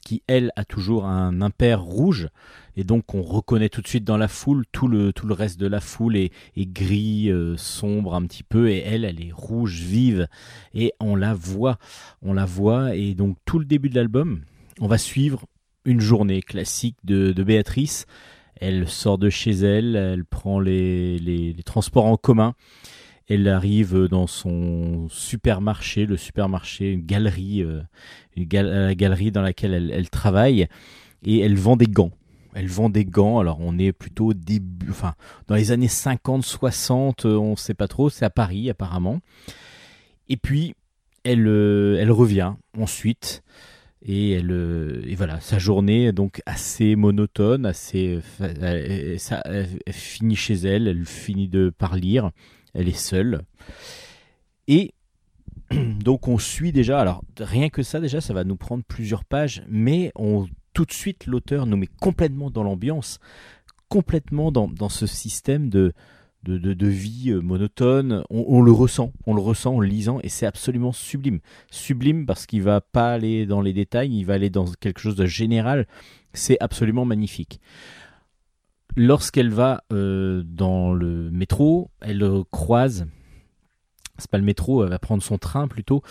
qui 0.09 0.23
elle 0.25 0.51
a 0.55 0.65
toujours 0.65 1.05
un 1.05 1.39
impair 1.39 1.83
rouge, 1.83 2.29
et 2.75 2.83
donc 2.83 3.13
on 3.13 3.21
reconnaît 3.21 3.69
tout 3.69 3.83
de 3.83 3.87
suite 3.87 4.03
dans 4.05 4.17
la 4.17 4.27
foule, 4.27 4.65
tout 4.71 4.87
le, 4.87 5.13
tout 5.13 5.27
le 5.27 5.35
reste 5.35 5.59
de 5.59 5.67
la 5.67 5.79
foule 5.79 6.17
est, 6.17 6.31
gris, 6.57 7.29
euh, 7.29 7.55
sombre 7.57 8.15
un 8.15 8.25
petit 8.25 8.41
peu, 8.41 8.71
et 8.71 8.79
elle, 8.79 9.05
elle 9.05 9.23
est 9.23 9.31
rouge 9.31 9.81
vive, 9.81 10.27
et 10.73 10.93
on 10.99 11.15
la 11.15 11.35
voit, 11.35 11.77
on 12.23 12.33
la 12.33 12.45
voit, 12.45 12.95
et 12.95 13.13
donc 13.13 13.37
tout 13.45 13.59
le 13.59 13.65
début 13.65 13.91
de 13.91 13.95
l'album, 13.97 14.41
on 14.79 14.87
va 14.87 14.97
suivre 14.97 15.45
une 15.85 16.01
journée 16.01 16.41
classique 16.41 16.97
de, 17.03 17.31
Béatrice. 17.43 18.07
Elle 18.55 18.89
sort 18.89 19.19
de 19.19 19.29
chez 19.29 19.51
elle, 19.51 19.95
elle 19.95 20.25
prend 20.25 20.59
les- 20.59 21.19
les 21.19 21.55
transports 21.63 22.05
en 22.05 22.17
commun, 22.17 22.55
elle 23.29 23.47
arrive 23.47 24.07
dans 24.07 24.25
son 24.25 25.07
supermarché, 25.09 26.07
le 26.07 26.17
supermarché, 26.17 26.91
une 26.91 27.05
galerie, 27.05 27.61
euh, 27.61 27.81
une 28.35 28.47
la 28.51 28.95
galerie 28.95 29.31
dans 29.31 29.43
laquelle 29.43 29.91
elle, 29.93 30.09
travaille, 30.09 30.67
et 31.23 31.39
elle 31.39 31.55
vend 31.55 31.75
des 31.75 31.85
gants. 31.85 32.11
Elle 32.55 32.67
vend 32.67 32.89
des 32.89 33.05
gants, 33.05 33.37
alors 33.37 33.59
on 33.61 33.77
est 33.77 33.91
plutôt 33.91 34.33
début, 34.33 34.89
enfin, 34.89 35.13
dans 35.47 35.53
les 35.55 35.71
années 35.71 35.87
50, 35.87 36.43
60, 36.43 37.25
euh, 37.25 37.35
on 37.35 37.51
ne 37.51 37.55
sait 37.55 37.75
pas 37.75 37.87
trop, 37.87 38.09
c'est 38.09 38.25
à 38.25 38.31
Paris 38.31 38.67
apparemment. 38.71 39.19
Et 40.27 40.37
puis, 40.37 40.73
elle, 41.23 41.47
euh, 41.47 41.97
elle 41.99 42.11
revient 42.11 42.53
ensuite, 42.79 43.43
et, 44.01 44.31
elle, 44.31 45.03
et 45.05 45.13
voilà, 45.13 45.39
sa 45.41 45.59
journée 45.59 46.05
est 46.05 46.13
donc 46.13 46.41
assez 46.47 46.95
monotone, 46.95 47.67
assez, 47.67 48.19
ça- 49.19 49.43
elle 49.45 49.67
finit 49.91 50.35
chez 50.37 50.55
elle, 50.55 50.87
elle 50.87 51.05
finit 51.05 51.49
de 51.49 51.71
par 51.77 51.95
lire, 51.95 52.31
elle 52.73 52.87
est 52.87 52.97
seule. 52.97 53.41
Et 54.67 54.93
donc 55.71 56.27
on 56.27 56.37
suit 56.37 56.71
déjà, 56.71 56.99
alors 56.99 57.23
rien 57.39 57.69
que 57.69 57.83
ça 57.83 57.99
déjà, 57.99 58.21
ça 58.21 58.33
va 58.33 58.43
nous 58.43 58.55
prendre 58.55 58.83
plusieurs 58.87 59.25
pages, 59.25 59.63
mais 59.67 60.11
tout 60.73 60.85
de 60.85 60.91
suite 60.93 61.25
l'auteur 61.25 61.65
nous 61.65 61.77
met 61.77 61.89
complètement 61.99 62.49
dans 62.49 62.63
l'ambiance, 62.63 63.19
complètement 63.89 64.51
dans, 64.51 64.89
ce 64.89 65.07
système 65.07 65.69
de, 65.69 65.93
vie 66.43 67.31
euh, 67.31 67.41
monotone. 67.41 68.23
On, 68.29 68.61
le 68.61 68.71
ressent, 68.71 69.11
on 69.25 69.33
le 69.33 69.41
ressent 69.41 69.75
en 69.75 69.79
lisant 69.81 70.19
et 70.21 70.29
c'est 70.29 70.45
absolument 70.45 70.91
sublime. 70.91 71.39
Sublime 71.71 72.25
parce 72.25 72.45
qu'il 72.45 72.61
va 72.61 72.81
pas 72.81 73.11
aller 73.11 73.45
dans 73.45 73.61
les 73.61 73.73
détails, 73.73 74.15
il 74.15 74.23
va 74.23 74.35
aller 74.35 74.49
dans 74.49 74.65
quelque 74.79 74.99
chose 74.99 75.15
de 75.15 75.25
général. 75.25 75.87
C'est 76.33 76.57
absolument 76.59 77.05
magnifique. 77.05 77.59
Lorsqu'elle 78.95 79.49
va 79.49 79.83
euh, 79.93 80.43
dans 80.45 80.93
le 80.93 81.29
métro, 81.31 81.91
elle 82.01 82.27
croise, 82.51 83.05
c'est 84.17 84.29
pas 84.29 84.37
le 84.37 84.43
métro, 84.43 84.83
elle 84.83 84.89
va 84.89 84.99
prendre 84.99 85.23
son 85.23 85.37
train 85.37 85.67
plutôt, 85.67 86.01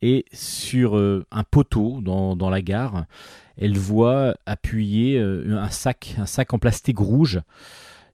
et 0.00 0.24
sur 0.32 0.96
euh, 0.96 1.26
un 1.30 1.44
poteau 1.44 2.00
dans, 2.00 2.50
la 2.50 2.62
gare, 2.62 3.04
elle 3.58 3.76
voit 3.76 4.34
appuyer 4.46 5.18
euh, 5.18 5.58
un 5.58 5.68
sac, 5.68 6.14
un 6.18 6.26
sac 6.26 6.54
en 6.54 6.58
plastique 6.58 6.98
rouge, 6.98 7.40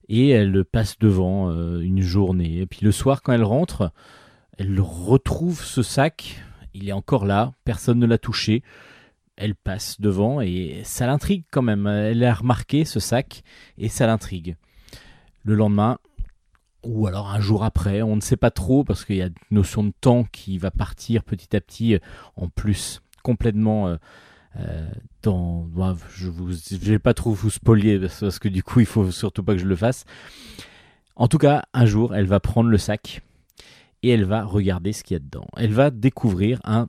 et 0.09 0.29
elle 0.29 0.65
passe 0.65 0.97
devant 0.99 1.51
une 1.81 2.01
journée. 2.01 2.59
Et 2.59 2.65
puis 2.65 2.79
le 2.81 2.93
soir, 2.93 3.21
quand 3.21 3.33
elle 3.33 3.43
rentre, 3.43 3.91
elle 4.57 4.79
retrouve 4.79 5.61
ce 5.61 5.83
sac, 5.83 6.41
il 6.73 6.87
est 6.87 6.93
encore 6.93 7.25
là, 7.25 7.51
personne 7.65 7.99
ne 7.99 8.05
l'a 8.05 8.17
touché. 8.17 8.63
Elle 9.37 9.55
passe 9.55 10.01
devant 10.01 10.41
et 10.41 10.81
ça 10.83 11.07
l'intrigue 11.07 11.43
quand 11.51 11.61
même. 11.61 11.87
Elle 11.87 12.23
a 12.23 12.33
remarqué 12.33 12.85
ce 12.85 12.99
sac 12.99 13.43
et 13.77 13.87
ça 13.87 14.07
l'intrigue. 14.07 14.55
Le 15.43 15.55
lendemain, 15.55 15.99
ou 16.83 17.07
alors 17.07 17.29
un 17.29 17.39
jour 17.39 17.63
après, 17.63 18.01
on 18.01 18.15
ne 18.15 18.21
sait 18.21 18.37
pas 18.37 18.51
trop 18.51 18.83
parce 18.83 19.05
qu'il 19.05 19.17
y 19.17 19.21
a 19.21 19.27
une 19.27 19.33
notion 19.51 19.83
de 19.83 19.93
temps 19.99 20.23
qui 20.31 20.57
va 20.57 20.71
partir 20.71 21.23
petit 21.23 21.55
à 21.55 21.61
petit 21.61 21.95
euh, 21.95 21.99
en 22.35 22.49
plus 22.49 23.01
complètement 23.23 23.87
euh, 23.87 23.97
euh, 24.59 24.87
dans. 25.21 25.67
je 26.15 26.29
ne 26.29 26.77
vais 26.79 26.99
pas 26.99 27.13
trop 27.13 27.31
vous 27.31 27.51
parce 27.63 28.19
parce 28.19 28.39
que 28.39 28.47
du 28.47 28.63
coup 28.63 28.79
il 28.79 28.85
faut 28.85 29.11
surtout 29.11 29.43
pas 29.43 29.53
que 29.53 29.59
je 29.59 29.67
le 29.67 29.75
fasse. 29.75 30.05
En 31.15 31.27
tout 31.27 31.39
cas, 31.39 31.63
un 31.73 31.85
jour, 31.85 32.15
elle 32.15 32.27
va 32.27 32.39
prendre 32.39 32.69
le 32.69 32.77
sac 32.77 33.21
et 34.03 34.09
elle 34.09 34.25
va 34.25 34.43
regarder 34.43 34.93
ce 34.93 35.03
qu'il 35.03 35.15
y 35.15 35.17
a 35.17 35.19
dedans. 35.19 35.47
Elle 35.57 35.73
va 35.73 35.89
découvrir 35.89 36.59
un, 36.63 36.87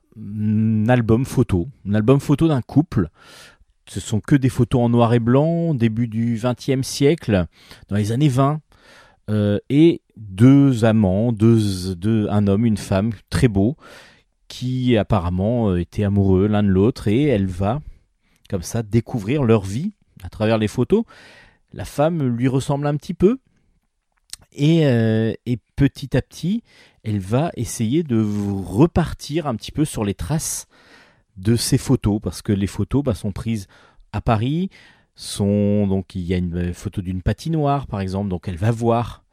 album 0.87 1.25
photo, 1.25 1.67
un 1.87 1.93
album 1.93 2.19
photo 2.19 2.47
d'un 2.47 2.61
couple. 2.61 3.09
Ce 3.87 3.99
sont 3.99 4.19
que 4.19 4.35
des 4.35 4.49
photos 4.49 4.81
en 4.81 4.89
noir 4.89 5.13
et 5.13 5.19
blanc, 5.19 5.73
début 5.73 6.07
du 6.07 6.39
XXe 6.41 6.87
siècle, 6.87 7.45
dans 7.87 7.95
les 7.95 8.11
années 8.11 8.29
20 8.29 8.61
euh, 9.29 9.57
et 9.69 10.01
deux 10.17 10.85
amants, 10.85 11.31
deux, 11.31 12.27
un 12.29 12.47
homme, 12.47 12.65
une 12.65 12.77
femme, 12.77 13.11
très 13.29 13.47
beaux, 13.47 13.75
qui 14.47 14.97
apparemment 14.97 15.69
euh, 15.69 15.79
étaient 15.79 16.03
amoureux 16.03 16.47
l'un 16.47 16.63
de 16.63 16.67
l'autre, 16.67 17.07
et 17.07 17.23
elle 17.23 17.47
va, 17.47 17.81
comme 18.49 18.63
ça, 18.63 18.83
découvrir 18.83 19.43
leur 19.43 19.61
vie 19.61 19.93
à 20.23 20.29
travers 20.29 20.57
les 20.57 20.67
photos. 20.67 21.03
La 21.73 21.85
femme 21.85 22.27
lui 22.35 22.47
ressemble 22.47 22.85
un 22.85 22.95
petit 22.95 23.13
peu, 23.13 23.39
et, 24.53 24.85
euh, 24.85 25.33
et 25.45 25.57
petit 25.75 26.15
à 26.17 26.21
petit, 26.21 26.63
elle 27.03 27.19
va 27.19 27.51
essayer 27.55 28.03
de 28.03 28.21
repartir 28.63 29.47
un 29.47 29.55
petit 29.55 29.71
peu 29.71 29.85
sur 29.85 30.03
les 30.03 30.13
traces 30.13 30.67
de 31.37 31.55
ces 31.55 31.77
photos, 31.77 32.19
parce 32.21 32.41
que 32.41 32.51
les 32.51 32.67
photos 32.67 33.03
bah, 33.03 33.15
sont 33.15 33.31
prises 33.31 33.67
à 34.11 34.21
Paris, 34.21 34.69
sont 35.15 35.87
donc 35.87 36.15
il 36.15 36.21
y 36.21 36.33
a 36.33 36.37
une 36.37 36.69
euh, 36.69 36.73
photo 36.73 37.01
d'une 37.01 37.21
patinoire 37.21 37.87
par 37.87 38.01
exemple, 38.01 38.29
donc 38.29 38.47
elle 38.47 38.57
va 38.57 38.71
voir 38.71 39.23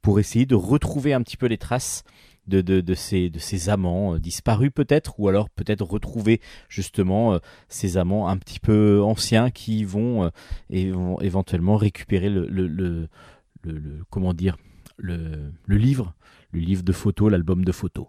pour 0.00 0.18
essayer 0.18 0.46
de 0.46 0.54
retrouver 0.54 1.12
un 1.12 1.22
petit 1.22 1.36
peu 1.36 1.46
les 1.46 1.58
traces 1.58 2.04
de, 2.48 2.60
de, 2.60 2.94
ces 2.94 3.68
amants 3.68 4.14
euh, 4.14 4.18
disparus 4.18 4.70
peut-être, 4.74 5.18
ou 5.20 5.28
alors 5.28 5.48
peut-être 5.50 5.84
retrouver 5.84 6.40
justement 6.68 7.34
euh, 7.34 7.38
ces 7.68 7.96
amants 7.96 8.28
un 8.28 8.36
petit 8.36 8.60
peu 8.60 9.00
anciens 9.02 9.50
qui 9.50 9.84
vont, 9.84 10.24
euh, 10.24 10.30
et 10.70 10.90
vont 10.90 11.20
éventuellement 11.20 11.76
récupérer 11.76 12.28
le- 12.28 13.08
comment 14.10 14.34
dire 14.34 14.56
le, 15.02 15.52
livre, 15.68 16.14
le 16.52 16.60
livre 16.60 16.82
de 16.82 16.92
photos, 16.92 17.30
l'album 17.30 17.64
de 17.64 17.72
photos. 17.72 18.06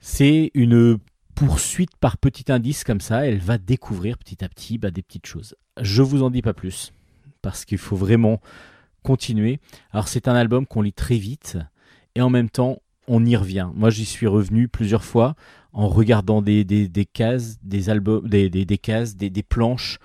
C'est 0.00 0.50
une 0.54 0.98
poursuite 1.34 1.96
par 1.96 2.18
petit 2.18 2.52
indice 2.52 2.84
comme 2.84 3.00
ça, 3.00 3.26
elle 3.26 3.38
va 3.38 3.56
découvrir 3.56 4.18
petit 4.18 4.44
à 4.44 4.48
petit 4.48 4.76
bah, 4.76 4.90
des 4.90 5.02
petites 5.02 5.26
choses. 5.26 5.56
Je 5.80 6.02
vous 6.02 6.22
en 6.22 6.30
dis 6.30 6.42
pas 6.42 6.52
plus 6.52 6.92
parce 7.40 7.64
qu'il 7.64 7.78
faut 7.78 7.96
vraiment 7.96 8.40
continuer. 9.02 9.60
Alors 9.92 10.08
c'est 10.08 10.28
un 10.28 10.34
album 10.34 10.66
qu'on 10.66 10.82
lit 10.82 10.92
très 10.92 11.16
vite 11.16 11.56
et 12.14 12.20
en 12.20 12.28
même 12.28 12.50
temps 12.50 12.82
on 13.06 13.24
y 13.24 13.36
revient. 13.36 13.70
Moi 13.74 13.90
j'y 13.90 14.04
suis 14.04 14.26
revenu 14.26 14.68
plusieurs 14.68 15.04
fois 15.04 15.34
en 15.72 15.88
regardant 15.88 16.42
des, 16.42 16.64
cases, 17.12 17.58
des 17.62 17.88
albums, 17.88 18.28
des, 18.28 18.78
cases, 18.78 19.16
des 19.16 19.42
planches. 19.42 19.98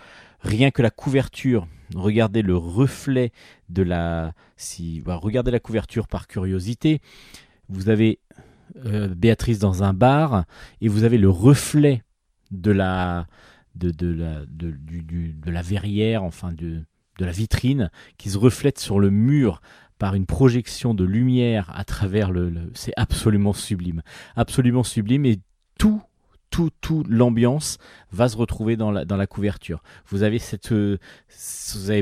Rien 0.45 0.69
que 0.71 0.81
la 0.81 0.91
couverture, 0.91 1.67
regardez 1.95 2.41
le 2.43 2.55
reflet 2.55 3.31
de 3.69 3.81
la. 3.81 4.33
Si, 4.57 5.01
bah, 5.01 5.15
regardez 5.15 5.51
la 5.51 5.59
couverture 5.59 6.07
par 6.07 6.27
curiosité. 6.27 7.01
Vous 7.67 7.89
avez 7.89 8.19
euh, 8.85 9.07
Béatrice 9.07 9.59
dans 9.59 9.81
un 9.83 9.93
bar 9.93 10.45
et 10.81 10.87
vous 10.87 11.03
avez 11.03 11.17
le 11.17 11.29
reflet 11.29 12.03
de 12.51 12.71
la 12.71 13.27
de, 13.73 13.89
de 13.89 14.13
de, 14.47 14.73
de 14.91 15.51
la 15.51 15.61
verrière, 15.61 16.23
enfin 16.23 16.53
de 16.53 16.83
de 17.17 17.25
la 17.25 17.31
vitrine 17.31 17.89
qui 18.17 18.29
se 18.29 18.37
reflète 18.37 18.77
sur 18.77 18.99
le 18.99 19.09
mur 19.09 19.61
par 19.97 20.15
une 20.15 20.25
projection 20.25 20.93
de 20.93 21.05
lumière 21.05 21.71
à 21.73 21.85
travers 21.85 22.29
le- 22.31 22.69
c'est 22.73 22.93
absolument 22.97 23.53
sublime, 23.53 24.01
absolument 24.35 24.83
sublime 24.83 25.25
et 25.25 25.39
tout 25.79 26.01
tout 26.79 27.03
l'ambiance 27.09 27.77
va 28.11 28.29
se 28.29 28.37
retrouver 28.37 28.75
dans 28.77 28.91
la 28.91 29.27
couverture. 29.27 29.83
Vous 30.07 30.23
avez 30.23 30.39
cette 30.39 30.71
euh, 30.71 30.97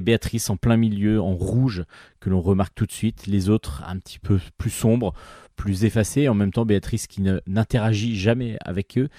Béatrice 0.01 0.49
en 0.49 0.57
plein 0.57 0.77
milieu 0.77 1.21
en 1.21 1.33
rouge 1.33 1.83
que 2.19 2.29
l'on 2.29 2.41
remarque 2.41 2.75
tout 2.75 2.85
de 2.85 2.91
suite, 2.91 3.27
les 3.27 3.49
autres 3.49 3.83
un 3.87 3.97
petit 3.97 4.19
peu 4.19 4.39
plus 4.57 4.69
sombres, 4.69 5.13
plus 5.55 5.85
effacés, 5.85 6.27
en 6.27 6.33
même 6.33 6.51
temps 6.51 6.65
Béatrice 6.65 7.07
qui 7.07 7.21
n'interagit 7.21 8.17
jamais 8.17 8.57
avec 8.61 8.97
eux. 8.97 9.09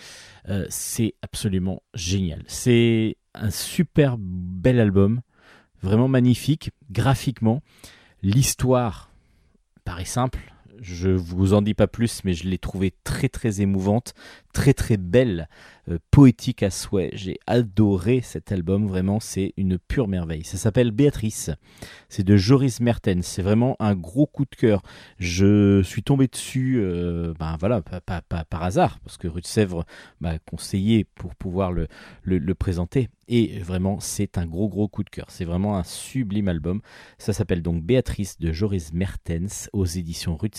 Euh, 0.48 0.66
c'est 0.68 1.14
absolument 1.22 1.82
génial. 1.94 2.42
C'est 2.46 3.16
un 3.34 3.50
super 3.50 4.16
bel 4.18 4.80
album, 4.80 5.20
vraiment 5.82 6.08
magnifique, 6.08 6.70
graphiquement. 6.90 7.62
L'histoire 8.22 9.10
paraît 9.84 10.04
simple, 10.04 10.54
je 10.80 11.10
vous 11.10 11.54
en 11.54 11.62
dis 11.62 11.74
pas 11.74 11.86
plus, 11.86 12.24
mais 12.24 12.34
je 12.34 12.48
l'ai 12.48 12.58
trouvée 12.58 12.92
très 13.04 13.28
très 13.28 13.60
émouvante, 13.60 14.14
très 14.54 14.72
très 14.72 14.96
belle, 14.96 15.48
euh, 15.90 15.98
poétique 16.10 16.62
à 16.62 16.70
souhait. 16.70 17.10
J'ai 17.12 17.38
adoré 17.46 18.22
cet 18.22 18.52
album, 18.52 18.86
vraiment, 18.86 19.20
c'est 19.20 19.52
une 19.58 19.78
pure 19.78 20.08
merveille. 20.08 20.44
Ça 20.44 20.56
s'appelle 20.56 20.92
Béatrice, 20.92 21.50
c'est 22.08 22.22
de 22.22 22.36
Joris 22.36 22.80
Mertens, 22.80 23.22
c'est 23.22 23.42
vraiment 23.42 23.76
un 23.80 23.94
gros 23.94 24.26
coup 24.26 24.44
de 24.44 24.54
cœur. 24.56 24.82
Je 25.18 25.82
suis 25.82 26.02
tombé 26.02 26.28
dessus, 26.28 26.76
euh, 26.78 27.34
ben 27.38 27.56
voilà, 27.58 27.82
pas, 27.82 28.22
par 28.22 28.62
hasard, 28.62 29.00
parce 29.00 29.18
que 29.18 29.28
Rue 29.28 29.42
m'a 30.20 30.38
conseillé 30.38 31.04
pour 31.04 31.34
pouvoir 31.34 31.72
le, 31.72 31.88
présenter. 32.54 33.08
Et 33.26 33.58
vraiment, 33.58 33.98
c'est 34.00 34.38
un 34.38 34.46
gros 34.46 34.68
gros 34.68 34.86
coup 34.86 35.02
de 35.02 35.10
cœur. 35.10 35.26
C'est 35.28 35.44
vraiment 35.44 35.76
un 35.76 35.84
sublime 35.84 36.48
album. 36.48 36.80
Ça 37.18 37.32
s'appelle 37.32 37.62
donc 37.62 37.82
Béatrice 37.82 38.38
de 38.38 38.52
Joris 38.52 38.92
Mertens 38.92 39.68
aux 39.72 39.84
éditions 39.84 40.36
Rue. 40.36 40.50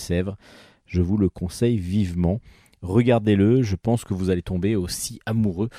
Je 0.85 1.01
vous 1.01 1.17
le 1.17 1.29
conseille 1.29 1.77
vivement. 1.77 2.41
Regardez-le, 2.85 3.63
je 3.63 3.75
pense 3.75 4.03
que 4.03 4.13
vous 4.13 4.29
allez 4.29 4.43
tomber 4.43 4.75
aussi 4.75 5.19
amoureux 5.25 5.69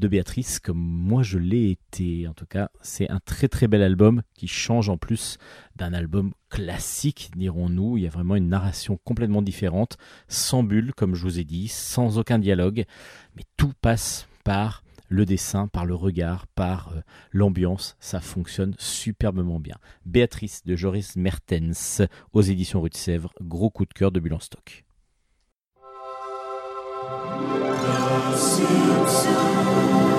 de 0.00 0.08
Béatrice 0.08 0.58
comme 0.58 0.80
moi 0.80 1.22
je 1.22 1.38
l'ai 1.38 1.70
été. 1.70 2.26
En 2.26 2.34
tout 2.34 2.44
cas, 2.44 2.70
c'est 2.82 3.08
un 3.08 3.20
très 3.24 3.46
très 3.46 3.68
bel 3.68 3.82
album 3.82 4.22
qui 4.34 4.48
change 4.48 4.88
en 4.88 4.96
plus 4.96 5.38
d'un 5.76 5.92
album 5.92 6.32
classique, 6.50 7.30
dirons-nous. 7.36 7.98
Il 7.98 8.02
y 8.02 8.06
a 8.08 8.10
vraiment 8.10 8.34
une 8.34 8.48
narration 8.48 8.98
complètement 9.04 9.42
différente, 9.42 9.96
sans 10.26 10.64
bulle, 10.64 10.92
comme 10.92 11.14
je 11.14 11.22
vous 11.22 11.38
ai 11.38 11.44
dit, 11.44 11.68
sans 11.68 12.18
aucun 12.18 12.40
dialogue, 12.40 12.84
mais 13.36 13.44
tout 13.56 13.72
passe 13.80 14.26
par 14.42 14.82
le 15.08 15.24
dessin, 15.24 15.68
par 15.68 15.86
le 15.86 15.94
regard, 15.94 16.48
par 16.48 16.88
euh, 16.88 17.00
l'ambiance. 17.30 17.96
Ça 18.00 18.20
fonctionne 18.20 18.74
superbement 18.76 19.60
bien. 19.60 19.76
Béatrice 20.04 20.64
de 20.64 20.74
Joris 20.74 21.14
Mertens 21.14 22.02
aux 22.32 22.42
éditions 22.42 22.80
Rue 22.80 22.90
de 22.90 22.96
Sèvres, 22.96 23.32
gros 23.40 23.70
coup 23.70 23.84
de 23.84 23.94
cœur 23.94 24.10
de 24.10 24.18
Bulle 24.18 24.34
en 24.34 24.40
stock. 27.06 28.96
Thank 29.26 30.15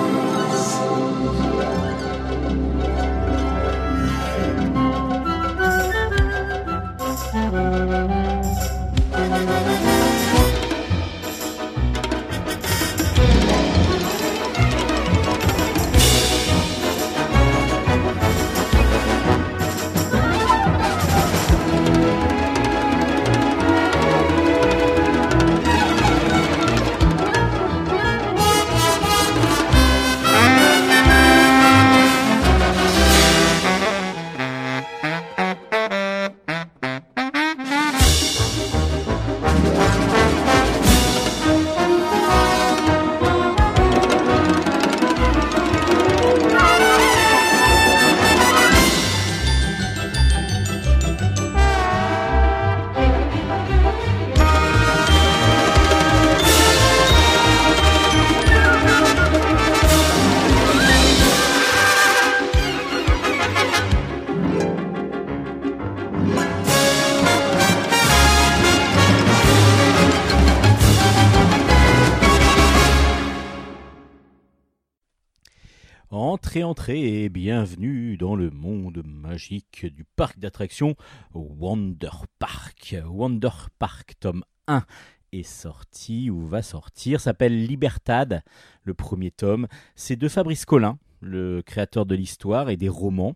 Et 76.86 77.28
bienvenue 77.28 78.16
dans 78.16 78.34
le 78.34 78.50
monde 78.50 79.02
magique 79.04 79.84
du 79.86 80.04
parc 80.04 80.38
d'attractions 80.38 80.96
Wonder 81.34 82.10
Park. 82.38 82.96
Wonder 83.06 83.50
Park 83.78 84.14
tome 84.20 84.42
1 84.68 84.84
est 85.32 85.42
sorti 85.42 86.30
ou 86.30 86.46
va 86.46 86.62
sortir, 86.62 87.20
s'appelle 87.20 87.66
Libertad, 87.66 88.42
le 88.84 88.94
premier 88.94 89.30
tome. 89.30 89.66
C'est 89.96 90.16
de 90.16 90.28
Fabrice 90.28 90.64
Collin, 90.64 90.98
le 91.20 91.62
créateur 91.62 92.06
de 92.06 92.14
l'histoire 92.14 92.70
et 92.70 92.76
des 92.78 92.88
romans, 92.88 93.34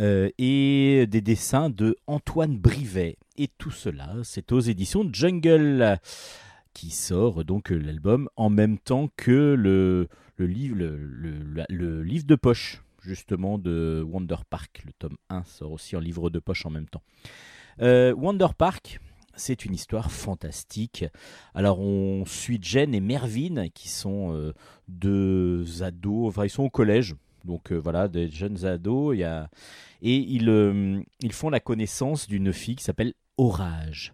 euh, 0.00 0.28
et 0.36 1.06
des 1.08 1.22
dessins 1.22 1.70
de 1.70 1.96
Antoine 2.06 2.58
Brivet. 2.58 3.16
Et 3.38 3.48
tout 3.48 3.70
cela, 3.70 4.16
c'est 4.22 4.52
aux 4.52 4.60
éditions 4.60 5.08
Jungle, 5.10 5.98
qui 6.74 6.90
sort 6.90 7.44
donc 7.44 7.70
l'album 7.70 8.28
en 8.36 8.50
même 8.50 8.78
temps 8.78 9.08
que 9.16 9.54
le, 9.54 10.08
le 10.36 10.46
livre, 10.46 10.76
le, 10.76 10.96
le- 11.68 12.02
livre 12.02 12.24
de 12.26 12.34
poche, 12.34 12.82
justement, 13.02 13.58
de 13.58 14.04
Wonder 14.06 14.36
Park. 14.48 14.82
Le 14.86 14.92
tome 14.92 15.16
1 15.28 15.44
sort 15.44 15.72
aussi 15.72 15.96
en 15.96 16.00
livre 16.00 16.30
de 16.30 16.38
poche 16.38 16.66
en 16.66 16.70
même 16.70 16.88
temps. 16.88 17.02
Euh, 17.80 18.14
Wonder 18.14 18.48
Park, 18.56 19.00
c'est 19.34 19.64
une 19.64 19.74
histoire 19.74 20.10
fantastique. 20.10 21.04
Alors, 21.54 21.80
on 21.80 22.24
suit 22.26 22.58
Jen 22.60 22.94
et 22.94 23.00
Mervyn, 23.00 23.68
qui 23.68 23.88
sont 23.88 24.34
euh, 24.34 24.52
deux 24.88 25.82
ados, 25.82 26.28
enfin, 26.28 26.44
ils 26.44 26.50
sont 26.50 26.64
au 26.64 26.70
collège. 26.70 27.14
Donc 27.44 27.72
euh, 27.72 27.76
voilà, 27.76 28.08
des 28.08 28.28
jeunes 28.28 28.64
ados. 28.64 29.16
Y 29.16 29.24
a... 29.24 29.48
Et 30.02 30.16
ils, 30.16 31.02
ils 31.20 31.32
font 31.32 31.50
la 31.50 31.60
connaissance 31.60 32.26
d'une 32.28 32.52
fille 32.52 32.76
qui 32.76 32.84
s'appelle 32.84 33.14
Orage. 33.36 34.12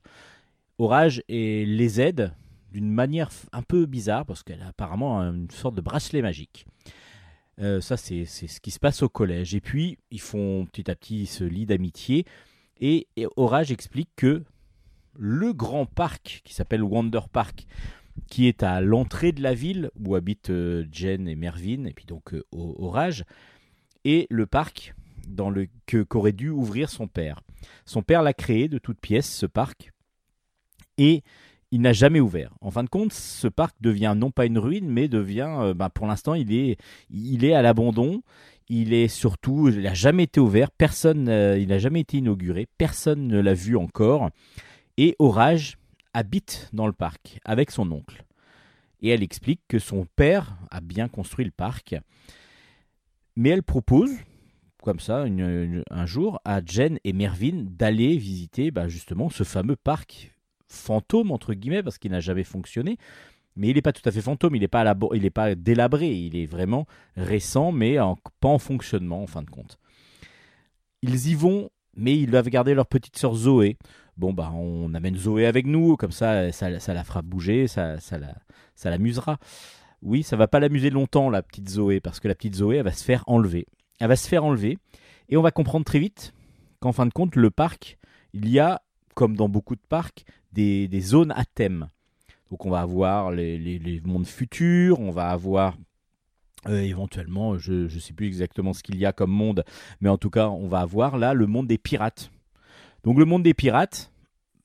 Orage 0.79 1.23
et 1.29 1.67
les 1.67 2.01
aide 2.01 2.33
d'une 2.73 2.91
manière 2.91 3.31
un 3.53 3.63
peu 3.63 3.87
bizarre 3.87 4.27
parce 4.27 4.43
qu'elle 4.43 4.63
a 4.63 4.69
apparemment 4.69 5.21
une 5.21 5.51
sorte 5.51 5.75
de 5.75 5.81
bracelet 5.81 6.23
magique. 6.23 6.67
Euh, 7.61 7.81
ça, 7.81 7.97
c'est 7.97 8.25
ce 8.25 8.61
qui 8.61 8.71
se 8.71 8.79
passe 8.79 9.03
au 9.03 9.09
collège. 9.09 9.55
Et 9.55 9.61
puis, 9.61 9.99
ils 10.11 10.21
font 10.21 10.67
petit 10.67 10.91
à 10.91 10.95
petit 10.95 11.27
ce 11.27 11.45
lit 11.45 11.67
d'amitié. 11.67 12.25
Et, 12.81 13.09
Orage 13.37 13.73
explique 13.73 14.11
que 14.17 14.45
le 15.17 15.53
grand 15.53 15.87
parc 15.87 16.43
qui 16.45 16.55
s'appelle 16.55 16.85
Wonder 16.85 17.23
Park, 17.33 17.67
qui 18.29 18.47
est 18.47 18.63
à 18.63 18.81
l'entrée 18.81 19.33
de 19.33 19.43
la 19.43 19.55
ville 19.55 19.91
où 19.99 20.15
habitent 20.15 20.51
euh, 20.51 20.87
Jen 20.93 21.27
et 21.27 21.35
Mervyn, 21.35 21.85
et 21.87 21.93
puis 21.93 22.05
donc 22.05 22.35
euh, 22.35 22.45
Orage, 22.53 23.25
est 24.05 24.27
le 24.31 24.47
parc 24.47 24.95
dans 25.27 25.51
le 25.51 25.67
qu'aurait 26.09 26.33
dû 26.33 26.51
ouvrir 26.51 26.89
son 26.89 27.09
père. 27.09 27.43
Son 27.85 28.03
père 28.03 28.23
l'a 28.23 28.33
créé 28.33 28.69
de 28.69 28.79
toutes 28.79 29.01
pièces, 29.01 29.33
ce 29.33 29.47
parc, 29.47 29.93
et 30.97 31.23
il 31.71 31.81
n'a 31.83 31.93
jamais 31.93 32.21
ouvert. 32.21 32.55
En 32.61 32.71
fin 32.71 32.85
de 32.85 32.89
compte, 32.89 33.13
ce 33.13 33.49
parc 33.49 33.77
devient 33.81 34.15
non 34.17 34.31
pas 34.31 34.47
une 34.47 34.59
ruine, 34.59 34.89
mais 34.89 35.09
devient, 35.09 35.57
euh, 35.61 35.75
bah, 35.75 35.91
pour 35.91 36.07
l'instant, 36.07 36.35
il 36.35 36.53
est, 36.53 36.79
il 37.11 37.45
est 37.45 37.55
à 37.55 37.63
l'abandon. 37.63 38.23
Il 38.71 38.93
est 38.93 39.09
surtout, 39.09 39.69
il 39.69 39.83
n'a 39.83 39.95
jamais 39.95 40.25
été 40.25 40.41
ouvert. 40.41 40.71
Personne, 40.71 41.29
euh, 41.29 41.59
il 41.59 41.69
n'a 41.69 41.79
jamais 41.79 42.01
été 42.01 42.19
inauguré. 42.19 42.67
Personne 42.77 43.27
ne 43.27 43.41
l'a 43.41 43.55
vu 43.55 43.77
encore. 43.77 44.31
Et 44.97 45.15
Orage 45.19 45.79
habite 46.13 46.69
dans 46.73 46.87
le 46.87 46.93
parc 46.93 47.39
avec 47.45 47.71
son 47.71 47.91
oncle. 47.93 48.25
Et 49.01 49.09
elle 49.11 49.23
explique 49.23 49.61
que 49.69 49.79
son 49.79 50.07
père 50.17 50.59
a 50.71 50.81
bien 50.81 51.09
construit 51.09 51.45
le 51.45 51.51
parc. 51.51 51.95
Mais 53.37 53.51
elle 53.51 53.63
propose, 53.63 54.11
comme 54.83 55.01
ça, 55.01 55.25
un 55.25 56.07
jour, 56.07 56.41
à 56.45 56.61
Jen 56.65 56.99
et 57.05 57.13
Mervyn 57.13 57.65
d'aller 57.65 58.19
visiter 58.19 58.71
bah, 58.71 58.89
justement 58.89 59.31
ce 59.31 59.45
fameux 59.45 59.77
parc 59.77 60.33
fantôme, 60.69 61.31
entre 61.31 61.55
guillemets, 61.55 61.83
parce 61.83 61.99
qu'il 61.99 62.11
n'a 62.11 62.21
jamais 62.21 62.45
fonctionné. 62.45 62.99
Mais 63.57 63.69
il 63.69 63.75
n'est 63.75 63.83
pas 63.83 63.93
tout 63.93 64.07
à 64.09 64.13
fait 64.13 64.21
fantôme, 64.21 64.55
il 64.55 64.61
n'est 64.61 64.69
pas, 64.69 65.55
délabré, 65.57 66.13
il 66.13 66.37
est 66.37 66.47
vraiment 66.47 66.87
récent, 67.17 67.73
mais 67.73 67.97
pas 68.41 68.49
en 68.49 68.59
fonctionnement 68.59 69.23
en 69.23 69.27
fin 69.27 69.43
de 69.43 69.51
compte. 69.51 69.79
Ils 71.03 71.29
y 71.29 71.35
vont, 71.35 71.69
mais 71.97 72.17
ils 72.17 72.31
doivent 72.31 72.49
garder 72.51 72.75
leur 72.75 72.87
petite 72.87 73.19
sœur 73.19 73.35
Zoé. 73.35 73.77
Bon, 74.17 74.33
bah, 74.33 74.53
on 74.55 74.95
amène 74.95 75.17
Zoé 75.17 75.47
avec 75.47 75.67
nous, 75.67 75.97
comme 75.97 76.13
ça, 76.13 76.53
ça, 76.53 76.71
la 76.71 77.05
fera 77.05 77.23
bouger, 77.23 77.67
ça 77.67 77.99
l'amusera. 78.85 79.39
Oui, 80.03 80.23
ça 80.23 80.37
va 80.37 80.47
pas 80.47 80.61
l'amuser 80.61 80.91
longtemps, 80.91 81.29
la 81.29 81.43
petite 81.43 81.69
Zoé, 81.69 81.99
parce 81.99 82.21
que 82.21 82.29
la 82.29 82.37
petite 82.37 82.55
Zoé, 82.55 82.77
elle 82.77 82.85
va 82.85 82.93
se 82.93 83.03
faire 83.03 83.25
enlever. 83.27 83.67
Elle 83.99 84.09
va 84.09 84.17
se 84.17 84.29
faire 84.29 84.45
enlever, 84.45 84.79
et 85.29 85.37
on 85.37 85.43
va 85.43 85.51
comprendre 85.51 85.85
très 85.85 85.99
vite 85.99 86.33
qu'en 86.79 86.93
fin 86.93 87.07
de 87.07 87.13
compte, 87.13 87.35
le 87.35 87.51
parc, 87.51 87.99
il 88.33 88.49
y 88.49 88.61
a, 88.61 88.83
comme 89.15 89.37
dans 89.37 89.49
beaucoup 89.49 89.75
de 89.75 89.83
parcs, 89.89 90.25
des, 90.53 91.01
zones 91.01 91.33
à 91.33 91.45
thème. 91.45 91.89
Donc 92.51 92.65
on 92.65 92.71
va 92.71 92.81
avoir 92.81 93.31
les, 93.31 93.59
les- 93.59 94.01
mondes 94.01 94.27
futurs, 94.27 95.01
on 95.01 95.11
va 95.11 95.29
avoir 95.31 95.77
euh, 96.67 96.81
éventuellement, 96.81 97.59
je 97.59 97.85
ne 97.85 97.89
sais 97.89 98.13
plus 98.13 98.27
exactement 98.27 98.73
ce 98.73 98.83
qu'il 98.83 98.97
y 98.97 99.07
a 99.07 99.13
comme 99.13 99.31
monde, 99.31 99.65
mais 100.01 100.09
en 100.09 100.19
tout 100.19 100.31
cas, 100.31 100.49
on 100.49 100.67
va 100.67 100.81
avoir 100.81 101.19
là 101.19 101.35
le 101.35 101.47
monde 101.47 101.67
des 101.67 101.79
pirates. 101.79 102.31
Donc 103.05 103.19
le 103.19 103.25
monde 103.25 103.43
des 103.43 103.55
pirates, 103.55 104.11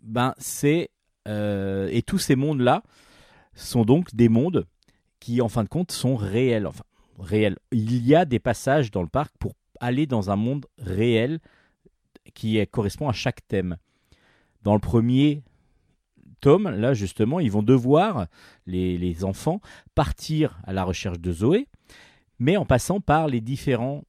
ben 0.02 0.34
c'est 0.38 0.90
euh, 1.28 1.90
et 1.92 2.02
tous 2.02 2.20
ces 2.20 2.36
mondes-là 2.36 2.84
sont 3.56 3.86
donc 3.86 4.14
des 4.16 4.30
mondes 4.30 4.66
qui, 5.20 5.42
en 5.42 5.50
fin 5.50 5.64
de 5.64 5.70
compte, 5.70 5.92
sont 5.92 6.16
réels. 6.16 6.68
Enfin, 6.68 6.84
réels. 7.20 7.58
Il 7.72 8.06
y 8.06 8.16
a 8.16 8.26
des 8.26 8.40
passages 8.40 8.92
dans 8.92 9.02
le 9.02 9.08
parc 9.08 9.34
pour 9.38 9.54
aller 9.80 10.06
dans 10.06 10.32
un 10.32 10.36
monde 10.36 10.66
réel 10.80 11.40
qui 12.34 12.66
correspond 12.68 13.08
à 13.08 13.14
chaque 13.14 13.48
thème. 13.48 13.78
Dans 14.64 14.74
le 14.74 14.80
premier 14.80 15.44
tome, 16.44 16.70
là 16.70 16.94
justement, 16.94 17.40
ils 17.40 17.50
vont 17.50 17.64
devoir, 17.64 18.28
les, 18.68 19.24
enfants, 19.24 19.62
partir 19.96 20.60
à 20.66 20.74
la 20.74 20.84
recherche 20.84 21.20
de 21.20 21.32
Zoé, 21.32 21.70
mais 22.38 22.58
en 22.58 22.66
passant 22.66 23.00
par 23.00 23.28
les 23.28 23.40
différents 23.40 24.04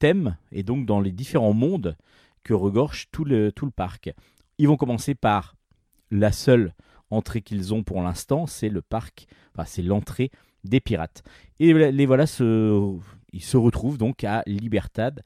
thèmes 0.00 0.36
et 0.50 0.64
donc 0.64 0.84
dans 0.84 1.00
les 1.00 1.12
différents 1.12 1.52
mondes 1.52 1.96
que 2.42 2.54
regorge 2.54 3.06
tout 3.12 3.24
le, 3.24 3.52
parc. 3.74 4.12
Ils 4.58 4.66
vont 4.66 4.76
commencer 4.76 5.14
par 5.14 5.54
la 6.10 6.32
seule 6.32 6.74
entrée 7.08 7.40
qu'ils 7.40 7.72
ont 7.72 7.84
pour 7.84 8.02
l'instant, 8.02 8.46
c'est 8.46 8.68
le 8.68 8.82
parc, 8.82 9.28
enfin 9.54 9.64
c'est 9.64 9.82
l'entrée 9.82 10.32
des 10.64 10.80
pirates. 10.80 11.22
Et 11.60 11.72
les 11.72 12.06
voilà, 12.06 12.24
ils 12.24 13.42
se 13.42 13.56
retrouvent 13.56 13.98
donc 13.98 14.24
à 14.24 14.42
Libertad, 14.46 15.22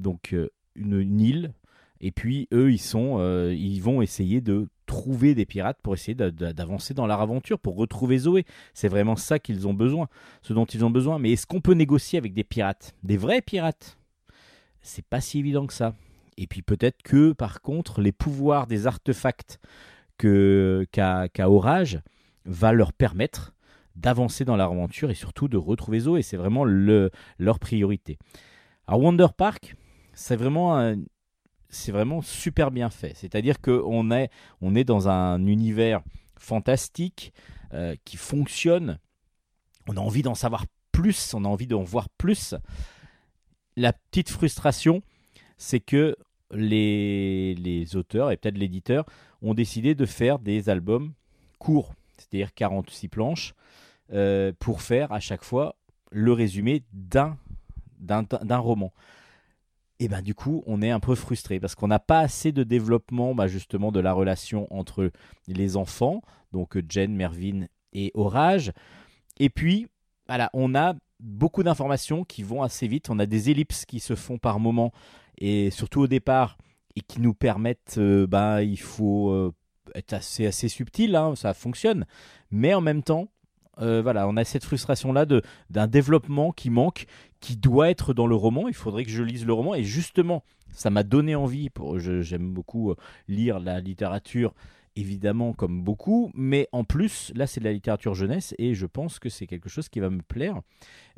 donc 0.00 0.32
euh, 0.32 0.50
une 0.74 1.20
île, 1.20 1.52
et 2.00 2.10
puis 2.12 2.48
eux 2.52 2.72
ils 2.72 2.78
sont, 2.80 3.16
euh, 3.18 3.54
ils 3.54 3.80
vont 3.80 4.02
essayer 4.02 4.40
de 4.40 4.68
trouver 4.86 5.34
des 5.34 5.46
pirates 5.46 5.78
pour 5.82 5.94
essayer 5.94 6.14
d'a- 6.14 6.30
d'a- 6.30 6.52
d'avancer 6.52 6.94
dans 6.94 7.06
leur 7.06 7.20
aventure, 7.20 7.58
pour 7.58 7.76
retrouver 7.76 8.18
Zoé. 8.18 8.44
C'est 8.72 8.88
vraiment 8.88 9.16
ça 9.16 9.38
qu'ils 9.38 9.66
ont 9.66 9.74
besoin, 9.74 10.08
ce 10.42 10.52
dont 10.52 10.64
ils 10.66 10.84
ont 10.84 10.90
besoin. 10.90 11.18
Mais 11.18 11.32
est-ce 11.32 11.46
qu'on 11.46 11.60
peut 11.60 11.74
négocier 11.74 12.18
avec 12.18 12.34
des 12.34 12.44
pirates, 12.44 12.94
des 13.02 13.16
vrais 13.16 13.40
pirates? 13.42 13.98
C'est 14.82 15.04
pas 15.04 15.20
si 15.20 15.40
évident 15.40 15.66
que 15.66 15.72
ça. 15.74 15.94
Et 16.36 16.46
puis 16.46 16.62
peut-être 16.62 17.02
que 17.02 17.32
par 17.32 17.62
contre 17.62 18.00
les 18.00 18.12
pouvoirs 18.12 18.66
des 18.66 18.86
artefacts 18.86 19.58
qu'a 20.18 21.28
qu'a 21.28 21.50
Orage 21.50 22.00
va 22.44 22.72
leur 22.72 22.92
permettre 22.92 23.54
d'avancer 23.96 24.44
dans 24.44 24.56
leur 24.56 24.70
aventure 24.72 25.10
et 25.10 25.14
surtout 25.14 25.48
de 25.48 25.56
retrouver 25.56 26.00
Zoé. 26.00 26.22
C'est 26.22 26.36
vraiment 26.36 26.64
le, 26.64 27.10
leur 27.38 27.58
priorité. 27.58 28.18
Alors 28.86 29.00
Wonder 29.02 29.26
Park, 29.36 29.74
c'est 30.14 30.36
vraiment 30.36 30.78
un- 30.78 30.96
c'est 31.68 31.92
vraiment 31.92 32.22
super 32.22 32.70
bien 32.70 32.90
fait. 32.90 33.12
C'est-à-dire 33.14 33.60
qu'on 33.60 34.10
est, 34.10 34.30
on 34.60 34.74
est 34.74 34.84
dans 34.84 35.08
un 35.08 35.44
univers 35.46 36.02
fantastique 36.38 37.32
euh, 37.72 37.94
qui 38.04 38.16
fonctionne. 38.16 38.98
On 39.88 39.96
a 39.96 40.00
envie 40.00 40.22
d'en 40.22 40.34
savoir 40.34 40.66
plus, 40.92 41.34
on 41.34 41.44
a 41.44 41.48
envie 41.48 41.66
d'en 41.66 41.82
voir 41.82 42.08
plus. 42.08 42.54
La 43.76 43.92
petite 43.92 44.30
frustration, 44.30 45.02
c'est 45.58 45.80
que 45.80 46.16
les, 46.52 47.54
les 47.54 47.96
auteurs 47.96 48.30
et 48.30 48.36
peut-être 48.36 48.58
l'éditeur 48.58 49.04
ont 49.42 49.54
décidé 49.54 49.94
de 49.94 50.06
faire 50.06 50.38
des 50.38 50.68
albums 50.68 51.12
courts, 51.58 51.94
c'est-à-dire 52.16 52.54
46 52.54 53.08
planches, 53.08 53.54
euh, 54.12 54.52
pour 54.58 54.82
faire 54.82 55.12
à 55.12 55.20
chaque 55.20 55.44
fois 55.44 55.76
le 56.10 56.32
résumé 56.32 56.84
d'un 56.92 57.36
roman. 57.98 58.92
Et 59.98 60.08
ben 60.08 60.20
du 60.20 60.34
coup, 60.34 60.62
on 60.66 60.82
est 60.82 60.90
un 60.90 61.00
peu 61.00 61.14
frustré 61.14 61.58
parce 61.58 61.74
qu'on 61.74 61.88
n'a 61.88 61.98
pas 61.98 62.20
assez 62.20 62.52
de 62.52 62.64
développement 62.64 63.34
bah, 63.34 63.46
justement 63.46 63.92
de 63.92 64.00
la 64.00 64.12
relation 64.12 64.66
entre 64.70 65.10
les 65.48 65.76
enfants, 65.76 66.20
donc 66.52 66.78
Jen, 66.88 67.14
Mervyn 67.14 67.66
et 67.92 68.10
Orage. 68.14 68.72
Et 69.38 69.48
puis, 69.48 69.86
voilà, 70.28 70.50
on 70.52 70.74
a 70.74 70.94
beaucoup 71.20 71.62
d'informations 71.62 72.24
qui 72.24 72.42
vont 72.42 72.62
assez 72.62 72.86
vite. 72.88 73.08
On 73.08 73.18
a 73.18 73.26
des 73.26 73.50
ellipses 73.50 73.86
qui 73.86 74.00
se 74.00 74.14
font 74.14 74.38
par 74.38 74.60
moment 74.60 74.92
et 75.38 75.70
surtout 75.70 76.02
au 76.02 76.06
départ 76.06 76.58
et 76.94 77.00
qui 77.00 77.20
nous 77.20 77.34
permettent, 77.34 77.96
euh, 77.98 78.26
bah, 78.26 78.62
il 78.62 78.78
faut 78.78 79.30
euh, 79.30 79.54
être 79.94 80.14
assez, 80.14 80.46
assez 80.46 80.68
subtil, 80.68 81.14
hein, 81.14 81.34
ça 81.36 81.54
fonctionne. 81.54 82.06
Mais 82.50 82.74
en 82.74 82.80
même 82.80 83.02
temps, 83.02 83.28
euh, 83.80 84.00
voilà, 84.00 84.26
on 84.28 84.36
a 84.36 84.44
cette 84.44 84.64
frustration-là 84.64 85.26
de- 85.26 85.42
d'un 85.68 85.86
développement 85.86 86.52
qui 86.52 86.70
manque, 86.70 87.06
qui 87.46 87.56
doit 87.56 87.90
être 87.90 88.12
dans 88.12 88.26
le 88.26 88.34
roman. 88.34 88.66
Il 88.66 88.74
faudrait 88.74 89.04
que 89.04 89.10
je 89.10 89.22
lise 89.22 89.46
le 89.46 89.52
roman. 89.52 89.76
Et 89.76 89.84
justement, 89.84 90.42
ça 90.72 90.90
m'a 90.90 91.04
donné 91.04 91.36
envie. 91.36 91.70
Pour, 91.70 92.00
j'aime 92.00 92.52
beaucoup 92.52 92.90
euh, 92.90 92.96
lire 93.28 93.60
la 93.60 93.80
littérature 93.80 94.52
évidemment 94.96 95.52
comme 95.52 95.82
beaucoup, 95.82 96.32
mais 96.34 96.70
en 96.72 96.82
plus, 96.82 97.30
là 97.34 97.46
c'est 97.46 97.60
de 97.60 97.66
la 97.66 97.72
littérature 97.74 98.14
jeunesse 98.14 98.54
et 98.56 98.72
je 98.72 98.86
pense 98.86 99.18
que 99.18 99.28
c'est 99.28 99.46
quelque 99.46 99.68
chose 99.68 99.90
qui 99.90 100.00
va 100.00 100.08
me 100.08 100.22
plaire 100.22 100.62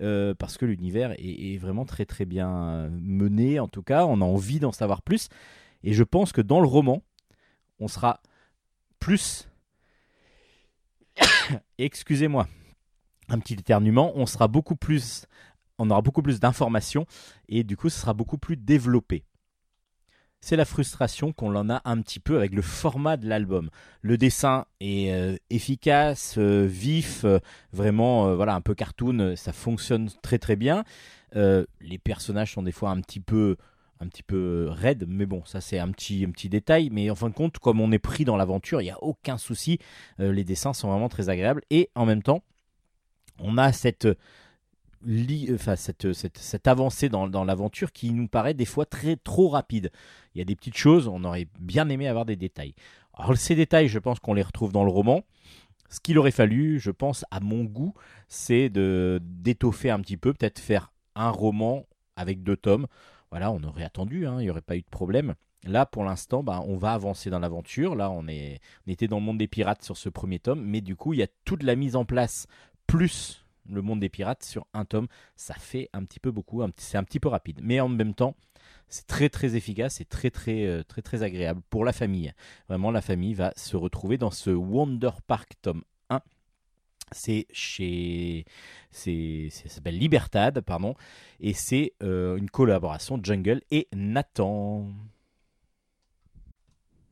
euh, 0.00 0.34
parce 0.34 0.58
que 0.58 0.66
l'univers 0.66 1.12
est, 1.12 1.54
est 1.54 1.58
vraiment 1.58 1.84
très 1.84 2.04
très 2.04 2.24
bien 2.24 2.88
mené, 2.90 3.60
en 3.60 3.68
tout 3.68 3.84
cas, 3.84 4.04
on 4.04 4.20
a 4.20 4.24
envie 4.24 4.58
d'en 4.58 4.72
savoir 4.72 5.00
plus 5.00 5.28
et 5.84 5.92
je 5.92 6.02
pense 6.02 6.32
que 6.32 6.40
dans 6.40 6.60
le 6.60 6.66
roman, 6.66 7.04
on 7.78 7.86
sera 7.86 8.20
plus... 8.98 9.48
Excusez-moi, 11.78 12.48
un 13.28 13.38
petit 13.38 13.54
éternuement, 13.54 14.12
on 14.16 14.26
sera 14.26 14.48
beaucoup 14.48 14.74
plus... 14.76 15.26
On 15.78 15.90
aura 15.90 16.02
beaucoup 16.02 16.22
plus 16.22 16.40
d'informations 16.40 17.06
et 17.48 17.64
du 17.64 17.76
coup, 17.76 17.88
ce 17.88 18.00
sera 18.00 18.14
beaucoup 18.14 18.38
plus 18.38 18.56
développé 18.56 19.24
c'est 20.40 20.56
la 20.56 20.64
frustration 20.64 21.32
qu'on 21.32 21.54
en 21.56 21.68
a 21.68 21.82
un 21.84 22.00
petit 22.00 22.20
peu 22.20 22.36
avec 22.36 22.54
le 22.54 22.62
format 22.62 23.16
de 23.16 23.28
l'album. 23.28 23.70
Le 24.02 24.16
dessin 24.16 24.66
est 24.80 25.12
euh, 25.12 25.36
efficace, 25.50 26.36
euh, 26.38 26.66
vif, 26.66 27.24
euh, 27.24 27.38
vraiment 27.72 28.34
voilà 28.36 28.54
un 28.54 28.60
peu 28.60 28.74
cartoon, 28.74 29.34
ça 29.36 29.52
fonctionne 29.52 30.08
très 30.22 30.38
très 30.38 30.56
bien. 30.56 30.84
les 31.34 31.98
personnages 32.02 32.54
sont 32.54 32.62
des 32.62 32.72
fois 32.72 32.90
un 32.90 33.00
petit 33.00 33.20
peu 33.20 33.56
un 34.00 34.06
petit 34.06 34.22
peu 34.22 34.68
raides, 34.70 35.06
mais 35.08 35.26
bon, 35.26 35.44
ça 35.44 35.60
c'est 35.60 35.80
un 35.80 35.90
petit 35.90 36.48
détail. 36.48 36.88
Mais 36.90 37.10
en 37.10 37.16
fin 37.16 37.28
de 37.28 37.34
compte, 37.34 37.58
comme 37.58 37.80
on 37.80 37.90
est 37.90 37.98
pris 37.98 38.24
dans 38.24 38.36
l'aventure, 38.36 38.80
il 38.80 38.84
n'y 38.84 38.90
a 38.92 39.02
aucun 39.02 39.38
souci. 39.38 39.80
les 40.18 40.44
dessins 40.44 40.72
sont 40.72 40.88
vraiment 40.88 41.08
très 41.08 41.28
agréables. 41.28 41.62
Et 41.70 41.90
en 41.96 42.06
même 42.06 42.22
temps, 42.22 42.44
on 43.40 43.58
a 43.58 43.72
cette, 43.72 44.06
enfin, 45.54 45.76
cette, 45.76 46.12
cette, 46.12 46.38
cette, 46.38 46.66
avancée 46.66 47.08
dans, 47.08 47.28
dans 47.28 47.44
l'aventure 47.44 47.92
qui 47.92 48.12
nous 48.12 48.28
paraît 48.28 48.54
des 48.54 48.64
fois 48.64 48.86
très 48.86 49.16
trop 49.16 49.48
rapide. 49.48 49.90
Il 50.34 50.38
y 50.38 50.42
a 50.42 50.44
des 50.44 50.56
petites 50.56 50.76
choses, 50.76 51.08
on 51.08 51.24
aurait 51.24 51.48
bien 51.60 51.88
aimé 51.88 52.08
avoir 52.08 52.24
des 52.24 52.36
détails. 52.36 52.74
Alors 53.14 53.36
ces 53.36 53.54
détails, 53.54 53.88
je 53.88 53.98
pense 53.98 54.20
qu'on 54.20 54.34
les 54.34 54.42
retrouve 54.42 54.72
dans 54.72 54.84
le 54.84 54.90
roman. 54.90 55.22
Ce 55.90 56.00
qu'il 56.00 56.18
aurait 56.18 56.30
fallu, 56.30 56.78
je 56.78 56.90
pense, 56.90 57.24
à 57.30 57.40
mon 57.40 57.64
goût, 57.64 57.94
c'est 58.28 58.68
de 58.68 59.20
d'étoffer 59.22 59.90
un 59.90 60.00
petit 60.00 60.18
peu, 60.18 60.34
peut-être 60.34 60.58
faire 60.58 60.92
un 61.14 61.30
roman 61.30 61.86
avec 62.16 62.42
deux 62.42 62.56
tomes. 62.56 62.86
Voilà, 63.30 63.50
on 63.50 63.62
aurait 63.62 63.84
attendu, 63.84 64.26
hein, 64.26 64.36
il 64.40 64.44
n'y 64.44 64.50
aurait 64.50 64.60
pas 64.60 64.76
eu 64.76 64.82
de 64.82 64.90
problème. 64.90 65.34
Là, 65.64 65.86
pour 65.86 66.04
l'instant, 66.04 66.42
bah, 66.42 66.62
on 66.66 66.76
va 66.76 66.92
avancer 66.92 67.30
dans 67.30 67.40
l'aventure. 67.40 67.96
Là, 67.96 68.10
on, 68.10 68.28
est, 68.28 68.60
on 68.86 68.90
était 68.90 69.08
dans 69.08 69.18
le 69.18 69.24
monde 69.24 69.38
des 69.38 69.48
pirates 69.48 69.82
sur 69.82 69.96
ce 69.96 70.08
premier 70.08 70.38
tome, 70.38 70.62
mais 70.62 70.80
du 70.80 70.94
coup, 70.94 71.14
il 71.14 71.18
y 71.18 71.22
a 71.22 71.28
toute 71.44 71.62
la 71.62 71.74
mise 71.74 71.96
en 71.96 72.04
place, 72.04 72.46
plus 72.86 73.44
le 73.68 73.82
monde 73.82 74.00
des 74.00 74.08
pirates 74.08 74.42
sur 74.42 74.66
un 74.74 74.84
tome. 74.84 75.08
Ça 75.36 75.54
fait 75.54 75.88
un 75.92 76.04
petit 76.04 76.20
peu 76.20 76.30
beaucoup, 76.30 76.62
c'est 76.76 76.98
un 76.98 77.04
petit 77.04 77.20
peu 77.20 77.28
rapide. 77.28 77.60
Mais 77.62 77.80
en 77.80 77.88
même 77.88 78.14
temps, 78.14 78.34
c'est 78.88 79.06
très 79.06 79.28
très 79.28 79.56
efficace 79.56 80.00
et 80.00 80.04
très 80.04 80.30
très 80.30 80.82
très 80.84 80.84
très 80.84 81.02
très 81.02 81.22
agréable 81.22 81.60
pour 81.70 81.84
la 81.84 81.92
famille. 81.92 82.32
Vraiment, 82.68 82.90
la 82.90 83.02
famille 83.02 83.34
va 83.34 83.52
se 83.56 83.76
retrouver 83.76 84.18
dans 84.18 84.30
ce 84.30 84.50
Wonder 84.50 85.10
Park 85.26 85.52
tome 85.62 85.82
1. 86.10 86.20
C'est 87.12 87.46
chez, 87.52 88.44
c'est, 88.90 89.48
ça 89.50 89.68
s'appelle 89.68 89.98
Libertad, 89.98 90.60
pardon, 90.60 90.94
et 91.40 91.54
c'est 91.54 91.94
euh, 92.02 92.36
une 92.36 92.50
collaboration 92.50 93.18
Jungle 93.22 93.62
et 93.70 93.88
Nathan. 93.94 94.86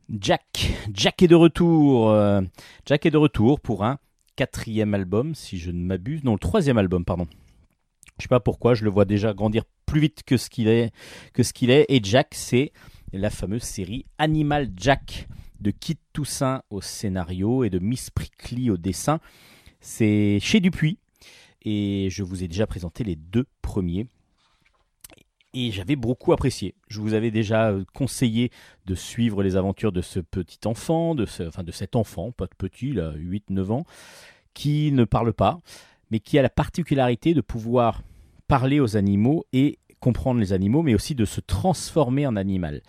Jack, 0.09 0.71
Jack 0.93 1.21
est 1.21 1.27
de 1.27 1.35
retour. 1.35 2.11
Euh, 2.11 2.41
Jack 2.85 3.05
est 3.05 3.11
de 3.11 3.17
retour 3.17 3.59
pour 3.59 3.83
un 3.83 3.99
quatrième 4.37 4.93
album, 4.93 5.35
si 5.35 5.57
je 5.57 5.71
ne 5.71 5.83
m'abuse. 5.83 6.23
Non, 6.23 6.33
le 6.33 6.39
troisième 6.39 6.77
album, 6.77 7.03
pardon. 7.03 7.27
Je 8.17 8.23
sais 8.23 8.29
pas 8.29 8.39
pourquoi, 8.39 8.73
je 8.75 8.85
le 8.85 8.89
vois 8.89 9.03
déjà 9.03 9.33
grandir 9.33 9.63
plus 9.85 9.99
vite 9.99 10.23
que 10.23 10.37
ce 10.37 10.49
qu'il 10.49 10.69
est, 10.69 10.93
que 11.33 11.43
ce 11.43 11.51
qu'il 11.51 11.69
est. 11.69 11.85
Et 11.89 11.99
Jack, 12.01 12.33
c'est 12.33 12.71
la 13.11 13.29
fameuse 13.29 13.63
série 13.63 14.05
Animal 14.17 14.69
Jack 14.77 15.27
de 15.59 15.71
Kit 15.71 15.97
Toussaint 16.13 16.61
au 16.69 16.81
scénario 16.81 17.63
et 17.63 17.69
de 17.69 17.79
Miss 17.79 18.09
Prickly 18.09 18.69
au 18.69 18.77
dessin. 18.77 19.19
C'est 19.81 20.39
chez 20.39 20.59
Dupuis 20.59 20.99
et 21.63 22.09
je 22.11 22.23
vous 22.23 22.43
ai 22.43 22.47
déjà 22.47 22.67
présenté 22.67 23.03
les 23.03 23.15
deux 23.15 23.45
premiers. 23.61 24.07
Et 25.53 25.71
j'avais 25.71 25.95
beaucoup 25.95 26.33
apprécié. 26.33 26.75
Je 26.89 26.99
vous 26.99 27.13
avais 27.13 27.31
déjà 27.31 27.73
conseillé 27.93 28.51
de 28.85 28.95
suivre 28.95 29.41
les 29.43 29.55
aventures 29.55 29.91
de 29.91 30.01
ce 30.01 30.19
petit 30.19 30.59
enfant, 30.65 31.15
de, 31.15 31.25
cet 31.25 31.95
enfant, 31.95 32.31
pas 32.31 32.45
de 32.45 32.55
petit, 32.57 32.91
là, 32.91 33.13
8-9 33.15 33.71
ans, 33.71 33.85
qui 34.53 34.91
ne 34.91 35.05
parle 35.05 35.33
pas, 35.33 35.59
mais 36.11 36.19
qui 36.19 36.37
a 36.37 36.41
la 36.41 36.49
particularité 36.49 37.33
de 37.33 37.41
pouvoir 37.41 38.01
parler 38.47 38.79
aux 38.79 38.97
animaux 38.97 39.45
et 39.53 39.79
comprendre 39.99 40.39
les 40.39 40.53
animaux, 40.53 40.83
mais 40.83 40.93
aussi 40.93 41.15
de 41.15 41.25
se 41.25 41.41
transformer 41.41 42.27
en 42.27 42.35
animal. 42.35 42.81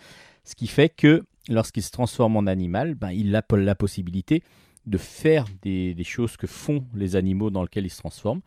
Ce 0.43 0.55
qui 0.55 0.67
fait 0.67 0.89
que 0.89 1.23
lorsqu'il 1.47 1.83
se 1.83 1.91
transforme 1.91 2.37
en 2.37 2.47
animal, 2.47 2.95
ben, 2.95 3.11
il 3.11 3.35
a 3.35 3.43
la 3.51 3.75
possibilité 3.75 4.43
de 4.85 4.97
faire 4.97 5.45
des, 5.61 5.95
choses 6.03 6.37
que 6.37 6.47
font 6.47 6.85
les 6.93 7.15
animaux 7.15 7.49
dans 7.49 7.61
lesquels 7.61 7.85
il 7.85 7.91
se 7.91 7.99
transforme, 7.99 8.41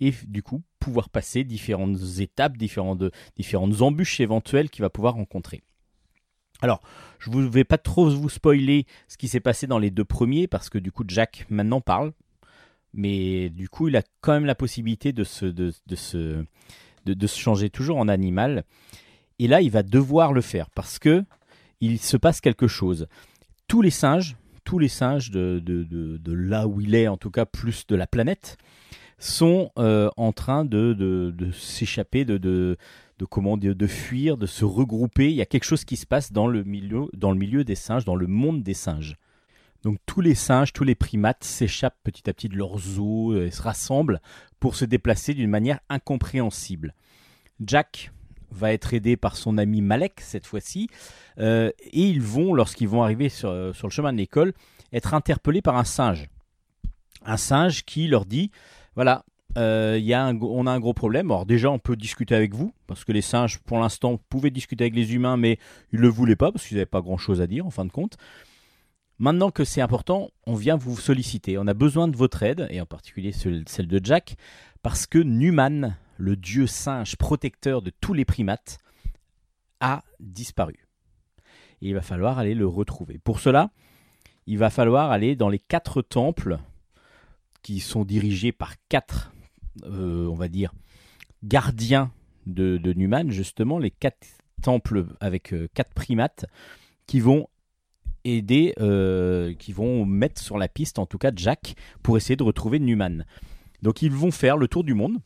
et 0.00 0.12
du 0.26 0.42
coup 0.42 0.62
pouvoir 0.78 1.08
passer 1.08 1.44
différentes 1.44 1.98
étapes, 2.18 2.56
différentes, 2.56 3.04
différentes 3.36 3.80
embûches 3.82 4.20
éventuelles 4.20 4.70
qu'il 4.70 4.82
va 4.82 4.90
pouvoir 4.90 5.14
rencontrer. 5.14 5.62
Alors, 6.62 6.80
je 7.18 7.30
ne 7.30 7.46
vais 7.48 7.64
pas 7.64 7.78
trop 7.78 8.08
vous 8.08 8.28
spoiler 8.28 8.86
ce 9.08 9.16
qui 9.16 9.28
s'est 9.28 9.40
passé 9.40 9.66
dans 9.66 9.78
les 9.78 9.90
deux 9.90 10.04
premiers, 10.04 10.46
parce 10.46 10.70
que 10.70 10.78
du 10.78 10.90
coup 10.90 11.04
Jack 11.06 11.46
maintenant 11.50 11.80
parle, 11.80 12.12
mais 12.96 13.50
du 13.50 13.68
coup, 13.68 13.88
il 13.88 13.96
a 13.96 14.02
quand 14.22 14.32
même 14.32 14.46
la 14.46 14.54
possibilité 14.54 15.12
de 15.12 15.22
se, 15.22 15.44
de, 15.44 15.70
se, 15.94 16.44
de, 17.04 17.26
se 17.26 17.38
changer 17.38 17.68
toujours 17.68 17.98
en 17.98 18.08
animal. 18.08 18.64
Et 19.38 19.48
là, 19.48 19.60
il 19.60 19.70
va 19.70 19.82
devoir 19.82 20.32
le 20.32 20.40
faire 20.40 20.70
parce 20.70 20.98
que 20.98 21.22
il 21.80 21.98
se 22.00 22.16
passe 22.16 22.40
quelque 22.40 22.66
chose. 22.66 23.06
Tous 23.68 23.82
les 23.82 23.90
singes, 23.90 24.36
tous 24.64 24.78
les 24.78 24.88
singes 24.88 25.30
de, 25.30 25.58
de, 25.58 26.32
là 26.32 26.66
où 26.66 26.80
il 26.80 26.94
est, 26.94 27.06
en 27.06 27.18
tout 27.18 27.30
cas 27.30 27.44
plus 27.44 27.86
de 27.86 27.96
la 27.96 28.06
planète, 28.06 28.56
sont 29.18 29.70
euh, 29.78 30.10
en 30.16 30.32
train 30.32 30.64
de, 30.64 31.34
s'échapper, 31.52 32.24
de, 32.24 32.36
de, 32.38 32.76
comment 33.28 33.56
de 33.56 33.86
fuir, 33.86 34.36
de 34.36 34.46
se 34.46 34.64
regrouper. 34.64 35.30
Il 35.30 35.36
y 35.36 35.42
a 35.42 35.46
quelque 35.46 35.64
chose 35.64 35.84
qui 35.84 35.96
se 35.96 36.06
passe 36.06 36.32
dans 36.32 36.46
le 36.46 36.64
milieu, 36.64 37.06
dans 37.14 37.32
le 37.32 37.38
milieu 37.38 37.64
des 37.64 37.74
singes, 37.74 38.04
dans 38.04 38.16
le 38.16 38.26
monde 38.26 38.62
des 38.62 38.74
singes. 38.74 39.16
Donc 39.82 39.98
tous 40.04 40.20
les 40.20 40.34
singes, 40.34 40.72
tous 40.72 40.84
les 40.84 40.94
primates 40.94 41.44
s'échappent 41.44 41.98
petit 42.02 42.28
à 42.28 42.34
petit 42.34 42.48
de 42.48 42.56
leurs 42.56 42.98
os 42.98 43.36
et 43.36 43.50
se 43.50 43.62
rassemblent 43.62 44.20
pour 44.58 44.74
se 44.74 44.84
déplacer 44.84 45.32
d'une 45.32 45.50
manière 45.50 45.80
incompréhensible. 45.88 46.94
Jack 47.64 48.10
va 48.50 48.72
être 48.72 48.94
aidé 48.94 49.16
par 49.16 49.36
son 49.36 49.58
ami 49.58 49.82
Malek 49.82 50.20
cette 50.20 50.46
fois-ci, 50.46 50.88
euh, 51.38 51.70
et 51.80 52.02
ils 52.02 52.22
vont, 52.22 52.54
lorsqu'ils 52.54 52.88
vont 52.88 53.02
arriver 53.02 53.28
sur, 53.28 53.52
le 53.52 53.72
chemin 53.90 54.12
de 54.12 54.18
l'école, 54.18 54.54
être 54.92 55.14
interpellés 55.14 55.62
par 55.62 55.76
un 55.76 55.84
singe. 55.84 56.28
Un 57.24 57.36
singe 57.36 57.84
qui 57.84 58.08
leur 58.08 58.24
dit, 58.24 58.50
voilà, 58.96 59.24
euh, 59.56 60.00
on 60.42 60.66
a 60.66 60.72
un 60.72 60.80
gros 60.80 60.94
problème. 60.94 61.30
Alors 61.30 61.46
déjà, 61.46 61.70
on 61.70 61.78
peut 61.78 61.96
discuter 61.96 62.34
avec 62.34 62.54
vous, 62.54 62.72
parce 62.86 63.04
que 63.04 63.12
les 63.12 63.22
singes, 63.22 63.58
pour 63.60 63.78
l'instant, 63.78 64.18
pouvaient 64.28 64.50
discuter 64.50 64.84
avec 64.84 64.94
les 64.94 65.14
humains, 65.14 65.36
mais 65.36 65.58
ils 65.92 65.98
ne 65.98 66.02
le 66.02 66.08
voulaient 66.08 66.36
pas, 66.36 66.50
parce 66.50 66.66
qu'ils 66.66 66.76
n'avaient 66.76 66.86
pas 66.86 67.00
grand-chose 67.00 67.40
à 67.40 67.46
dire, 67.46 67.66
en 67.66 67.70
fin 67.70 67.84
de 67.84 67.92
compte. 67.92 68.16
Maintenant 69.18 69.50
que 69.50 69.64
c'est 69.64 69.80
important, 69.80 70.30
on 70.46 70.54
vient 70.54 70.76
vous 70.76 70.96
solliciter. 70.96 71.56
On 71.56 71.66
a 71.66 71.74
besoin 71.74 72.08
de 72.08 72.16
votre 72.16 72.42
aide, 72.42 72.66
et 72.70 72.80
en 72.80 72.86
particulier 72.86 73.32
celle 73.32 73.88
de 73.88 74.00
Jack, 74.02 74.36
parce 74.82 75.06
que 75.06 75.18
Numan, 75.18 75.96
le 76.18 76.36
dieu 76.36 76.66
singe 76.66 77.16
protecteur 77.16 77.80
de 77.80 77.90
tous 78.00 78.12
les 78.12 78.24
primates, 78.24 78.78
a 79.80 80.04
disparu. 80.20 80.86
Et 81.82 81.88
il 81.88 81.94
va 81.94 82.02
falloir 82.02 82.38
aller 82.38 82.54
le 82.54 82.66
retrouver. 82.66 83.18
Pour 83.18 83.40
cela, 83.40 83.70
il 84.46 84.58
va 84.58 84.70
falloir 84.70 85.10
aller 85.10 85.34
dans 85.36 85.48
les 85.48 85.58
quatre 85.58 86.02
temples 86.02 86.58
qui 87.66 87.80
sont 87.80 88.04
dirigés 88.04 88.52
par 88.52 88.74
quatre, 88.88 89.32
euh, 89.86 90.28
on 90.28 90.36
va 90.36 90.46
dire, 90.46 90.72
gardiens 91.42 92.12
de, 92.46 92.78
Numan, 92.94 93.32
justement, 93.32 93.80
les 93.80 93.90
quatre 93.90 94.24
temples 94.62 95.04
avec 95.18 95.52
euh, 95.52 95.66
quatre 95.74 95.92
primates 95.92 96.46
qui 97.08 97.18
vont 97.18 97.48
aider, 98.22 98.72
euh, 98.78 99.52
qui 99.54 99.72
vont 99.72 100.04
mettre 100.04 100.40
sur 100.40 100.58
la 100.58 100.68
piste, 100.68 101.00
en 101.00 101.06
tout 101.06 101.18
cas 101.18 101.32
Jack, 101.34 101.74
pour 102.04 102.16
essayer 102.16 102.36
de 102.36 102.44
retrouver 102.44 102.78
Newman. 102.78 103.24
Donc 103.82 104.00
ils 104.00 104.12
vont 104.12 104.30
faire 104.30 104.56
le 104.56 104.68
tour 104.68 104.84
du 104.84 104.94
monde 104.94 105.18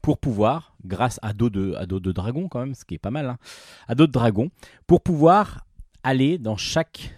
pour 0.00 0.16
pouvoir, 0.16 0.74
grâce 0.86 1.20
à 1.20 1.34
dos 1.34 1.50
de, 1.50 1.74
à 1.74 1.84
dos 1.84 2.00
de 2.00 2.10
quand 2.48 2.60
même, 2.60 2.74
ce 2.74 2.86
qui 2.86 2.94
est 2.94 2.98
pas 2.98 3.10
mal, 3.10 3.26
hein, 3.26 3.38
à 3.86 3.94
dos 3.94 4.06
de 4.06 4.12
dragon, 4.12 4.50
pour 4.86 5.02
pouvoir 5.02 5.66
aller 6.04 6.38
dans 6.38 6.56
chaque 6.56 7.14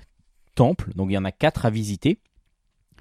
temple. 0.57 0.93
Donc 0.97 1.11
il 1.11 1.13
y 1.13 1.19
en 1.19 1.25
a 1.25 1.31
quatre 1.31 1.65
à 1.65 1.71
visiter. 1.71 2.19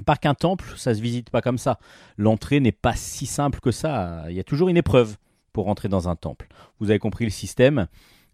Par 0.06 0.20
qu'un 0.20 0.34
temple, 0.34 0.66
ça 0.78 0.96
se 0.96 1.02
visite 1.02 1.30
pas 1.30 1.42
comme 1.42 1.58
ça. 1.58 1.80
L'entrée 2.18 2.60
n'est 2.60 2.72
pas 2.72 2.96
si 2.96 3.26
simple 3.26 3.60
que 3.60 3.72
ça. 3.72 4.26
Il 4.30 4.36
y 4.36 4.40
a 4.40 4.44
toujours 4.44 4.70
une 4.70 4.78
épreuve 4.78 5.18
pour 5.54 5.66
rentrer 5.66 5.90
dans 5.90 6.10
un 6.10 6.16
temple. 6.16 6.48
Vous 6.80 6.90
avez 6.90 7.00
compris 7.00 7.26
le 7.26 7.32
système. 7.32 7.88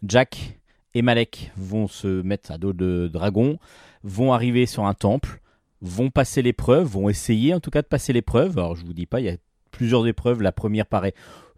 Jack 0.04 0.60
et 0.94 1.02
Malek 1.02 1.52
vont 1.58 1.88
se 1.88 2.22
mettre 2.22 2.52
à 2.52 2.58
dos 2.58 2.74
de 2.74 3.10
dragon, 3.12 3.60
vont 4.04 4.34
arriver 4.34 4.66
sur 4.66 4.86
un 4.86 4.94
temple, 4.94 5.42
vont 5.82 6.10
passer 6.10 6.42
l'épreuve, 6.42 6.88
vont 6.88 7.10
essayer 7.10 7.54
en 7.54 7.60
tout 7.60 7.72
cas 7.72 7.82
de 7.82 7.88
passer 7.88 8.14
l'épreuve. 8.14 8.58
Alors 8.58 8.76
je 8.76 8.86
vous 8.86 8.94
dis 8.94 9.06
pas, 9.06 9.20
il 9.20 9.26
y 9.26 9.30
a 9.30 9.38
plusieurs 9.72 10.08
épreuves. 10.08 10.42
La 10.42 10.52
première 10.52 10.86
paraît 10.86 11.14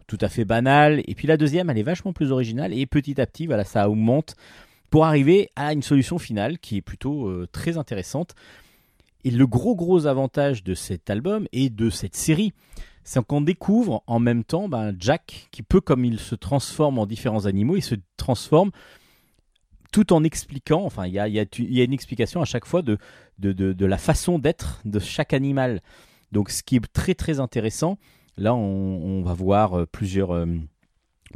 tout 0.06 0.18
à 0.20 0.28
fait 0.28 0.44
banale, 0.44 1.02
et 1.06 1.14
puis 1.14 1.28
la 1.28 1.36
deuxième, 1.36 1.70
elle 1.70 1.78
est 1.78 1.84
vachement 1.84 2.12
plus 2.12 2.32
originale, 2.32 2.72
et 2.74 2.84
petit 2.84 3.20
à 3.20 3.26
petit, 3.26 3.46
voilà, 3.46 3.64
ça 3.64 3.88
augmente 3.88 4.34
pour 4.90 5.04
arriver 5.04 5.50
à 5.54 5.72
une 5.72 5.82
solution 5.82 6.18
finale 6.18 6.58
qui 6.58 6.78
est 6.78 6.82
plutôt 6.82 7.28
euh, 7.28 7.46
très 7.52 7.78
intéressante. 7.78 8.34
Et 9.24 9.30
le 9.30 9.46
gros 9.46 9.74
gros 9.74 10.06
avantage 10.06 10.64
de 10.64 10.74
cet 10.74 11.10
album 11.10 11.46
et 11.52 11.70
de 11.70 11.90
cette 11.90 12.16
série, 12.16 12.52
c'est 13.04 13.24
qu'on 13.24 13.40
découvre 13.40 14.02
en 14.06 14.18
même 14.18 14.44
temps 14.44 14.68
ben, 14.68 14.94
Jack 14.98 15.48
qui 15.50 15.62
peut, 15.62 15.80
comme 15.80 16.04
il 16.04 16.18
se 16.18 16.34
transforme 16.34 16.98
en 16.98 17.06
différents 17.06 17.46
animaux, 17.46 17.76
il 17.76 17.82
se 17.82 17.96
transforme 18.16 18.70
tout 19.92 20.12
en 20.12 20.22
expliquant, 20.22 20.84
enfin 20.84 21.06
il 21.06 21.12
y 21.12 21.18
a, 21.18 21.84
une 21.84 21.92
explication 21.92 22.40
à 22.40 22.44
chaque 22.44 22.64
fois 22.64 22.82
de, 22.82 22.98
la 23.84 23.98
façon 23.98 24.38
d'être 24.38 24.80
de 24.84 24.98
chaque 24.98 25.32
animal. 25.32 25.80
Donc 26.32 26.50
ce 26.50 26.62
qui 26.62 26.76
est 26.76 26.92
très 26.92 27.14
très 27.14 27.40
intéressant, 27.40 27.98
là 28.36 28.54
on, 28.54 29.22
va 29.22 29.34
voir 29.34 29.80
euh, 29.80 29.86
plusieurs, 29.86 30.30
euh, 30.30 30.46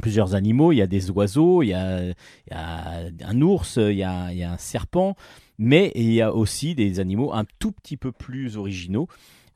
plusieurs 0.01 0.35
animaux, 0.35 0.71
il 0.71 0.77
y 0.77 0.81
a 0.81 0.87
des 0.87 1.11
oiseaux, 1.11 1.63
il 1.63 1.67
y 1.67 1.73
a, 1.73 2.13
un 2.51 3.41
ours, 3.41 3.75
il 3.75 3.97
y 3.97 4.03
a 4.03 4.29
un 4.29 4.57
serpent, 4.57 5.15
mais 5.57 5.91
il 5.95 6.11
y 6.11 6.21
a 6.21 6.33
aussi 6.33 6.75
des 6.75 6.99
animaux 6.99 7.33
un 7.33 7.45
tout 7.59 7.71
petit 7.71 7.97
peu 7.97 8.11
plus 8.11 8.57
originaux. 8.57 9.07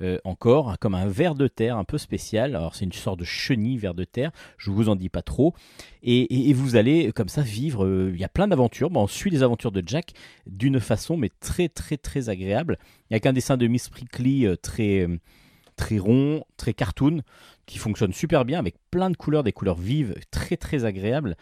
euh, 0.01 0.17
encore, 0.23 0.77
comme 0.79 0.95
un 0.95 1.07
ver 1.07 1.35
de 1.35 1.47
terre 1.47 1.77
un 1.77 1.83
peu 1.83 1.97
spécial. 1.97 2.55
Alors, 2.55 2.75
c'est 2.75 2.85
une 2.85 2.91
sorte 2.93 3.19
de 3.19 3.25
chenille 3.25 3.77
ver 3.77 3.93
de 3.93 4.03
terre. 4.05 4.31
Je 4.57 4.71
vous 4.71 4.89
en 4.89 4.95
dis 4.95 5.09
pas 5.09 5.21
trop. 5.21 5.53
Et, 6.03 6.53
vous 6.53 6.75
allez 6.75 7.11
comme 7.11 7.27
ça 7.29 7.41
vivre. 7.41 7.85
euh, 7.85 8.11
Il 8.13 8.19
y 8.19 8.23
a 8.23 8.29
plein 8.29 8.47
d'aventures. 8.47 8.89
On 8.93 9.07
suit 9.07 9.29
les 9.29 9.43
aventures 9.43 9.71
de 9.71 9.83
Jack 9.85 10.13
d'une 10.47 10.79
façon, 10.79 11.17
mais 11.17 11.29
très 11.39 11.69
très 11.69 11.97
très 11.97 12.29
agréable. 12.29 12.77
Il 13.09 13.13
y 13.13 13.17
a 13.17 13.19
qu'un 13.19 13.33
dessin 13.33 13.57
de 13.57 13.67
Miss 13.67 13.89
Prickly 13.89 14.45
euh, 14.45 14.55
très 14.55 15.01
euh, 15.01 15.17
très 15.75 15.97
rond, 15.97 16.43
très 16.57 16.73
cartoon, 16.73 17.21
qui 17.65 17.77
fonctionne 17.77 18.13
super 18.13 18.45
bien 18.45 18.59
avec 18.59 18.75
plein 18.91 19.09
de 19.09 19.17
couleurs, 19.17 19.43
des 19.43 19.53
couleurs 19.53 19.77
vives, 19.79 20.15
très 20.31 20.57
très 20.57 20.85
agréables. 20.85 21.35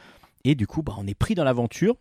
Et 0.43 0.55
du 0.55 0.68
coup, 0.68 0.84
bah, 0.84 0.95
on 0.97 1.08
est 1.08 1.16
pris 1.16 1.36
dans 1.36 1.43
l'aventure. 1.43 1.95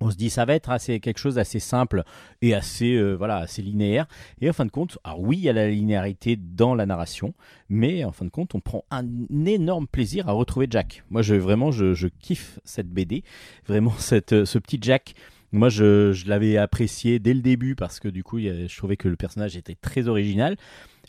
On 0.00 0.10
se 0.10 0.16
dit 0.16 0.30
ça 0.30 0.44
va 0.46 0.54
être 0.54 0.70
assez, 0.70 0.98
quelque 0.98 1.18
chose 1.18 1.34
d'assez 1.34 1.60
simple 1.60 2.04
et 2.40 2.54
assez 2.54 2.94
euh, 2.94 3.14
voilà 3.14 3.36
assez 3.36 3.60
linéaire. 3.60 4.06
Et 4.40 4.48
en 4.48 4.52
fin 4.52 4.64
de 4.64 4.70
compte, 4.70 4.98
oui, 5.18 5.36
il 5.36 5.42
y 5.42 5.48
a 5.48 5.52
la 5.52 5.68
linéarité 5.68 6.36
dans 6.36 6.74
la 6.74 6.86
narration, 6.86 7.34
mais 7.68 8.04
en 8.04 8.12
fin 8.12 8.24
de 8.24 8.30
compte, 8.30 8.54
on 8.54 8.60
prend 8.60 8.84
un 8.90 9.04
énorme 9.46 9.86
plaisir 9.86 10.28
à 10.28 10.32
retrouver 10.32 10.66
Jack. 10.70 11.04
Moi, 11.10 11.22
je 11.22 11.34
vraiment, 11.34 11.70
je, 11.70 11.92
je 11.92 12.08
kiffe 12.08 12.58
cette 12.64 12.88
BD, 12.88 13.24
vraiment 13.66 13.92
cette, 13.98 14.32
euh, 14.32 14.44
ce 14.44 14.58
petit 14.58 14.78
Jack. 14.80 15.14
Moi, 15.52 15.68
je, 15.68 16.12
je 16.12 16.28
l'avais 16.28 16.56
apprécié 16.56 17.18
dès 17.18 17.34
le 17.34 17.40
début 17.40 17.74
parce 17.74 17.98
que 17.98 18.08
du 18.08 18.22
coup, 18.22 18.38
je 18.38 18.76
trouvais 18.76 18.96
que 18.96 19.08
le 19.08 19.16
personnage 19.16 19.56
était 19.56 19.74
très 19.74 20.06
original. 20.06 20.56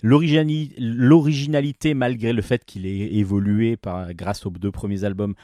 L'originalité, 0.02 1.94
malgré 1.94 2.34
le 2.34 2.42
fait 2.42 2.66
qu'il 2.66 2.88
ait 2.88 3.14
évolué 3.14 3.78
par, 3.78 4.12
grâce 4.16 4.48
aux 4.48 4.50
deux 4.50 4.72
premiers 4.72 5.04
albums, 5.04 5.36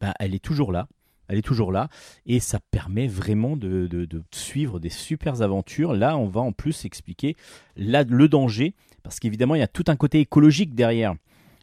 ben, 0.00 0.14
elle 0.18 0.34
est 0.34 0.42
toujours 0.42 0.72
là. 0.72 0.88
Elle 1.30 1.38
est 1.38 1.42
toujours 1.42 1.70
là 1.70 1.88
et 2.26 2.40
ça 2.40 2.58
permet 2.72 3.06
vraiment 3.06 3.56
de, 3.56 4.08
suivre 4.32 4.80
des 4.80 4.88
super 4.88 5.42
aventures. 5.42 5.94
Là, 5.94 6.18
on 6.18 6.26
va 6.26 6.40
en 6.40 6.50
plus 6.50 6.84
expliquer 6.84 7.36
le 7.76 8.26
danger 8.26 8.74
parce 9.04 9.20
qu'évidemment, 9.20 9.54
il 9.54 9.60
y 9.60 9.62
a 9.62 9.68
tout 9.68 9.84
un 9.86 9.96
côté 9.96 10.18
écologique 10.18 10.74
derrière. 10.74 11.14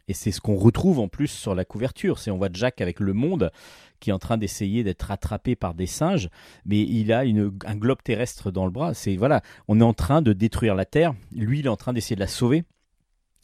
Et 0.08 0.14
c'est 0.14 0.30
ce 0.30 0.40
qu'on 0.40 0.56
retrouve 0.56 1.00
en 1.00 1.08
plus 1.08 1.28
sur 1.28 1.54
la 1.54 1.66
couverture. 1.66 2.18
C'est 2.18 2.30
on 2.30 2.38
voit 2.38 2.48
Jack 2.50 2.80
avec 2.80 2.98
le 2.98 3.12
monde 3.12 3.52
qui 4.00 4.08
est 4.08 4.12
en 4.14 4.18
train 4.18 4.38
d'essayer 4.38 4.82
d'être 4.84 5.10
attrapé 5.10 5.54
par 5.54 5.74
des 5.74 5.86
singes, 5.86 6.30
mais 6.64 6.80
il 6.80 7.12
a 7.12 7.20
un 7.20 7.76
globe 7.76 8.02
terrestre 8.02 8.50
dans 8.50 8.64
le 8.64 8.70
bras. 8.70 8.94
C'est 8.94 9.16
voilà, 9.16 9.42
on 9.66 9.80
est 9.80 9.84
en 9.84 9.92
train 9.92 10.22
de 10.22 10.32
détruire 10.32 10.74
la 10.74 10.86
Terre. 10.86 11.12
Lui, 11.34 11.58
il 11.58 11.66
est 11.66 11.70
en 11.70 11.76
train 11.76 11.92
d'essayer 11.92 12.16
de 12.16 12.20
la 12.20 12.26
sauver. 12.26 12.64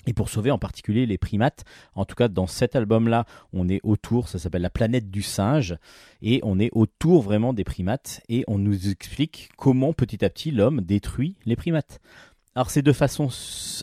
Et 0.07 0.13
pour 0.13 0.29
sauver 0.29 0.51
en 0.51 0.59
particulier 0.59 1.07
les 1.07 1.17
primates, 1.17 1.65
en 1.95 2.05
tout 2.05 2.15
cas 2.15 2.29
dans 2.29 2.47
cet 2.47 2.77
album-là, 2.77 3.25
on 3.53 3.69
est 3.69 3.81
autour, 3.85 4.29
ça 4.29 4.39
s'appelle 4.39 4.63
la 4.63 4.71
planète 4.71 5.11
du 5.11 5.23
singe, 5.23 5.77
et 6.21 6.41
on 6.43 6.59
est 6.59 6.71
autour 6.73 7.23
vraiment 7.23 7.55
des 7.55 7.65
primates, 7.65 8.21
et 8.29 8.45
on 8.47 8.59
nous 8.59 8.91
explique 8.91 9.49
comment 9.57 9.95
petit 9.95 10.23
à 10.25 10.29
petit 10.29 10.51
l'homme 10.51 10.83
détruit 10.83 11.37
les 11.47 11.57
primates. 11.57 12.01
Alors 12.55 12.71
c'est 12.71 12.83
de 12.83 12.93
façon 12.93 13.29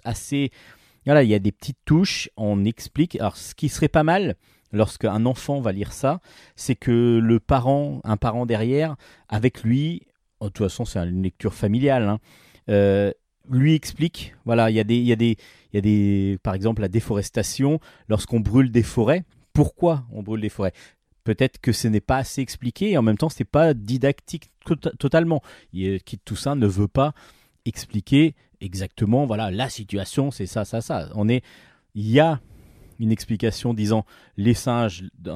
assez... 0.04 0.52
Voilà, 1.06 1.24
il 1.24 1.30
y 1.30 1.34
a 1.34 1.40
des 1.40 1.52
petites 1.52 1.80
touches, 1.86 2.30
on 2.38 2.64
explique. 2.66 3.16
Alors 3.16 3.36
ce 3.36 3.56
qui 3.56 3.70
serait 3.70 3.88
pas 3.88 4.04
mal, 4.04 4.36
lorsqu'un 4.72 5.26
enfant 5.26 5.60
va 5.60 5.72
lire 5.72 5.94
ça, 5.94 6.22
c'est 6.56 6.76
que 6.76 7.20
le 7.20 7.40
parent, 7.40 8.02
un 8.04 8.18
parent 8.18 8.46
derrière, 8.46 8.96
avec 9.28 9.64
lui, 9.64 10.04
de 10.40 10.48
toute 10.50 10.60
façon 10.60 10.86
c'est 10.86 11.00
une 11.00 11.24
lecture 11.24 11.56
familiale, 11.56 12.08
hein, 12.08 12.20
euh, 12.70 13.12
lui 13.50 13.74
explique, 13.74 14.36
voilà, 14.46 14.70
il 14.70 14.76
y 14.76 14.80
a 14.80 14.84
des... 14.84 14.98
Il 14.98 15.08
y 15.08 15.12
a 15.12 15.16
des 15.16 15.38
il 15.74 15.78
y 15.78 15.80
a 15.80 15.82
des, 15.82 16.38
par 16.44 16.54
exemple, 16.54 16.82
la 16.82 16.88
déforestation, 16.88 17.80
lorsqu'on 18.10 18.40
brûle 18.40 18.72
des 18.72 18.84
forêts. 18.84 19.24
Pourquoi 19.54 20.06
on 20.12 20.24
brûle 20.24 20.42
des 20.42 20.50
forêts? 20.50 20.74
Peut-être 21.24 21.60
que 21.60 21.72
ce 21.72 21.88
n'est 21.88 22.02
pas 22.02 22.18
assez 22.18 22.42
expliqué 22.42 22.92
et 22.92 22.98
en 22.98 23.02
même 23.02 23.18
temps, 23.18 23.30
ce 23.30 23.42
n'est 23.42 23.46
pas 23.46 23.74
didactique 23.74 24.50
to- 24.66 24.76
totalement. 24.76 25.42
Il- 25.74 26.02
Kit 26.02 26.18
Toussaint 26.20 26.56
ne 26.56 26.68
veut 26.68 26.88
pas 26.88 27.14
expliquer 27.66 28.34
exactement, 28.60 29.26
voilà, 29.26 29.52
la 29.52 29.70
situation, 29.70 30.32
c'est 30.32 30.46
ça, 30.46 30.66
ça, 30.66 30.82
ça. 30.82 31.10
On 31.16 31.28
est, 31.30 31.44
il 31.96 32.10
y 32.10 32.20
a 32.20 32.40
une 33.00 33.12
explication 33.12 33.74
disant 33.74 34.06
les 34.38 34.54
singes 34.54 35.06
en, 35.28 35.32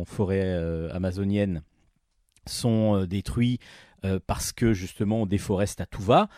en 0.00 0.04
forêt 0.04 0.42
euh, 0.42 0.92
amazonienne 0.92 1.62
sont 2.46 2.96
euh, 2.96 3.06
détruits 3.06 3.58
euh, 4.04 4.18
parce 4.26 4.52
que 4.52 4.72
justement 4.72 5.22
on 5.22 5.26
déforeste 5.26 5.80
à 5.80 5.86
tout 5.86 6.02
va. 6.02 6.28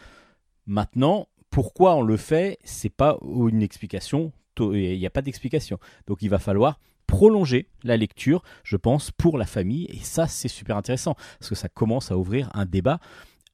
Maintenant, 0.66 1.28
pourquoi 1.50 1.94
on 1.96 2.02
le 2.02 2.16
fait, 2.16 2.58
c'est 2.64 2.90
pas 2.90 3.18
une 3.48 3.62
explication. 3.62 4.32
Il 4.58 4.98
n'y 4.98 5.06
a 5.06 5.10
pas 5.10 5.22
d'explication. 5.22 5.78
Donc 6.06 6.22
il 6.22 6.28
va 6.28 6.38
falloir 6.38 6.78
prolonger 7.06 7.66
la 7.82 7.96
lecture, 7.96 8.42
je 8.62 8.76
pense, 8.76 9.10
pour 9.10 9.36
la 9.36 9.46
famille. 9.46 9.86
Et 9.90 9.98
ça, 9.98 10.28
c'est 10.28 10.48
super 10.48 10.76
intéressant 10.76 11.14
parce 11.38 11.48
que 11.48 11.54
ça 11.54 11.68
commence 11.68 12.10
à 12.12 12.18
ouvrir 12.18 12.50
un 12.54 12.66
débat, 12.66 13.00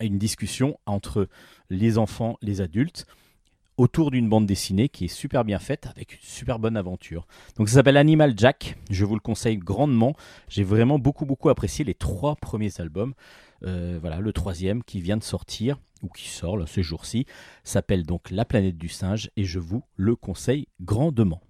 une 0.00 0.18
discussion 0.18 0.78
entre 0.84 1.28
les 1.70 1.96
enfants, 1.96 2.36
les 2.42 2.60
adultes, 2.60 3.06
autour 3.78 4.10
d'une 4.10 4.28
bande 4.28 4.46
dessinée 4.46 4.88
qui 4.88 5.06
est 5.06 5.08
super 5.08 5.44
bien 5.44 5.58
faite 5.58 5.86
avec 5.94 6.14
une 6.14 6.22
super 6.22 6.58
bonne 6.58 6.76
aventure. 6.76 7.26
Donc 7.56 7.68
ça 7.68 7.76
s'appelle 7.76 7.96
Animal 7.96 8.34
Jack. 8.36 8.76
Je 8.90 9.04
vous 9.04 9.14
le 9.14 9.20
conseille 9.20 9.58
grandement. 9.58 10.14
J'ai 10.48 10.64
vraiment 10.64 10.98
beaucoup 10.98 11.26
beaucoup 11.26 11.48
apprécié 11.48 11.84
les 11.84 11.94
trois 11.94 12.36
premiers 12.36 12.80
albums. 12.80 13.14
Euh, 13.64 13.98
voilà, 14.00 14.20
le 14.20 14.32
troisième 14.32 14.82
qui 14.82 15.00
vient 15.00 15.16
de 15.16 15.22
sortir 15.22 15.78
ou 16.02 16.08
qui 16.08 16.28
sort 16.28 16.56
là, 16.56 16.66
ce 16.66 16.82
jour-ci 16.82 17.26
s'appelle 17.64 18.04
donc 18.04 18.30
La 18.30 18.44
planète 18.44 18.76
du 18.76 18.88
singe 18.88 19.30
et 19.36 19.44
je 19.44 19.58
vous 19.58 19.82
le 19.96 20.14
conseille 20.16 20.66
grandement. 20.80 21.40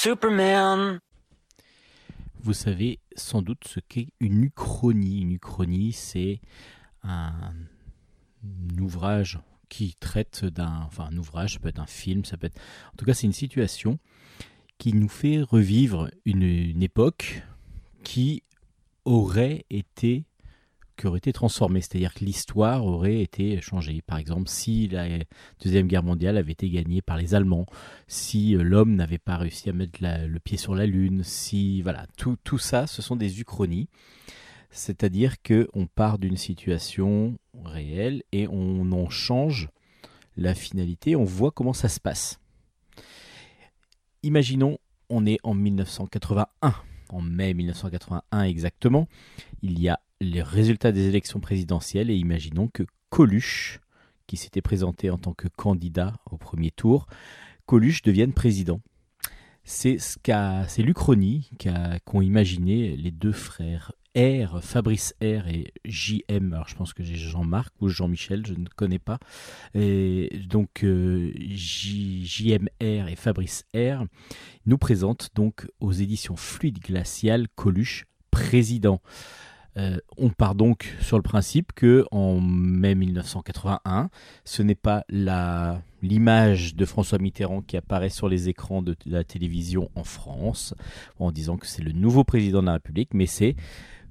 Superman. 0.00 1.00
Vous 2.40 2.52
savez 2.52 3.00
sans 3.16 3.42
doute 3.42 3.64
ce 3.66 3.80
qu'est 3.80 4.06
une 4.20 4.44
uchronie. 4.44 5.22
Une 5.22 5.32
uchronie, 5.32 5.92
c'est 5.92 6.40
un, 7.02 7.32
ouvrage 8.80 9.40
qui 9.68 9.96
traite 9.98 10.44
d'un, 10.44 10.84
enfin 10.86 11.08
un 11.10 11.16
ouvrage, 11.16 11.54
ça 11.54 11.58
peut 11.58 11.68
être 11.68 11.80
un 11.80 11.88
film, 11.88 12.24
ça 12.24 12.36
peut 12.36 12.46
être, 12.46 12.60
en 12.92 12.96
tout 12.96 13.04
cas 13.06 13.12
c'est 13.12 13.26
une 13.26 13.32
situation 13.32 13.98
qui 14.78 14.92
nous 14.92 15.08
fait 15.08 15.42
revivre 15.42 16.08
une 16.24 16.80
époque 16.80 17.42
qui 18.04 18.44
aurait 19.04 19.66
été 19.68 20.27
qui 20.98 21.06
aurait 21.06 21.18
été 21.18 21.32
transformée, 21.32 21.80
c'est-à-dire 21.80 22.12
que 22.12 22.24
l'histoire 22.24 22.84
aurait 22.84 23.20
été 23.20 23.60
changée. 23.60 24.02
Par 24.02 24.18
exemple, 24.18 24.48
si 24.48 24.88
la 24.88 25.06
Deuxième 25.62 25.86
Guerre 25.86 26.02
mondiale 26.02 26.36
avait 26.36 26.52
été 26.52 26.68
gagnée 26.68 27.00
par 27.00 27.16
les 27.16 27.34
Allemands, 27.34 27.66
si 28.08 28.56
euh, 28.56 28.62
l'homme 28.62 28.94
n'avait 28.94 29.18
pas 29.18 29.36
réussi 29.36 29.70
à 29.70 29.72
mettre 29.72 30.00
le 30.02 30.38
pied 30.40 30.58
sur 30.58 30.74
la 30.74 30.86
Lune, 30.86 31.22
si 31.22 31.80
voilà, 31.82 32.06
tout, 32.16 32.36
tout 32.42 32.58
ça, 32.58 32.86
ce 32.86 33.00
sont 33.00 33.16
des 33.16 33.40
uchronies. 33.40 33.88
C'est-à-dire 34.70 35.40
que 35.42 35.68
on 35.72 35.86
part 35.86 36.18
d'une 36.18 36.36
situation 36.36 37.38
réelle 37.64 38.22
et 38.32 38.46
on 38.48 38.92
en 38.92 39.08
change 39.08 39.68
la 40.36 40.54
finalité, 40.54 41.16
on 41.16 41.24
voit 41.24 41.50
comment 41.50 41.72
ça 41.72 41.88
se 41.88 42.00
passe. 42.00 42.38
Imaginons, 44.22 44.78
on 45.08 45.24
est 45.26 45.38
en 45.42 45.54
1981, 45.54 46.74
en 47.08 47.20
mai 47.22 47.54
1981 47.54 48.42
exactement. 48.42 49.08
Il 49.62 49.80
y 49.80 49.88
a 49.88 49.98
les 50.20 50.42
résultats 50.42 50.92
des 50.92 51.08
élections 51.08 51.40
présidentielles 51.40 52.10
et 52.10 52.16
imaginons 52.16 52.68
que 52.68 52.84
Coluche, 53.10 53.80
qui 54.26 54.36
s'était 54.36 54.62
présenté 54.62 55.10
en 55.10 55.18
tant 55.18 55.32
que 55.32 55.48
candidat 55.48 56.14
au 56.30 56.36
premier 56.36 56.70
tour, 56.70 57.06
Coluche 57.66 58.02
devienne 58.02 58.32
président. 58.32 58.80
C'est 59.64 59.98
ce 59.98 60.80
l'Uchronie 60.80 61.50
qu'ont 62.04 62.22
imaginé 62.22 62.96
les 62.96 63.10
deux 63.10 63.32
frères 63.32 63.92
R, 64.16 64.62
Fabrice 64.62 65.14
R 65.22 65.46
et 65.48 65.72
JM, 65.84 66.54
alors 66.54 66.68
je 66.68 66.74
pense 66.74 66.94
que 66.94 67.02
j'ai 67.02 67.16
Jean-Marc 67.16 67.74
ou 67.80 67.88
Jean-Michel, 67.88 68.46
je 68.46 68.54
ne 68.54 68.66
connais 68.66 68.98
pas. 68.98 69.18
Et 69.74 70.40
donc 70.48 70.82
euh, 70.82 71.32
JMR 71.36 72.70
et 72.80 73.16
Fabrice 73.16 73.64
R 73.74 74.06
nous 74.66 74.78
présentent 74.78 75.28
donc 75.34 75.68
aux 75.80 75.92
éditions 75.92 76.36
Fluide 76.36 76.80
Glacial 76.80 77.46
Coluche 77.54 78.06
Président. 78.30 79.00
Euh, 79.78 79.98
on 80.16 80.30
part 80.30 80.54
donc 80.54 80.92
sur 81.00 81.16
le 81.16 81.22
principe 81.22 81.72
que 81.72 82.04
en 82.10 82.40
mai 82.40 82.94
1981, 82.96 84.10
ce 84.44 84.62
n'est 84.62 84.74
pas 84.74 85.04
l'image 86.02 86.74
de 86.74 86.84
François 86.84 87.18
Mitterrand 87.18 87.62
qui 87.62 87.76
apparaît 87.76 88.08
sur 88.08 88.28
les 88.28 88.48
écrans 88.48 88.82
de 88.82 88.96
la 89.06 89.22
télévision 89.22 89.90
en 89.94 90.04
France 90.04 90.74
en 91.20 91.30
disant 91.30 91.56
que 91.56 91.66
c'est 91.66 91.82
le 91.82 91.92
nouveau 91.92 92.24
président 92.24 92.60
de 92.60 92.66
la 92.66 92.72
République, 92.74 93.14
mais 93.14 93.26
c'est 93.26 93.54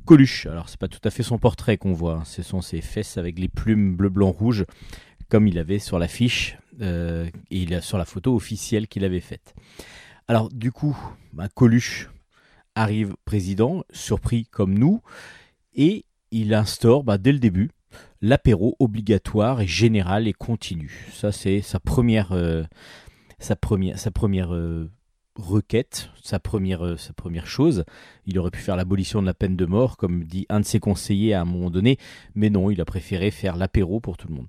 Coluche. 0.06 0.46
Alors 0.46 0.70
c'est 0.70 0.80
pas 0.80 0.88
tout 0.88 1.02
à 1.04 1.10
fait 1.10 1.24
son 1.24 1.38
portrait 1.38 1.78
qu'on 1.78 1.92
voit, 1.92 2.20
hein. 2.20 2.24
ce 2.24 2.44
sont 2.44 2.62
ses 2.62 2.80
fesses 2.80 3.18
avec 3.18 3.38
les 3.38 3.50
plumes 3.50 3.98
bleu, 3.98 4.08
blanc, 4.08 4.32
rouge, 4.32 4.66
comme 5.28 5.48
il 5.48 5.60
avait 5.60 5.80
sur 5.80 6.00
l'affiche 6.00 6.58
euh, 6.80 7.30
et 7.52 7.82
sur 7.82 7.98
la 7.98 8.06
photo 8.06 8.34
officielle 8.34 8.88
qu'il 8.88 9.04
avait 9.04 9.20
faite. 9.20 9.54
Alors 10.30 10.48
du 10.48 10.72
coup, 10.72 10.98
bah, 11.34 11.50
Coluche 11.54 12.10
arrive 12.74 13.16
président, 13.26 13.84
surpris 13.92 14.46
comme 14.46 14.78
nous, 14.78 15.02
et 15.78 16.06
il 16.32 16.54
instaure 16.54 17.04
bah, 17.04 17.18
dès 17.18 17.32
le 17.32 17.40
début 17.40 17.72
l'apéro 18.22 18.76
obligatoire 18.80 19.62
et 19.62 19.68
général 19.68 20.28
et 20.28 20.34
continu. 20.34 21.08
Ça 21.14 21.32
c'est 21.32 21.62
sa 21.62 21.80
première, 21.80 22.32
euh, 22.32 22.64
sa 23.40 23.56
première, 23.56 24.54
euh, 24.54 24.90
requête, 25.36 26.10
sa 26.24 26.40
première, 26.40 26.86
euh, 26.86 26.98
sa 26.98 27.14
première 27.14 27.48
chose. 27.48 27.86
Il 28.26 28.40
aurait 28.40 28.52
pu 28.52 28.60
faire 28.60 28.76
l'abolition 28.76 29.22
de 29.22 29.28
la 29.28 29.34
peine 29.34 29.56
de 29.56 29.66
mort, 29.66 29.98
comme 29.98 30.24
dit 30.24 30.46
un 30.50 30.60
de 30.60 30.66
ses 30.66 30.80
conseillers 30.80 31.34
à 31.34 31.42
un 31.42 31.46
moment 31.46 31.70
donné, 31.70 31.98
mais 32.36 32.50
non, 32.50 32.72
il 32.72 32.82
a 32.82 32.86
préféré 32.86 33.32
faire 33.32 33.56
l'apéro 33.56 34.00
pour 34.00 34.18
tout 34.18 34.28
le 34.28 34.36
monde. 34.36 34.48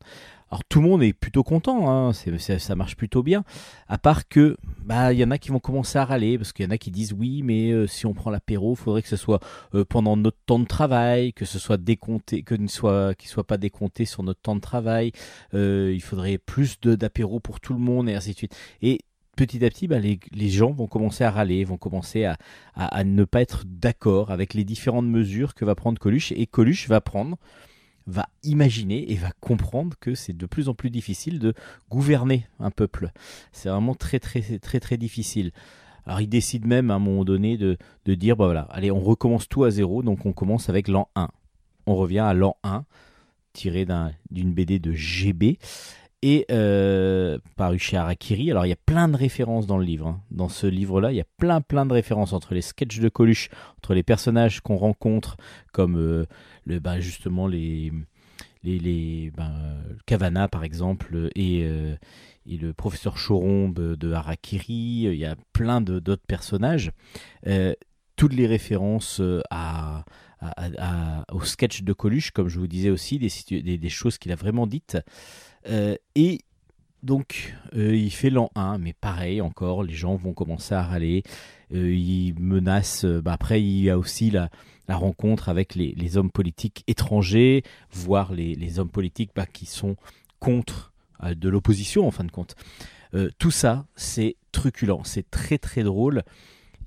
Alors 0.51 0.64
tout 0.64 0.80
le 0.80 0.88
monde 0.88 1.03
est 1.03 1.12
plutôt 1.12 1.42
content, 1.42 1.90
hein, 1.90 2.12
c'est- 2.14 2.38
c'est- 2.38 2.59
ça 2.59 2.74
marche 2.74 2.96
plutôt 2.96 3.22
bien, 3.22 3.44
à 3.86 3.99
part 3.99 4.28
que 4.28 4.57
bah 4.84 5.12
il 5.12 5.18
y 5.18 5.24
en 5.24 5.30
a 5.30 5.36
qui 5.36 5.51
vont 5.51 5.59
commencer 5.61 5.99
à 5.99 6.07
râler 6.07 6.38
parce 6.38 6.55
qu'il 6.55 6.64
y 6.64 6.68
en 6.68 6.70
a 6.70 6.78
qui 6.78 6.90
disent 6.90 7.12
oui 7.12 7.42
mais 7.42 7.70
euh, 7.70 7.86
si 7.86 8.07
on 8.07 8.14
prend 8.14 8.30
l'apéro, 8.30 8.72
il 8.72 8.76
faudrait 8.76 9.03
que 9.03 9.09
ce 9.09 9.16
soit 9.16 9.40
euh, 9.74 9.84
pendant 9.84 10.16
notre 10.16 10.38
temps 10.46 10.59
de 10.59 10.64
travail, 10.64 11.34
que 11.34 11.44
ce 11.44 11.59
soit 11.59 11.76
décompté, 11.76 12.42
que 12.42 12.55
ne 12.55 12.66
soit 12.66 13.14
qu'il 13.14 13.28
soit 13.28 13.44
pas 13.46 13.59
décompté 13.59 14.07
sur 14.07 14.22
notre 14.22 14.40
temps 14.40 14.57
de 14.57 14.61
travail. 14.61 15.12
Euh, 15.55 15.92
il 15.94 16.01
faudrait 16.03 16.38
plus 16.38 16.80
d'apéro 16.80 17.40
pour 17.40 17.61
tout 17.61 17.74
le 17.74 17.80
monde 17.80 18.09
et 18.09 18.14
ainsi 18.14 18.32
de 18.32 18.36
suite. 18.38 18.57
Et 18.80 19.01
petit 19.36 19.62
à 19.64 19.68
petit, 19.70 19.86
bah, 19.86 19.99
les, 19.99 20.18
les 20.32 20.49
gens 20.49 20.72
vont 20.72 20.86
commencer 20.86 21.24
à 21.24 21.30
râler, 21.30 21.62
vont 21.64 21.76
commencer 21.76 22.24
à, 22.24 22.36
à, 22.74 22.86
à 22.86 23.05
ne 23.05 23.24
pas 23.24 23.40
être 23.42 23.64
d'accord 23.66 24.30
avec 24.30 24.55
les 24.55 24.64
différentes 24.64 25.07
mesures 25.07 25.55
que 25.55 25.64
va 25.66 25.74
prendre 25.74 25.99
Coluche. 25.99 26.32
Et 26.32 26.46
Coluche 26.46 26.88
va 26.88 27.01
prendre, 27.01 27.36
va 28.09 28.28
imaginer 28.42 29.12
et 29.12 29.16
va 29.16 29.30
comprendre 29.40 29.96
que 30.00 30.14
c'est 30.14 30.36
de 30.36 30.46
plus 30.46 30.68
en 30.68 30.74
plus 30.74 30.90
difficile 30.90 31.38
de 31.38 31.54
gouverner 31.90 32.46
un 32.59 32.70
peuple. 32.70 33.12
C'est 33.52 33.68
vraiment 33.68 33.94
très 33.94 34.18
très 34.18 34.40
très 34.59 34.80
très 34.80 34.96
difficile. 34.96 35.52
Alors 36.06 36.22
il 36.22 36.28
décide 36.28 36.66
même 36.66 36.90
à 36.90 36.94
un 36.94 36.98
moment 36.98 37.24
donné 37.24 37.59
de, 37.59 37.76
dire, 38.06 38.34
bah 38.34 38.46
voilà, 38.46 38.62
allez, 38.70 38.90
on 38.90 39.00
recommence 39.00 39.46
tout 39.46 39.64
à 39.64 39.70
zéro, 39.70 40.02
donc 40.02 40.24
on 40.24 40.32
commence 40.32 40.70
avec 40.70 40.88
l'an 40.88 41.09
1. 41.16 41.28
On 41.86 41.96
revient 41.96 42.20
à 42.20 42.32
l'an 42.32 42.56
1, 42.64 42.86
tiré 43.52 43.84
d'un- 43.84 44.12
d'une 44.30 44.54
BD 44.54 44.78
de 44.78 44.92
GB 44.92 45.59
et 46.22 46.46
euh, 46.50 47.38
paru 47.56 47.78
chez 47.78 47.96
Harakiri. 47.96 48.50
Alors 48.50 48.66
il 48.66 48.70
y 48.70 48.72
a 48.72 48.76
plein 48.86 49.08
de 49.08 49.16
références 49.16 49.66
dans 49.66 49.78
le 49.78 49.84
livre. 49.84 50.06
hein. 50.08 50.20
Dans 50.30 50.48
ce 50.48 50.66
livre-là, 50.66 51.12
il 51.12 51.16
y 51.16 51.20
a 51.20 51.26
plein 51.38 51.60
plein 51.60 51.86
de 51.86 51.92
références 51.92 52.32
entre 52.32 52.54
les 52.54 52.62
sketchs 52.62 52.98
de 52.98 53.08
Coluche, 53.08 53.50
entre 53.78 53.94
les 53.94 54.02
personnages 54.02 54.60
qu'on 54.60 54.76
rencontre, 54.76 55.36
comme 55.72 55.96
euh, 55.96 56.26
le, 56.64 56.80
bah, 56.80 57.00
justement 57.00 57.46
les 57.46 57.92
les, 58.64 58.78
les 58.80 59.32
Cavana 60.06 60.48
par 60.48 60.64
exemple 60.64 61.30
et, 61.36 61.62
euh, 61.64 61.94
et 62.46 62.56
le 62.56 62.72
professeur 62.72 63.14
Chorombe 63.14 63.94
de 63.94 64.12
Harakiri. 64.12 65.04
Il 65.04 65.14
y 65.14 65.24
a 65.24 65.36
plein 65.52 65.80
d'autres 65.80 66.26
personnages. 66.26 66.90
Toutes 68.16 68.34
les 68.34 68.48
références 68.48 69.22
à, 69.48 70.04
à- 70.40 71.24
au 71.32 71.42
sketch 71.42 71.82
de 71.82 71.92
Coluche, 71.92 72.32
comme 72.32 72.48
je 72.48 72.58
vous 72.58 72.66
disais 72.66 72.90
aussi, 72.90 73.20
des, 73.20 73.30
des, 73.62 73.78
des 73.78 73.88
choses 73.88 74.18
qu'il 74.18 74.32
a 74.32 74.34
vraiment 74.34 74.66
dites. 74.66 74.98
Euh, 75.68 75.96
et 76.14 76.40
donc, 77.02 77.54
euh, 77.74 77.94
il 77.94 78.10
fait 78.10 78.30
l'an 78.30 78.50
1, 78.54 78.78
mais 78.78 78.92
pareil, 78.92 79.40
encore, 79.40 79.82
les 79.82 79.94
gens 79.94 80.16
vont 80.16 80.32
commencer 80.32 80.74
à 80.74 80.82
râler. 80.82 81.22
Euh, 81.74 81.94
il 81.94 82.34
menace. 82.38 83.04
euh, 83.04 83.20
bah, 83.20 83.32
après, 83.32 83.62
il 83.62 83.80
y 83.82 83.90
a 83.90 83.98
aussi 83.98 84.30
la, 84.30 84.50
rencontre 84.88 85.48
avec 85.48 85.74
les, 85.74 86.16
hommes 86.16 86.30
politiques 86.30 86.82
étrangers, 86.86 87.62
voire 87.92 88.32
les, 88.32 88.78
hommes 88.78 88.90
politiques 88.90 89.30
bah, 89.34 89.46
qui 89.46 89.66
sont 89.66 89.96
contre 90.40 90.92
euh, 91.22 91.34
de 91.34 91.48
l'opposition, 91.48 92.06
en 92.06 92.10
fin 92.10 92.24
de 92.24 92.30
compte. 92.30 92.56
Tout 93.38 93.50
ça, 93.50 93.86
c'est 93.96 94.36
truculent, 94.52 95.00
c'est 95.04 95.30
très 95.30 95.56
très 95.56 95.82
drôle. 95.82 96.24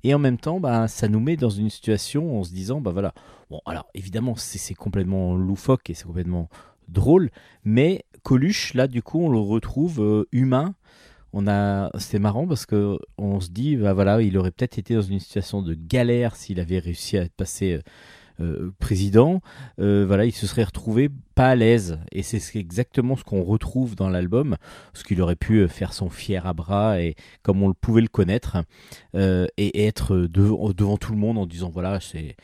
Et 0.04 0.14
en 0.14 0.20
même 0.20 0.38
temps, 0.38 0.60
bah, 0.60 0.86
ça 0.86 1.08
nous 1.08 1.18
met 1.18 1.36
dans 1.36 1.50
une 1.50 1.68
situation 1.68 2.38
en 2.38 2.44
se 2.44 2.52
disant, 2.52 2.80
bah 2.80 2.92
voilà, 2.92 3.12
bon, 3.50 3.60
alors 3.66 3.88
évidemment, 3.94 4.36
c'est 4.36 4.74
complètement 4.74 5.34
loufoque 5.34 5.90
et 5.90 5.94
c'est 5.94 6.06
complètement 6.06 6.48
drôle, 6.92 7.30
mais 7.64 8.04
Coluche, 8.22 8.74
là, 8.74 8.86
du 8.86 9.02
coup, 9.02 9.20
on 9.20 9.28
le 9.28 9.38
retrouve 9.38 10.00
euh, 10.00 10.28
humain. 10.32 10.74
On 11.32 11.48
a, 11.48 11.90
c'est 11.98 12.18
marrant 12.18 12.46
parce 12.46 12.66
que 12.66 12.98
on 13.16 13.40
se 13.40 13.50
dit, 13.50 13.76
bah 13.76 13.94
voilà, 13.94 14.20
il 14.20 14.36
aurait 14.36 14.50
peut-être 14.50 14.78
été 14.78 14.94
dans 14.94 15.02
une 15.02 15.18
situation 15.18 15.62
de 15.62 15.74
galère 15.74 16.36
s'il 16.36 16.60
avait 16.60 16.78
réussi 16.78 17.16
à 17.16 17.26
passer 17.36 17.72
euh, 17.74 17.80
président. 18.78 19.40
Euh, 19.78 20.04
voilà, 20.06 20.24
il 20.24 20.32
se 20.32 20.46
serait 20.46 20.64
retrouvé 20.64 21.10
pas 21.34 21.48
à 21.48 21.54
l'aise. 21.54 21.98
Et 22.12 22.22
c'est 22.22 22.40
ce- 22.40 22.58
exactement 22.58 23.16
ce 23.16 23.24
qu'on 23.24 23.42
retrouve 23.42 23.94
dans 23.96 24.08
l'album, 24.08 24.56
parce 24.92 25.04
qu'il 25.04 25.20
aurait 25.22 25.36
pu 25.36 25.58
euh, 25.58 25.68
faire 25.68 25.92
son 25.92 26.10
fier 26.10 26.46
à 26.46 26.52
bras 26.52 27.00
et 27.00 27.14
comme 27.42 27.62
on 27.62 27.68
le 27.68 27.74
pouvait 27.74 28.02
le 28.02 28.08
connaître, 28.08 28.58
euh, 29.14 29.46
et 29.56 29.86
être 29.86 30.16
devant, 30.16 30.96
tout 30.96 31.12
le 31.12 31.18
monde 31.18 31.38
en 31.38 31.46
disant 31.46 31.70
voilà, 31.70 31.98
c'est 32.00 32.36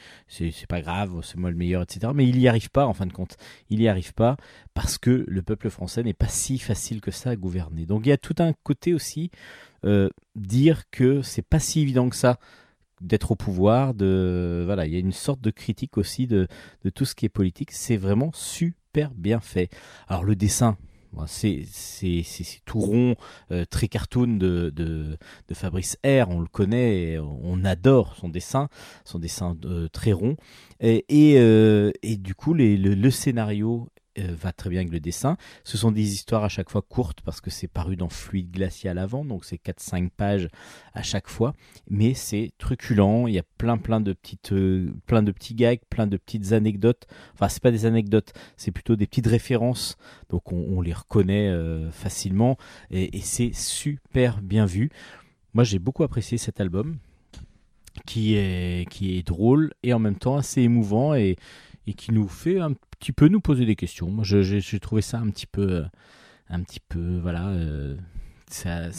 pas 0.68 0.80
grave, 0.80 1.20
c'est 1.22 1.36
moi 1.36 1.50
le 1.50 1.56
meilleur, 1.56 1.82
etc. 1.82 2.12
Mais 2.14 2.26
il 2.26 2.38
y 2.38 2.48
arrive 2.48 2.70
pas 2.70 2.86
en 2.86 2.94
fin 2.94 3.06
de 3.06 3.12
compte. 3.12 3.36
Il 3.70 3.80
y 3.80 3.88
arrive 3.88 4.14
pas 4.14 4.36
parce 4.74 4.98
que 4.98 5.24
le 5.26 5.42
peuple 5.42 5.70
français 5.70 6.02
n'est 6.02 6.14
pas 6.14 6.28
si 6.28 6.58
facile 6.58 7.00
que 7.00 7.10
ça 7.10 7.30
à 7.30 7.36
gouverner. 7.36 7.84
Donc 7.86 8.06
il 8.06 8.08
y 8.08 8.12
a 8.12 8.16
tout 8.18 8.36
un 8.38 8.52
côté 8.62 8.94
aussi 8.94 9.30
euh, 9.84 10.08
dire 10.34 10.84
que 10.90 11.22
c'est 11.22 11.42
pas 11.42 11.58
si 11.60 11.80
évident 11.80 12.08
que 12.08 12.16
ça 12.16 12.38
d'être 13.00 13.32
au 13.32 13.36
pouvoir, 13.36 13.94
de 13.94 14.62
voilà, 14.66 14.86
il 14.86 14.92
y 14.92 14.96
a 14.96 15.00
une 15.00 15.12
sorte 15.12 15.40
de 15.40 15.50
critique 15.50 15.98
aussi 15.98 16.26
de, 16.26 16.48
de 16.84 16.90
tout 16.90 17.04
ce 17.04 17.14
qui 17.14 17.26
est 17.26 17.28
politique. 17.30 17.70
C'est 17.72 17.96
vraiment 17.96 18.30
super 18.32 19.12
bien 19.14 19.40
fait. 19.40 19.70
Alors 20.08 20.24
le 20.24 20.36
dessin, 20.36 20.76
c'est 21.26 21.64
tout 22.64 22.80
rond, 22.80 23.16
euh, 23.50 23.64
très 23.64 23.88
cartoon 23.88 24.36
de, 24.36 24.70
de 24.74 25.16
de 25.48 25.54
Fabrice 25.54 25.96
R. 26.04 26.28
On 26.28 26.40
le 26.40 26.46
connaît, 26.46 27.18
on 27.18 27.64
adore 27.64 28.14
son 28.16 28.28
dessin, 28.28 28.68
son 29.04 29.18
dessin 29.18 29.56
euh, 29.64 29.88
très 29.88 30.12
rond. 30.12 30.36
Et 30.80 31.04
et, 31.08 31.38
euh, 31.38 31.90
et 32.02 32.16
du 32.16 32.34
coup, 32.34 32.54
les, 32.54 32.76
le, 32.76 32.94
le 32.94 33.10
scénario 33.10 33.88
euh, 34.18 34.34
va 34.34 34.52
très 34.52 34.70
bien 34.70 34.80
avec 34.80 34.92
le 34.92 35.00
dessin. 35.00 35.36
Ce 35.64 35.76
sont 35.76 35.90
des 35.90 36.12
histoires 36.12 36.44
à 36.44 36.48
chaque 36.48 36.70
fois 36.70 36.82
courtes 36.82 37.20
parce 37.24 37.40
que 37.40 37.50
c'est 37.50 37.68
paru 37.68 37.96
dans 37.96 38.08
Fluide 38.08 38.50
Glacial 38.50 38.98
avant, 38.98 39.24
donc 39.24 39.44
c'est 39.44 39.60
4-5 39.62 40.10
pages 40.10 40.48
à 40.94 41.02
chaque 41.02 41.28
fois. 41.28 41.54
Mais 41.88 42.14
c'est 42.14 42.52
truculent, 42.58 43.28
il 43.28 43.34
y 43.34 43.38
a 43.38 43.44
plein 43.58 43.78
plein 43.78 44.00
de 44.00 44.12
petites, 44.12 44.52
euh, 44.52 44.92
plein 45.06 45.22
de 45.22 45.32
petits 45.32 45.54
gags, 45.54 45.80
plein 45.90 46.06
de 46.06 46.16
petites 46.16 46.52
anecdotes. 46.52 47.06
Enfin, 47.34 47.48
c'est 47.48 47.62
pas 47.62 47.70
des 47.70 47.86
anecdotes, 47.86 48.32
c'est 48.56 48.70
plutôt 48.70 48.96
des 48.96 49.06
petites 49.06 49.26
références. 49.26 49.96
Donc 50.30 50.52
on, 50.52 50.80
les 50.80 50.92
reconnaît 50.92 51.48
euh, 51.48 51.90
facilement 51.90 52.56
et, 52.90 53.16
et 53.16 53.20
c'est 53.20 53.52
super 53.54 54.40
bien 54.40 54.66
vu. 54.66 54.90
Moi, 55.54 55.64
j'ai 55.64 55.78
beaucoup 55.78 56.04
apprécié 56.04 56.38
cet 56.38 56.60
album 56.60 56.98
qui 58.06 58.36
est 58.36 58.88
qui 58.90 59.18
est 59.18 59.26
drôle 59.26 59.72
et 59.82 59.92
en 59.92 59.98
même 59.98 60.16
temps 60.16 60.36
assez 60.36 60.62
émouvant 60.62 61.14
et 61.14 61.36
et 61.86 61.94
qui 61.94 62.12
nous 62.12 62.28
fait 62.28 62.60
un 62.60 62.74
petit 62.98 63.12
peu 63.12 63.28
nous 63.28 63.40
poser 63.40 63.64
des 63.64 63.76
questions. 63.76 64.10
Moi, 64.10 64.24
j'ai 64.24 64.80
trouvé 64.80 65.02
ça 65.02 65.18
un 65.18 65.30
petit 65.30 65.46
peu, 65.46 65.70
euh, 65.70 65.84
un 66.48 66.62
petit 66.62 66.80
peu, 66.80 67.18
voilà, 67.18 67.48
euh, 67.48 67.96
ça, 68.48 68.90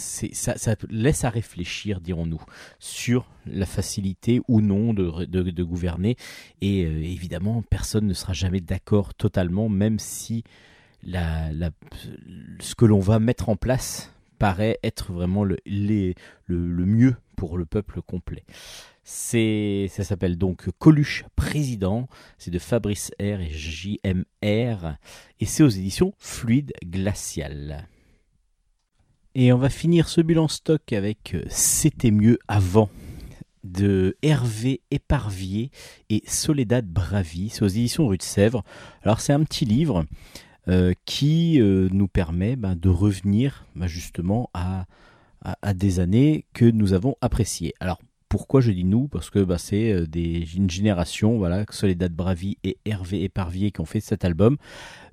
laisse 0.90 1.24
à 1.24 1.30
réfléchir, 1.30 2.02
dirons-nous, 2.02 2.42
sur 2.80 3.30
la 3.46 3.66
facilité 3.66 4.42
ou 4.48 4.62
non 4.62 4.94
de, 4.94 5.64
gouverner. 5.64 6.16
Et 6.62 6.86
euh, 6.86 7.04
évidemment, 7.04 7.64
personne 7.70 8.08
ne 8.08 8.14
sera 8.14 8.34
jamais 8.34 8.62
d'accord 8.62 9.14
totalement, 9.14 9.70
même 9.70 10.00
si 10.00 10.44
la, 11.04 11.50
ce 12.60 12.76
que 12.76 12.86
l'on 12.86 13.00
va 13.00 13.20
mettre 13.20 13.50
en 13.50 13.56
place 13.56 14.14
paraît 14.38 14.80
être 14.84 15.12
vraiment 15.12 15.44
le 15.44 15.58
mieux 16.48 17.16
pour 17.36 17.58
le 17.58 17.66
peuple 17.66 18.02
complet. 18.02 18.44
C'est, 19.04 19.88
ça 19.90 20.04
s'appelle 20.04 20.38
donc 20.38 20.70
Coluche 20.78 21.26
Président. 21.36 22.08
C'est 22.38 22.52
de 22.52 22.60
Fabrice 22.60 23.12
R 23.20 23.42
et 23.42 23.50
JMR. 23.52 24.96
Et 25.40 25.46
c'est 25.46 25.64
aux 25.64 25.70
éditions 25.70 26.14
Fluide 26.18 26.74
Glacial. 26.86 27.88
Et 29.36 29.54
on 29.54 29.58
va 29.58 29.70
finir 29.70 30.10
ce 30.10 30.22
bilan 30.22 30.48
stock 30.48 30.92
avec 30.94 31.34
euh, 31.36 31.44
C'était 31.50 32.12
mieux 32.12 32.40
avant. 32.48 32.90
de 33.64 34.16
Hervé 34.22 34.82
Éparvier 34.90 35.70
et 36.10 36.24
Soledad 36.26 36.86
Bravi. 36.88 37.50
C'est 37.50 37.64
aux 37.64 37.68
éditions 37.68 38.08
Rue 38.08 38.18
de 38.18 38.24
Sèvres. 38.24 38.64
Alors 39.04 39.20
c'est 39.22 39.34
un 39.34 39.44
petit 39.44 39.66
livre 39.66 40.06
euh, 40.68 40.94
qui 41.06 41.60
euh, 41.60 41.90
nous 41.92 42.08
permet 42.08 42.56
ben, 42.56 42.76
de 42.76 42.90
revenir 42.90 43.66
ben, 43.76 43.88
justement 43.88 44.50
à, 44.54 44.86
à, 45.42 45.58
à 45.62 45.74
des 45.74 46.00
années 46.00 46.46
que 46.54 46.66
nous 46.66 46.94
avons 46.94 47.16
appréciées. 47.22 47.74
Alors 47.80 48.00
pourquoi 48.30 48.62
je 48.62 48.72
dis 48.72 48.86
nous? 48.86 49.08
Parce 49.08 49.30
que 49.30 49.40
bah, 49.40 49.58
c'est 49.58 49.92
euh, 49.92 50.06
une 50.56 50.70
génération, 50.70 51.38
voilà, 51.38 51.66
Soledad 51.72 52.14
Bravi 52.14 52.58
et 52.64 52.78
Hervé 52.86 53.24
Éparvier 53.24 53.72
qui 53.72 53.82
ont 53.82 53.86
fait 53.86 54.00
cet 54.00 54.24
album, 54.24 54.58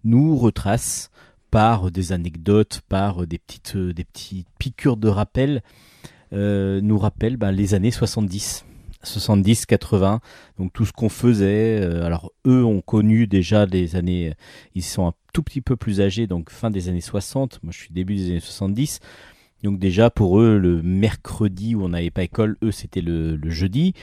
nous 0.04 0.36
retracent 0.36 1.10
par 1.50 1.90
des 1.90 2.12
anecdotes, 2.12 2.82
par 2.88 3.26
des 3.26 3.38
petites, 3.38 3.74
euh, 3.76 3.92
piqûres 4.58 4.98
de 4.98 5.08
rappel, 5.08 5.62
euh, 6.32 6.80
nous 6.82 6.98
rappellent 6.98 7.38
bah, 7.38 7.50
les 7.50 7.74
années 7.74 7.90
70. 7.90 8.64
70, 9.02 9.66
80, 9.66 10.20
donc 10.58 10.72
tout 10.72 10.84
ce 10.84 10.92
qu'on 10.92 11.08
faisait. 11.08 11.80
alors 12.02 12.32
eux 12.44 12.64
ont 12.64 12.80
connu 12.80 13.28
déjà 13.28 13.64
des 13.64 13.94
années, 13.94 14.34
ils 14.74 14.82
sont 14.82 15.06
un 15.06 15.12
tout 15.32 15.44
petit 15.44 15.60
peu 15.60 15.76
plus 15.76 16.00
âgés, 16.00 16.26
donc 16.26 16.50
fin 16.50 16.70
des 16.70 16.88
années 16.88 17.00
60. 17.00 17.60
Moi, 17.62 17.72
je 17.72 17.78
suis 17.78 17.92
début 17.92 18.16
des 18.16 18.30
années 18.30 18.40
70. 18.40 18.98
Donc 19.62 19.78
déjà 19.78 20.10
pour 20.10 20.40
eux, 20.40 20.58
le 20.58 20.82
mercredi 20.82 21.74
où 21.74 21.84
on 21.84 21.90
n'avait 21.90 22.10
pas 22.10 22.22
école, 22.22 22.56
eux 22.62 22.72
c'était 22.72 23.00
le, 23.00 23.38
jeudi. 23.50 23.94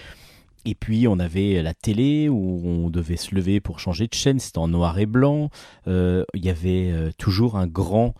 Et 0.66 0.76
puis 0.76 1.08
on 1.08 1.20
avait 1.20 1.62
la 1.62 1.74
télé 1.74 2.30
où 2.30 2.62
on 2.66 2.90
devait 2.90 3.18
se 3.18 3.36
lever 3.36 3.60
pour 3.60 3.80
changer 3.80 4.08
de 4.08 4.14
chaîne, 4.14 4.40
c'était 4.40 4.60
en 4.60 4.70
noir 4.70 4.98
et 4.98 5.06
blanc. 5.06 5.50
Euh, 5.88 6.24
Il 6.34 6.46
y 6.46 6.50
avait 6.50 6.90
euh, 6.92 7.12
toujours 7.18 7.58
un 7.58 7.68
grand, 7.68 8.14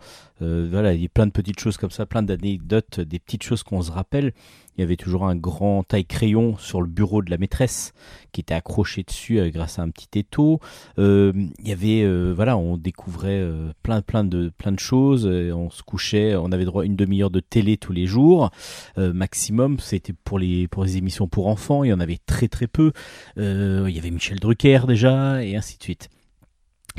euh, 0.44 0.92
il 0.94 1.02
y 1.02 1.06
a 1.06 1.08
plein 1.08 1.26
de 1.26 1.32
petites 1.32 1.60
choses 1.60 1.76
comme 1.76 1.90
ça, 1.90 2.06
plein 2.06 2.22
d'anecdotes, 2.22 3.00
des 3.00 3.18
petites 3.18 3.42
choses 3.42 3.62
qu'on 3.62 3.82
se 3.82 3.90
rappelle. 3.90 4.32
Il 4.76 4.80
y 4.80 4.84
avait 4.84 4.96
toujours 4.96 5.24
un 5.24 5.36
grand 5.36 5.84
taille 5.84 6.04
crayon 6.04 6.56
sur 6.58 6.82
le 6.82 6.88
bureau 6.88 7.22
de 7.22 7.30
la 7.30 7.38
maîtresse 7.38 7.92
qui 8.32 8.40
était 8.40 8.54
accroché 8.54 9.04
dessus 9.04 9.38
euh, 9.38 9.50
grâce 9.50 9.78
à 9.78 9.82
un 9.82 9.90
petit 9.90 10.18
étau. 10.18 10.60
Euh, 10.98 11.32
il 11.60 11.68
y 11.68 11.72
avait, 11.72 12.06
voilà, 12.32 12.56
on 12.56 12.76
découvrait 12.76 13.42
plein, 13.82 14.02
plein 14.02 14.24
de, 14.24 14.50
plein 14.56 14.72
de 14.72 14.78
choses. 14.78 15.26
On 15.26 15.70
se 15.70 15.82
couchait, 15.82 16.34
on 16.36 16.52
avait 16.52 16.64
droit 16.64 16.82
à 16.82 16.86
une 16.86 16.96
demi-heure 16.96 17.30
de 17.30 17.40
télé 17.40 17.76
tous 17.76 17.92
les 17.92 18.06
jours 18.06 18.50
maximum. 18.96 19.78
C'était 19.78 20.12
pour 20.12 20.38
les 20.38 20.68
pour 20.68 20.84
les 20.84 20.96
émissions 20.96 21.28
pour 21.28 21.46
enfants. 21.46 21.84
Il 21.84 21.88
y 21.88 21.92
en 21.92 22.00
avait 22.00 22.18
très 22.26 22.48
très 22.48 22.66
peu. 22.66 22.92
Il 23.36 23.90
y 23.90 23.98
avait 23.98 24.10
Michel 24.10 24.38
Drucker 24.40 24.80
déjà 24.86 25.42
et 25.42 25.56
ainsi 25.56 25.78
de 25.78 25.82
suite. 25.82 26.08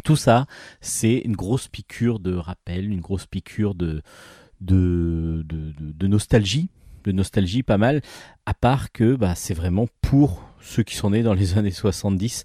Tout 0.03 0.15
ça, 0.15 0.45
c'est 0.81 1.17
une 1.19 1.35
grosse 1.35 1.67
piqûre 1.67 2.19
de 2.19 2.35
rappel, 2.35 2.91
une 2.91 3.01
grosse 3.01 3.25
piqûre 3.25 3.75
de 3.75 4.01
de, 4.61 5.43
de, 5.47 5.73
de, 5.77 6.07
nostalgie, 6.07 6.69
de 7.03 7.11
nostalgie 7.11 7.63
pas 7.63 7.77
mal. 7.77 8.01
À 8.45 8.53
part 8.53 8.91
que 8.91 9.15
bah, 9.15 9.35
c'est 9.35 9.53
vraiment 9.53 9.87
pour 10.01 10.43
ceux 10.61 10.83
qui 10.83 10.95
sont 10.95 11.11
nés 11.11 11.23
dans 11.23 11.33
les 11.33 11.57
années 11.57 11.71
70, 11.71 12.43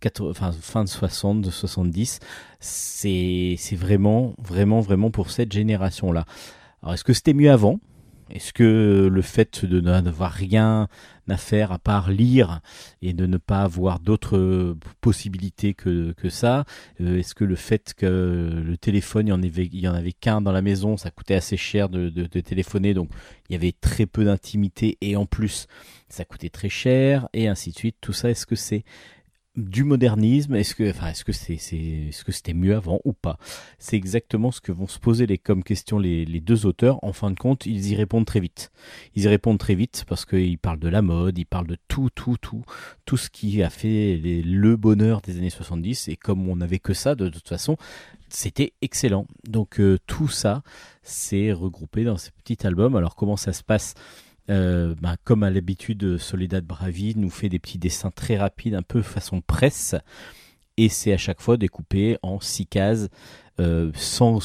80, 0.00 0.30
enfin 0.30 0.52
fin 0.52 0.84
de 0.84 0.88
60, 0.88 1.42
de 1.42 1.50
70. 1.50 2.20
C'est 2.58 3.56
vraiment 3.76 4.34
vraiment 4.38 4.80
vraiment 4.80 5.10
pour 5.10 5.30
cette 5.30 5.52
génération 5.52 6.12
là. 6.12 6.24
Alors 6.82 6.94
est-ce 6.94 7.04
que 7.04 7.12
c'était 7.12 7.34
mieux 7.34 7.50
avant? 7.50 7.78
Est-ce 8.30 8.52
que 8.52 9.08
le 9.10 9.22
fait 9.22 9.64
de 9.64 9.80
n'avoir 9.80 10.30
rien 10.30 10.88
à 11.30 11.36
faire 11.36 11.72
à 11.72 11.78
part 11.78 12.10
lire 12.10 12.60
et 13.02 13.12
de 13.12 13.26
ne 13.26 13.36
pas 13.36 13.62
avoir 13.62 14.00
d'autres 14.00 14.76
possibilités 15.00 15.74
que, 15.74 16.14
ça 16.28 16.64
euh, 17.00 17.18
Est-ce 17.18 17.34
que 17.34 17.44
le 17.44 17.56
fait 17.56 17.94
que 17.94 18.62
le 18.64 18.76
téléphone, 18.76 19.26
il 19.26 19.80
y 19.80 19.88
en 19.88 19.94
avait, 19.94 20.12
qu'un 20.12 20.40
dans 20.40 20.52
la 20.52 20.62
maison, 20.62 20.96
ça 20.96 21.10
coûtait 21.10 21.34
assez 21.34 21.56
cher 21.56 21.88
de 21.88 22.26
téléphoner, 22.40 22.94
donc 22.94 23.10
il 23.48 23.54
y 23.54 23.56
avait 23.56 23.72
très 23.72 24.06
peu 24.06 24.24
d'intimité 24.24 24.96
et 25.00 25.16
en 25.16 25.26
plus 25.26 25.66
ça 26.08 26.24
coûtait 26.24 26.50
très 26.50 26.68
cher 26.68 27.28
et 27.32 27.48
ainsi 27.48 27.70
de 27.70 27.76
suite. 27.76 27.96
Tout 28.00 28.12
ça, 28.12 28.30
est-ce 28.30 28.46
que 28.46 28.56
c'est 28.56 28.84
du 29.56 29.84
modernisme 29.84 30.54
Est-ce 30.54 30.74
que, 30.74 30.88
enfin, 30.90 31.08
est-ce 31.08 31.24
que 31.24 31.32
c'est, 31.32 31.54
est-ce 31.54 32.24
que 32.24 32.32
c'était 32.32 32.54
mieux 32.54 32.74
avant 32.76 33.00
ou 33.04 33.12
pas? 33.12 33.38
C'est 33.78 33.96
exactement 33.96 34.50
ce 34.50 34.60
que 34.60 34.72
vont 34.72 34.86
se 34.86 34.98
poser 34.98 35.26
comme 35.38 35.64
question 35.64 35.98
les, 35.98 36.24
deux 36.40 36.66
auteurs. 36.66 37.02
En 37.04 37.12
fin 37.12 37.30
de 37.30 37.38
compte, 37.38 37.66
ils 37.66 37.90
y 37.90 37.96
répondent 37.96 38.26
très 38.26 38.40
vite. 38.40 38.70
Ils 39.14 39.24
y 39.24 39.28
répondent 39.28 39.58
très 39.58 39.74
vite 39.74 40.04
parce 40.08 40.24
qu'ils 40.24 40.58
parlent 40.58 40.78
de 40.78 40.88
la 40.88 41.02
mode, 41.02 41.36
ils 41.38 41.46
parlent 41.46 41.66
de 41.66 41.76
tout, 41.88 42.10
tout, 42.14 42.36
tout, 42.40 42.62
tout 43.04 43.16
ce 43.16 43.28
qui 43.28 43.62
a 43.62 43.70
fait 43.70 44.16
les- 44.16 44.42
le 44.42 44.76
bonheur 44.76 45.20
des 45.20 45.36
années 45.38 45.50
70. 45.50 46.08
Et 46.08 46.16
comme 46.16 46.48
on 46.48 46.56
n'avait 46.56 46.78
que 46.78 46.94
ça, 46.94 47.14
de 47.14 47.28
toute 47.28 47.48
façon, 47.48 47.76
c'était 48.28 48.72
excellent. 48.82 49.26
Donc 49.48 49.80
euh, 49.80 49.98
tout 50.06 50.28
ça, 50.28 50.62
c'est 51.02 51.52
regroupé 51.52 52.04
dans 52.04 52.16
ce 52.16 52.30
petit 52.30 52.66
album. 52.66 52.94
Alors 52.96 53.16
comment 53.16 53.36
ça 53.36 53.52
se 53.52 53.62
passe? 53.64 53.94
Euh, 54.50 54.94
ben, 55.00 55.16
comme 55.24 55.42
à 55.42 55.50
l'habitude, 55.50 56.18
Soledad 56.18 56.64
Bravi 56.64 57.14
nous 57.16 57.30
fait 57.30 57.48
des 57.48 57.58
petits 57.58 57.78
dessins 57.78 58.10
très 58.10 58.36
rapides, 58.36 58.74
un 58.74 58.82
peu 58.82 59.00
façon 59.02 59.40
presse, 59.40 59.94
et 60.76 60.88
c'est 60.88 61.12
à 61.12 61.16
chaque 61.18 61.40
fois 61.40 61.56
découpé 61.56 62.18
en 62.22 62.40
six 62.40 62.66
cases, 62.66 63.08
euh, 63.60 63.90
sans, 63.94 64.40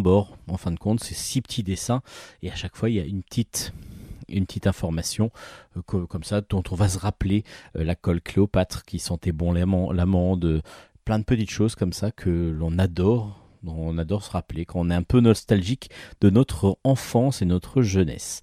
bord. 0.00 0.36
En 0.46 0.56
fin 0.56 0.70
de 0.70 0.78
compte, 0.78 1.00
c'est 1.00 1.14
six 1.14 1.42
petits 1.42 1.62
dessins, 1.62 2.02
et 2.42 2.50
à 2.50 2.54
chaque 2.54 2.76
fois, 2.76 2.90
il 2.90 2.96
y 2.96 3.00
a 3.00 3.04
une 3.04 3.22
petite 3.22 4.66
information 4.66 5.30
euh, 5.76 5.82
co- 5.84 6.06
comme 6.06 6.24
ça 6.24 6.40
dont 6.42 6.62
on 6.70 6.74
va 6.74 6.88
se 6.88 6.98
rappeler 6.98 7.42
la 7.74 7.94
colle 7.94 8.20
Cléopâtre 8.20 8.84
qui 8.84 8.98
sentait 8.98 9.32
bon 9.32 9.52
l'amande, 9.52 10.62
plein 11.04 11.18
de 11.18 11.24
petites 11.24 11.50
choses 11.50 11.74
comme 11.74 11.92
ça 11.92 12.12
que 12.12 12.30
l'on 12.30 12.78
adore, 12.78 13.39
on 13.66 13.98
adore 13.98 14.24
se 14.24 14.30
rappeler 14.30 14.64
quand 14.64 14.80
on 14.80 14.90
est 14.90 14.94
un 14.94 15.02
peu 15.02 15.20
nostalgique 15.20 15.90
de 16.20 16.30
notre 16.30 16.78
enfance 16.84 17.42
et 17.42 17.44
notre 17.44 17.82
jeunesse. 17.82 18.42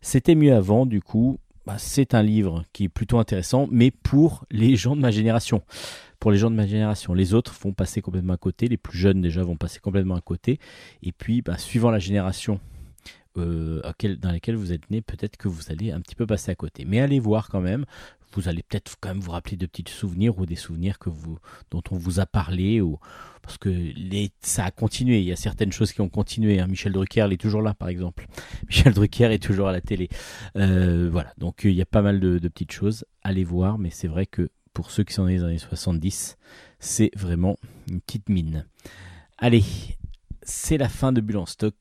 C'était 0.00 0.34
mieux 0.34 0.54
avant, 0.54 0.86
du 0.86 1.00
coup, 1.02 1.38
bah, 1.66 1.76
c'est 1.78 2.14
un 2.14 2.22
livre 2.22 2.64
qui 2.72 2.84
est 2.84 2.88
plutôt 2.88 3.18
intéressant, 3.18 3.68
mais 3.70 3.90
pour 3.90 4.44
les 4.50 4.76
gens 4.76 4.96
de 4.96 5.02
ma 5.02 5.10
génération. 5.10 5.62
Pour 6.18 6.32
les 6.32 6.38
gens 6.38 6.50
de 6.50 6.56
ma 6.56 6.66
génération. 6.66 7.14
Les 7.14 7.34
autres 7.34 7.54
vont 7.60 7.72
passer 7.72 8.00
complètement 8.00 8.32
à 8.32 8.38
côté, 8.38 8.68
les 8.68 8.76
plus 8.78 8.98
jeunes 8.98 9.20
déjà 9.20 9.42
vont 9.42 9.56
passer 9.56 9.78
complètement 9.78 10.14
à 10.14 10.20
côté. 10.20 10.58
Et 11.02 11.12
puis, 11.12 11.42
bah, 11.42 11.58
suivant 11.58 11.90
la 11.90 11.98
génération 11.98 12.58
euh, 13.36 13.82
dans 14.20 14.32
laquelle 14.32 14.56
vous 14.56 14.72
êtes 14.72 14.90
né, 14.90 15.00
peut-être 15.00 15.36
que 15.36 15.48
vous 15.48 15.70
allez 15.70 15.92
un 15.92 16.00
petit 16.00 16.14
peu 16.14 16.26
passer 16.26 16.50
à 16.50 16.54
côté. 16.54 16.84
Mais 16.84 17.00
allez 17.00 17.20
voir 17.20 17.48
quand 17.48 17.60
même. 17.60 17.84
Vous 18.32 18.48
allez 18.48 18.62
peut-être 18.62 18.96
quand 19.00 19.08
même 19.08 19.20
vous 19.20 19.30
rappeler 19.30 19.56
de 19.56 19.66
petits 19.66 19.84
souvenirs 19.92 20.38
ou 20.38 20.46
des 20.46 20.56
souvenirs 20.56 20.98
que 20.98 21.10
vous, 21.10 21.38
dont 21.70 21.82
on 21.90 21.96
vous 21.96 22.20
a 22.20 22.26
parlé 22.26 22.80
ou 22.80 22.98
parce 23.48 23.56
que 23.56 23.70
les, 23.70 24.30
ça 24.40 24.66
a 24.66 24.70
continué. 24.70 25.20
Il 25.20 25.24
y 25.24 25.32
a 25.32 25.36
certaines 25.36 25.72
choses 25.72 25.92
qui 25.92 26.02
ont 26.02 26.10
continué. 26.10 26.60
hein. 26.60 26.66
Michel 26.66 26.92
Drucker, 26.92 27.28
est 27.32 27.40
toujours 27.40 27.62
là, 27.62 27.72
par 27.72 27.88
exemple. 27.88 28.26
Michel 28.68 28.92
Drucker 28.92 29.32
est 29.32 29.42
toujours 29.42 29.68
à 29.68 29.72
la 29.72 29.80
télé. 29.80 30.10
Euh, 30.56 31.08
voilà. 31.10 31.32
Donc 31.38 31.60
il 31.64 31.72
y 31.72 31.80
a 31.80 31.86
pas 31.86 32.02
mal 32.02 32.20
de, 32.20 32.38
petites 32.48 32.72
choses. 32.72 33.06
Allez 33.22 33.44
voir, 33.44 33.78
mais 33.78 33.88
c'est 33.88 34.08
vrai 34.08 34.26
que 34.26 34.50
pour 34.74 34.90
ceux 34.90 35.02
qui 35.02 35.14
sont 35.14 35.24
nés 35.24 35.38
dans 35.38 35.46
les 35.46 35.52
années 35.52 35.58
70, 35.58 36.36
c'est 36.78 37.10
vraiment 37.16 37.56
une 37.90 38.02
petite 38.02 38.28
mine. 38.28 38.66
Allez, 39.38 39.64
c'est 40.42 40.76
la 40.76 40.90
fin 40.90 41.12
de 41.12 41.22
Bulle 41.22 41.46
stock. 41.46 41.74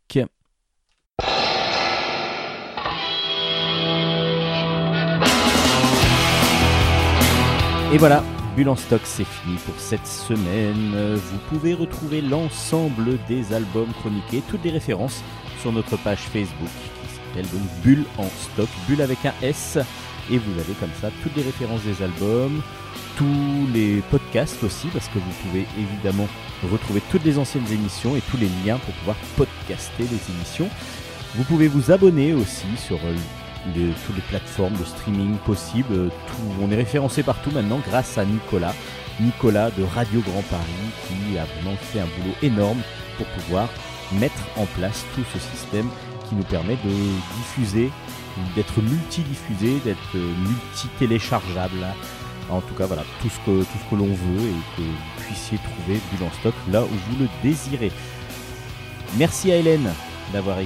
Et 7.94 7.98
voilà, 7.98 8.22
Bulle 8.58 8.68
en 8.68 8.76
stock, 8.76 9.00
c'est 9.06 9.24
fini 9.24 9.56
pour 9.66 9.74
cette 9.78 10.06
semaine. 10.06 11.16
Vous 11.16 11.38
pouvez 11.50 11.74
retrouver 11.74 12.20
l'ensemble 12.20 13.18
des 13.30 13.54
albums 13.54 13.94
chroniqués, 14.02 14.44
toutes 14.50 14.66
les 14.66 14.72
références 14.72 15.24
sur 15.62 15.72
notre 15.72 15.96
page 15.96 16.20
Facebook 16.20 16.68
qui 16.68 17.16
s'appelle 17.16 17.50
donc 17.50 17.70
Bulle 17.84 18.04
en 18.18 18.26
stock, 18.26 18.68
Bulle 18.90 19.02
avec 19.02 19.26
un 19.26 19.34
S. 19.42 19.78
Et 20.30 20.38
vous 20.38 20.60
avez 20.60 20.74
comme 20.82 20.92
ça 21.00 21.10
toutes 21.24 21.38
les 21.38 21.44
références 21.44 21.82
des 21.84 22.04
albums, 22.04 22.62
tous 23.18 23.68
les 23.74 24.04
podcasts 24.12 24.62
aussi, 24.66 24.88
parce 24.88 25.08
que 25.08 25.20
vous 25.20 25.48
pouvez 25.48 25.66
évidemment 25.80 26.28
retrouver 26.70 27.02
toutes 27.10 27.24
les 27.24 27.38
anciennes 27.40 27.72
émissions 27.72 28.18
et 28.18 28.22
tous 28.30 28.36
les 28.38 28.50
liens 28.66 28.80
pour 28.80 28.94
pouvoir 28.96 29.16
podcaster 29.38 30.04
les 30.04 30.36
émissions. 30.36 30.68
Vous 31.36 31.46
pouvez 31.46 31.70
vous 31.70 31.90
abonner 31.90 32.34
aussi 32.34 32.68
sur 32.76 33.00
toutes 34.06 34.16
les 34.16 34.22
plateformes 34.22 34.76
de 34.76 34.84
streaming 34.84 35.36
possibles. 35.38 35.94
euh, 35.94 36.10
Tout, 36.28 36.62
on 36.62 36.72
est 36.72 36.76
référencé 36.76 37.24
partout 37.24 37.52
maintenant 37.52 37.80
grâce 37.88 38.18
à 38.18 38.26
Nicolas. 38.26 38.74
Nicolas 39.20 39.72
de 39.72 39.84
Radio 39.84 40.22
Grand 40.22 40.44
Paris 40.44 40.92
qui 41.08 41.38
a 41.38 41.46
vraiment 41.46 41.76
fait 41.78 42.00
un 42.00 42.06
boulot 42.06 42.36
énorme 42.44 42.80
pour 43.18 43.26
pouvoir 43.28 43.68
mettre 44.14 44.42
en 44.58 44.66
place 44.66 45.06
tout 45.16 45.24
ce 45.34 45.40
système 45.40 45.90
qui 46.30 46.36
nous 46.36 46.44
permet 46.44 46.78
de 46.86 46.92
diffuser, 47.38 47.90
d'être 48.56 48.82
multi-diffusé, 48.82 49.80
d'être 49.84 50.16
euh, 50.16 50.34
multi-téléchargeable. 50.48 51.88
En 52.50 52.62
tout 52.62 52.76
cas, 52.76 52.86
voilà, 52.86 53.04
tout 53.22 53.30
ce 53.30 53.38
que, 53.40 53.64
tout 53.64 53.78
ce 53.84 53.90
que 53.90 53.96
l'on 53.96 54.08
veut 54.08 54.48
et 54.50 54.78
que 54.78 54.82
vous 54.82 55.24
puissiez 55.26 55.58
trouver 55.58 56.00
Bulle 56.12 56.28
en 56.28 56.32
stock 56.40 56.54
là 56.72 56.84
où 56.84 56.88
vous 56.88 57.18
le 57.20 57.28
désirez. 57.44 57.92
Merci 59.18 59.52
à 59.52 59.58
Hélène 59.58 59.90
d'avoir 60.34 60.58
euh, 60.58 60.64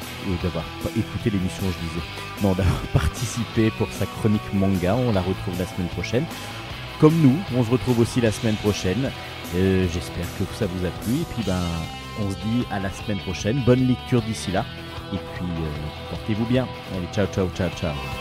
écouté 0.97 1.29
l'émission, 1.29 1.63
je 1.65 1.87
disais. 1.87 2.05
Non, 2.41 2.53
d'avoir 2.55 2.79
participé 2.93 3.71
pour 3.77 3.87
sa 3.91 4.05
chronique 4.05 4.53
manga. 4.53 4.95
On 4.95 5.11
la 5.11 5.21
retrouve 5.21 5.57
la 5.59 5.65
semaine 5.65 5.89
prochaine. 5.89 6.25
Comme 6.99 7.15
nous, 7.21 7.37
on 7.55 7.63
se 7.63 7.71
retrouve 7.71 7.99
aussi 7.99 8.21
la 8.21 8.31
semaine 8.31 8.55
prochaine. 8.55 9.11
Euh, 9.55 9.87
J'espère 9.91 10.25
que 10.37 10.43
ça 10.55 10.65
vous 10.67 10.85
a 10.85 10.89
plu. 11.03 11.15
Et 11.15 11.25
puis, 11.33 11.43
ben, 11.45 11.61
on 12.19 12.29
se 12.29 12.35
dit 12.35 12.65
à 12.71 12.79
la 12.79 12.91
semaine 12.91 13.19
prochaine. 13.19 13.61
Bonne 13.65 13.87
lecture 13.87 14.21
d'ici 14.21 14.51
là. 14.51 14.65
Et 15.13 15.17
puis, 15.17 15.45
euh, 15.45 16.09
portez-vous 16.09 16.45
bien. 16.45 16.67
Allez, 16.95 17.07
ciao, 17.13 17.27
ciao, 17.27 17.49
ciao, 17.55 17.69
ciao. 17.79 18.20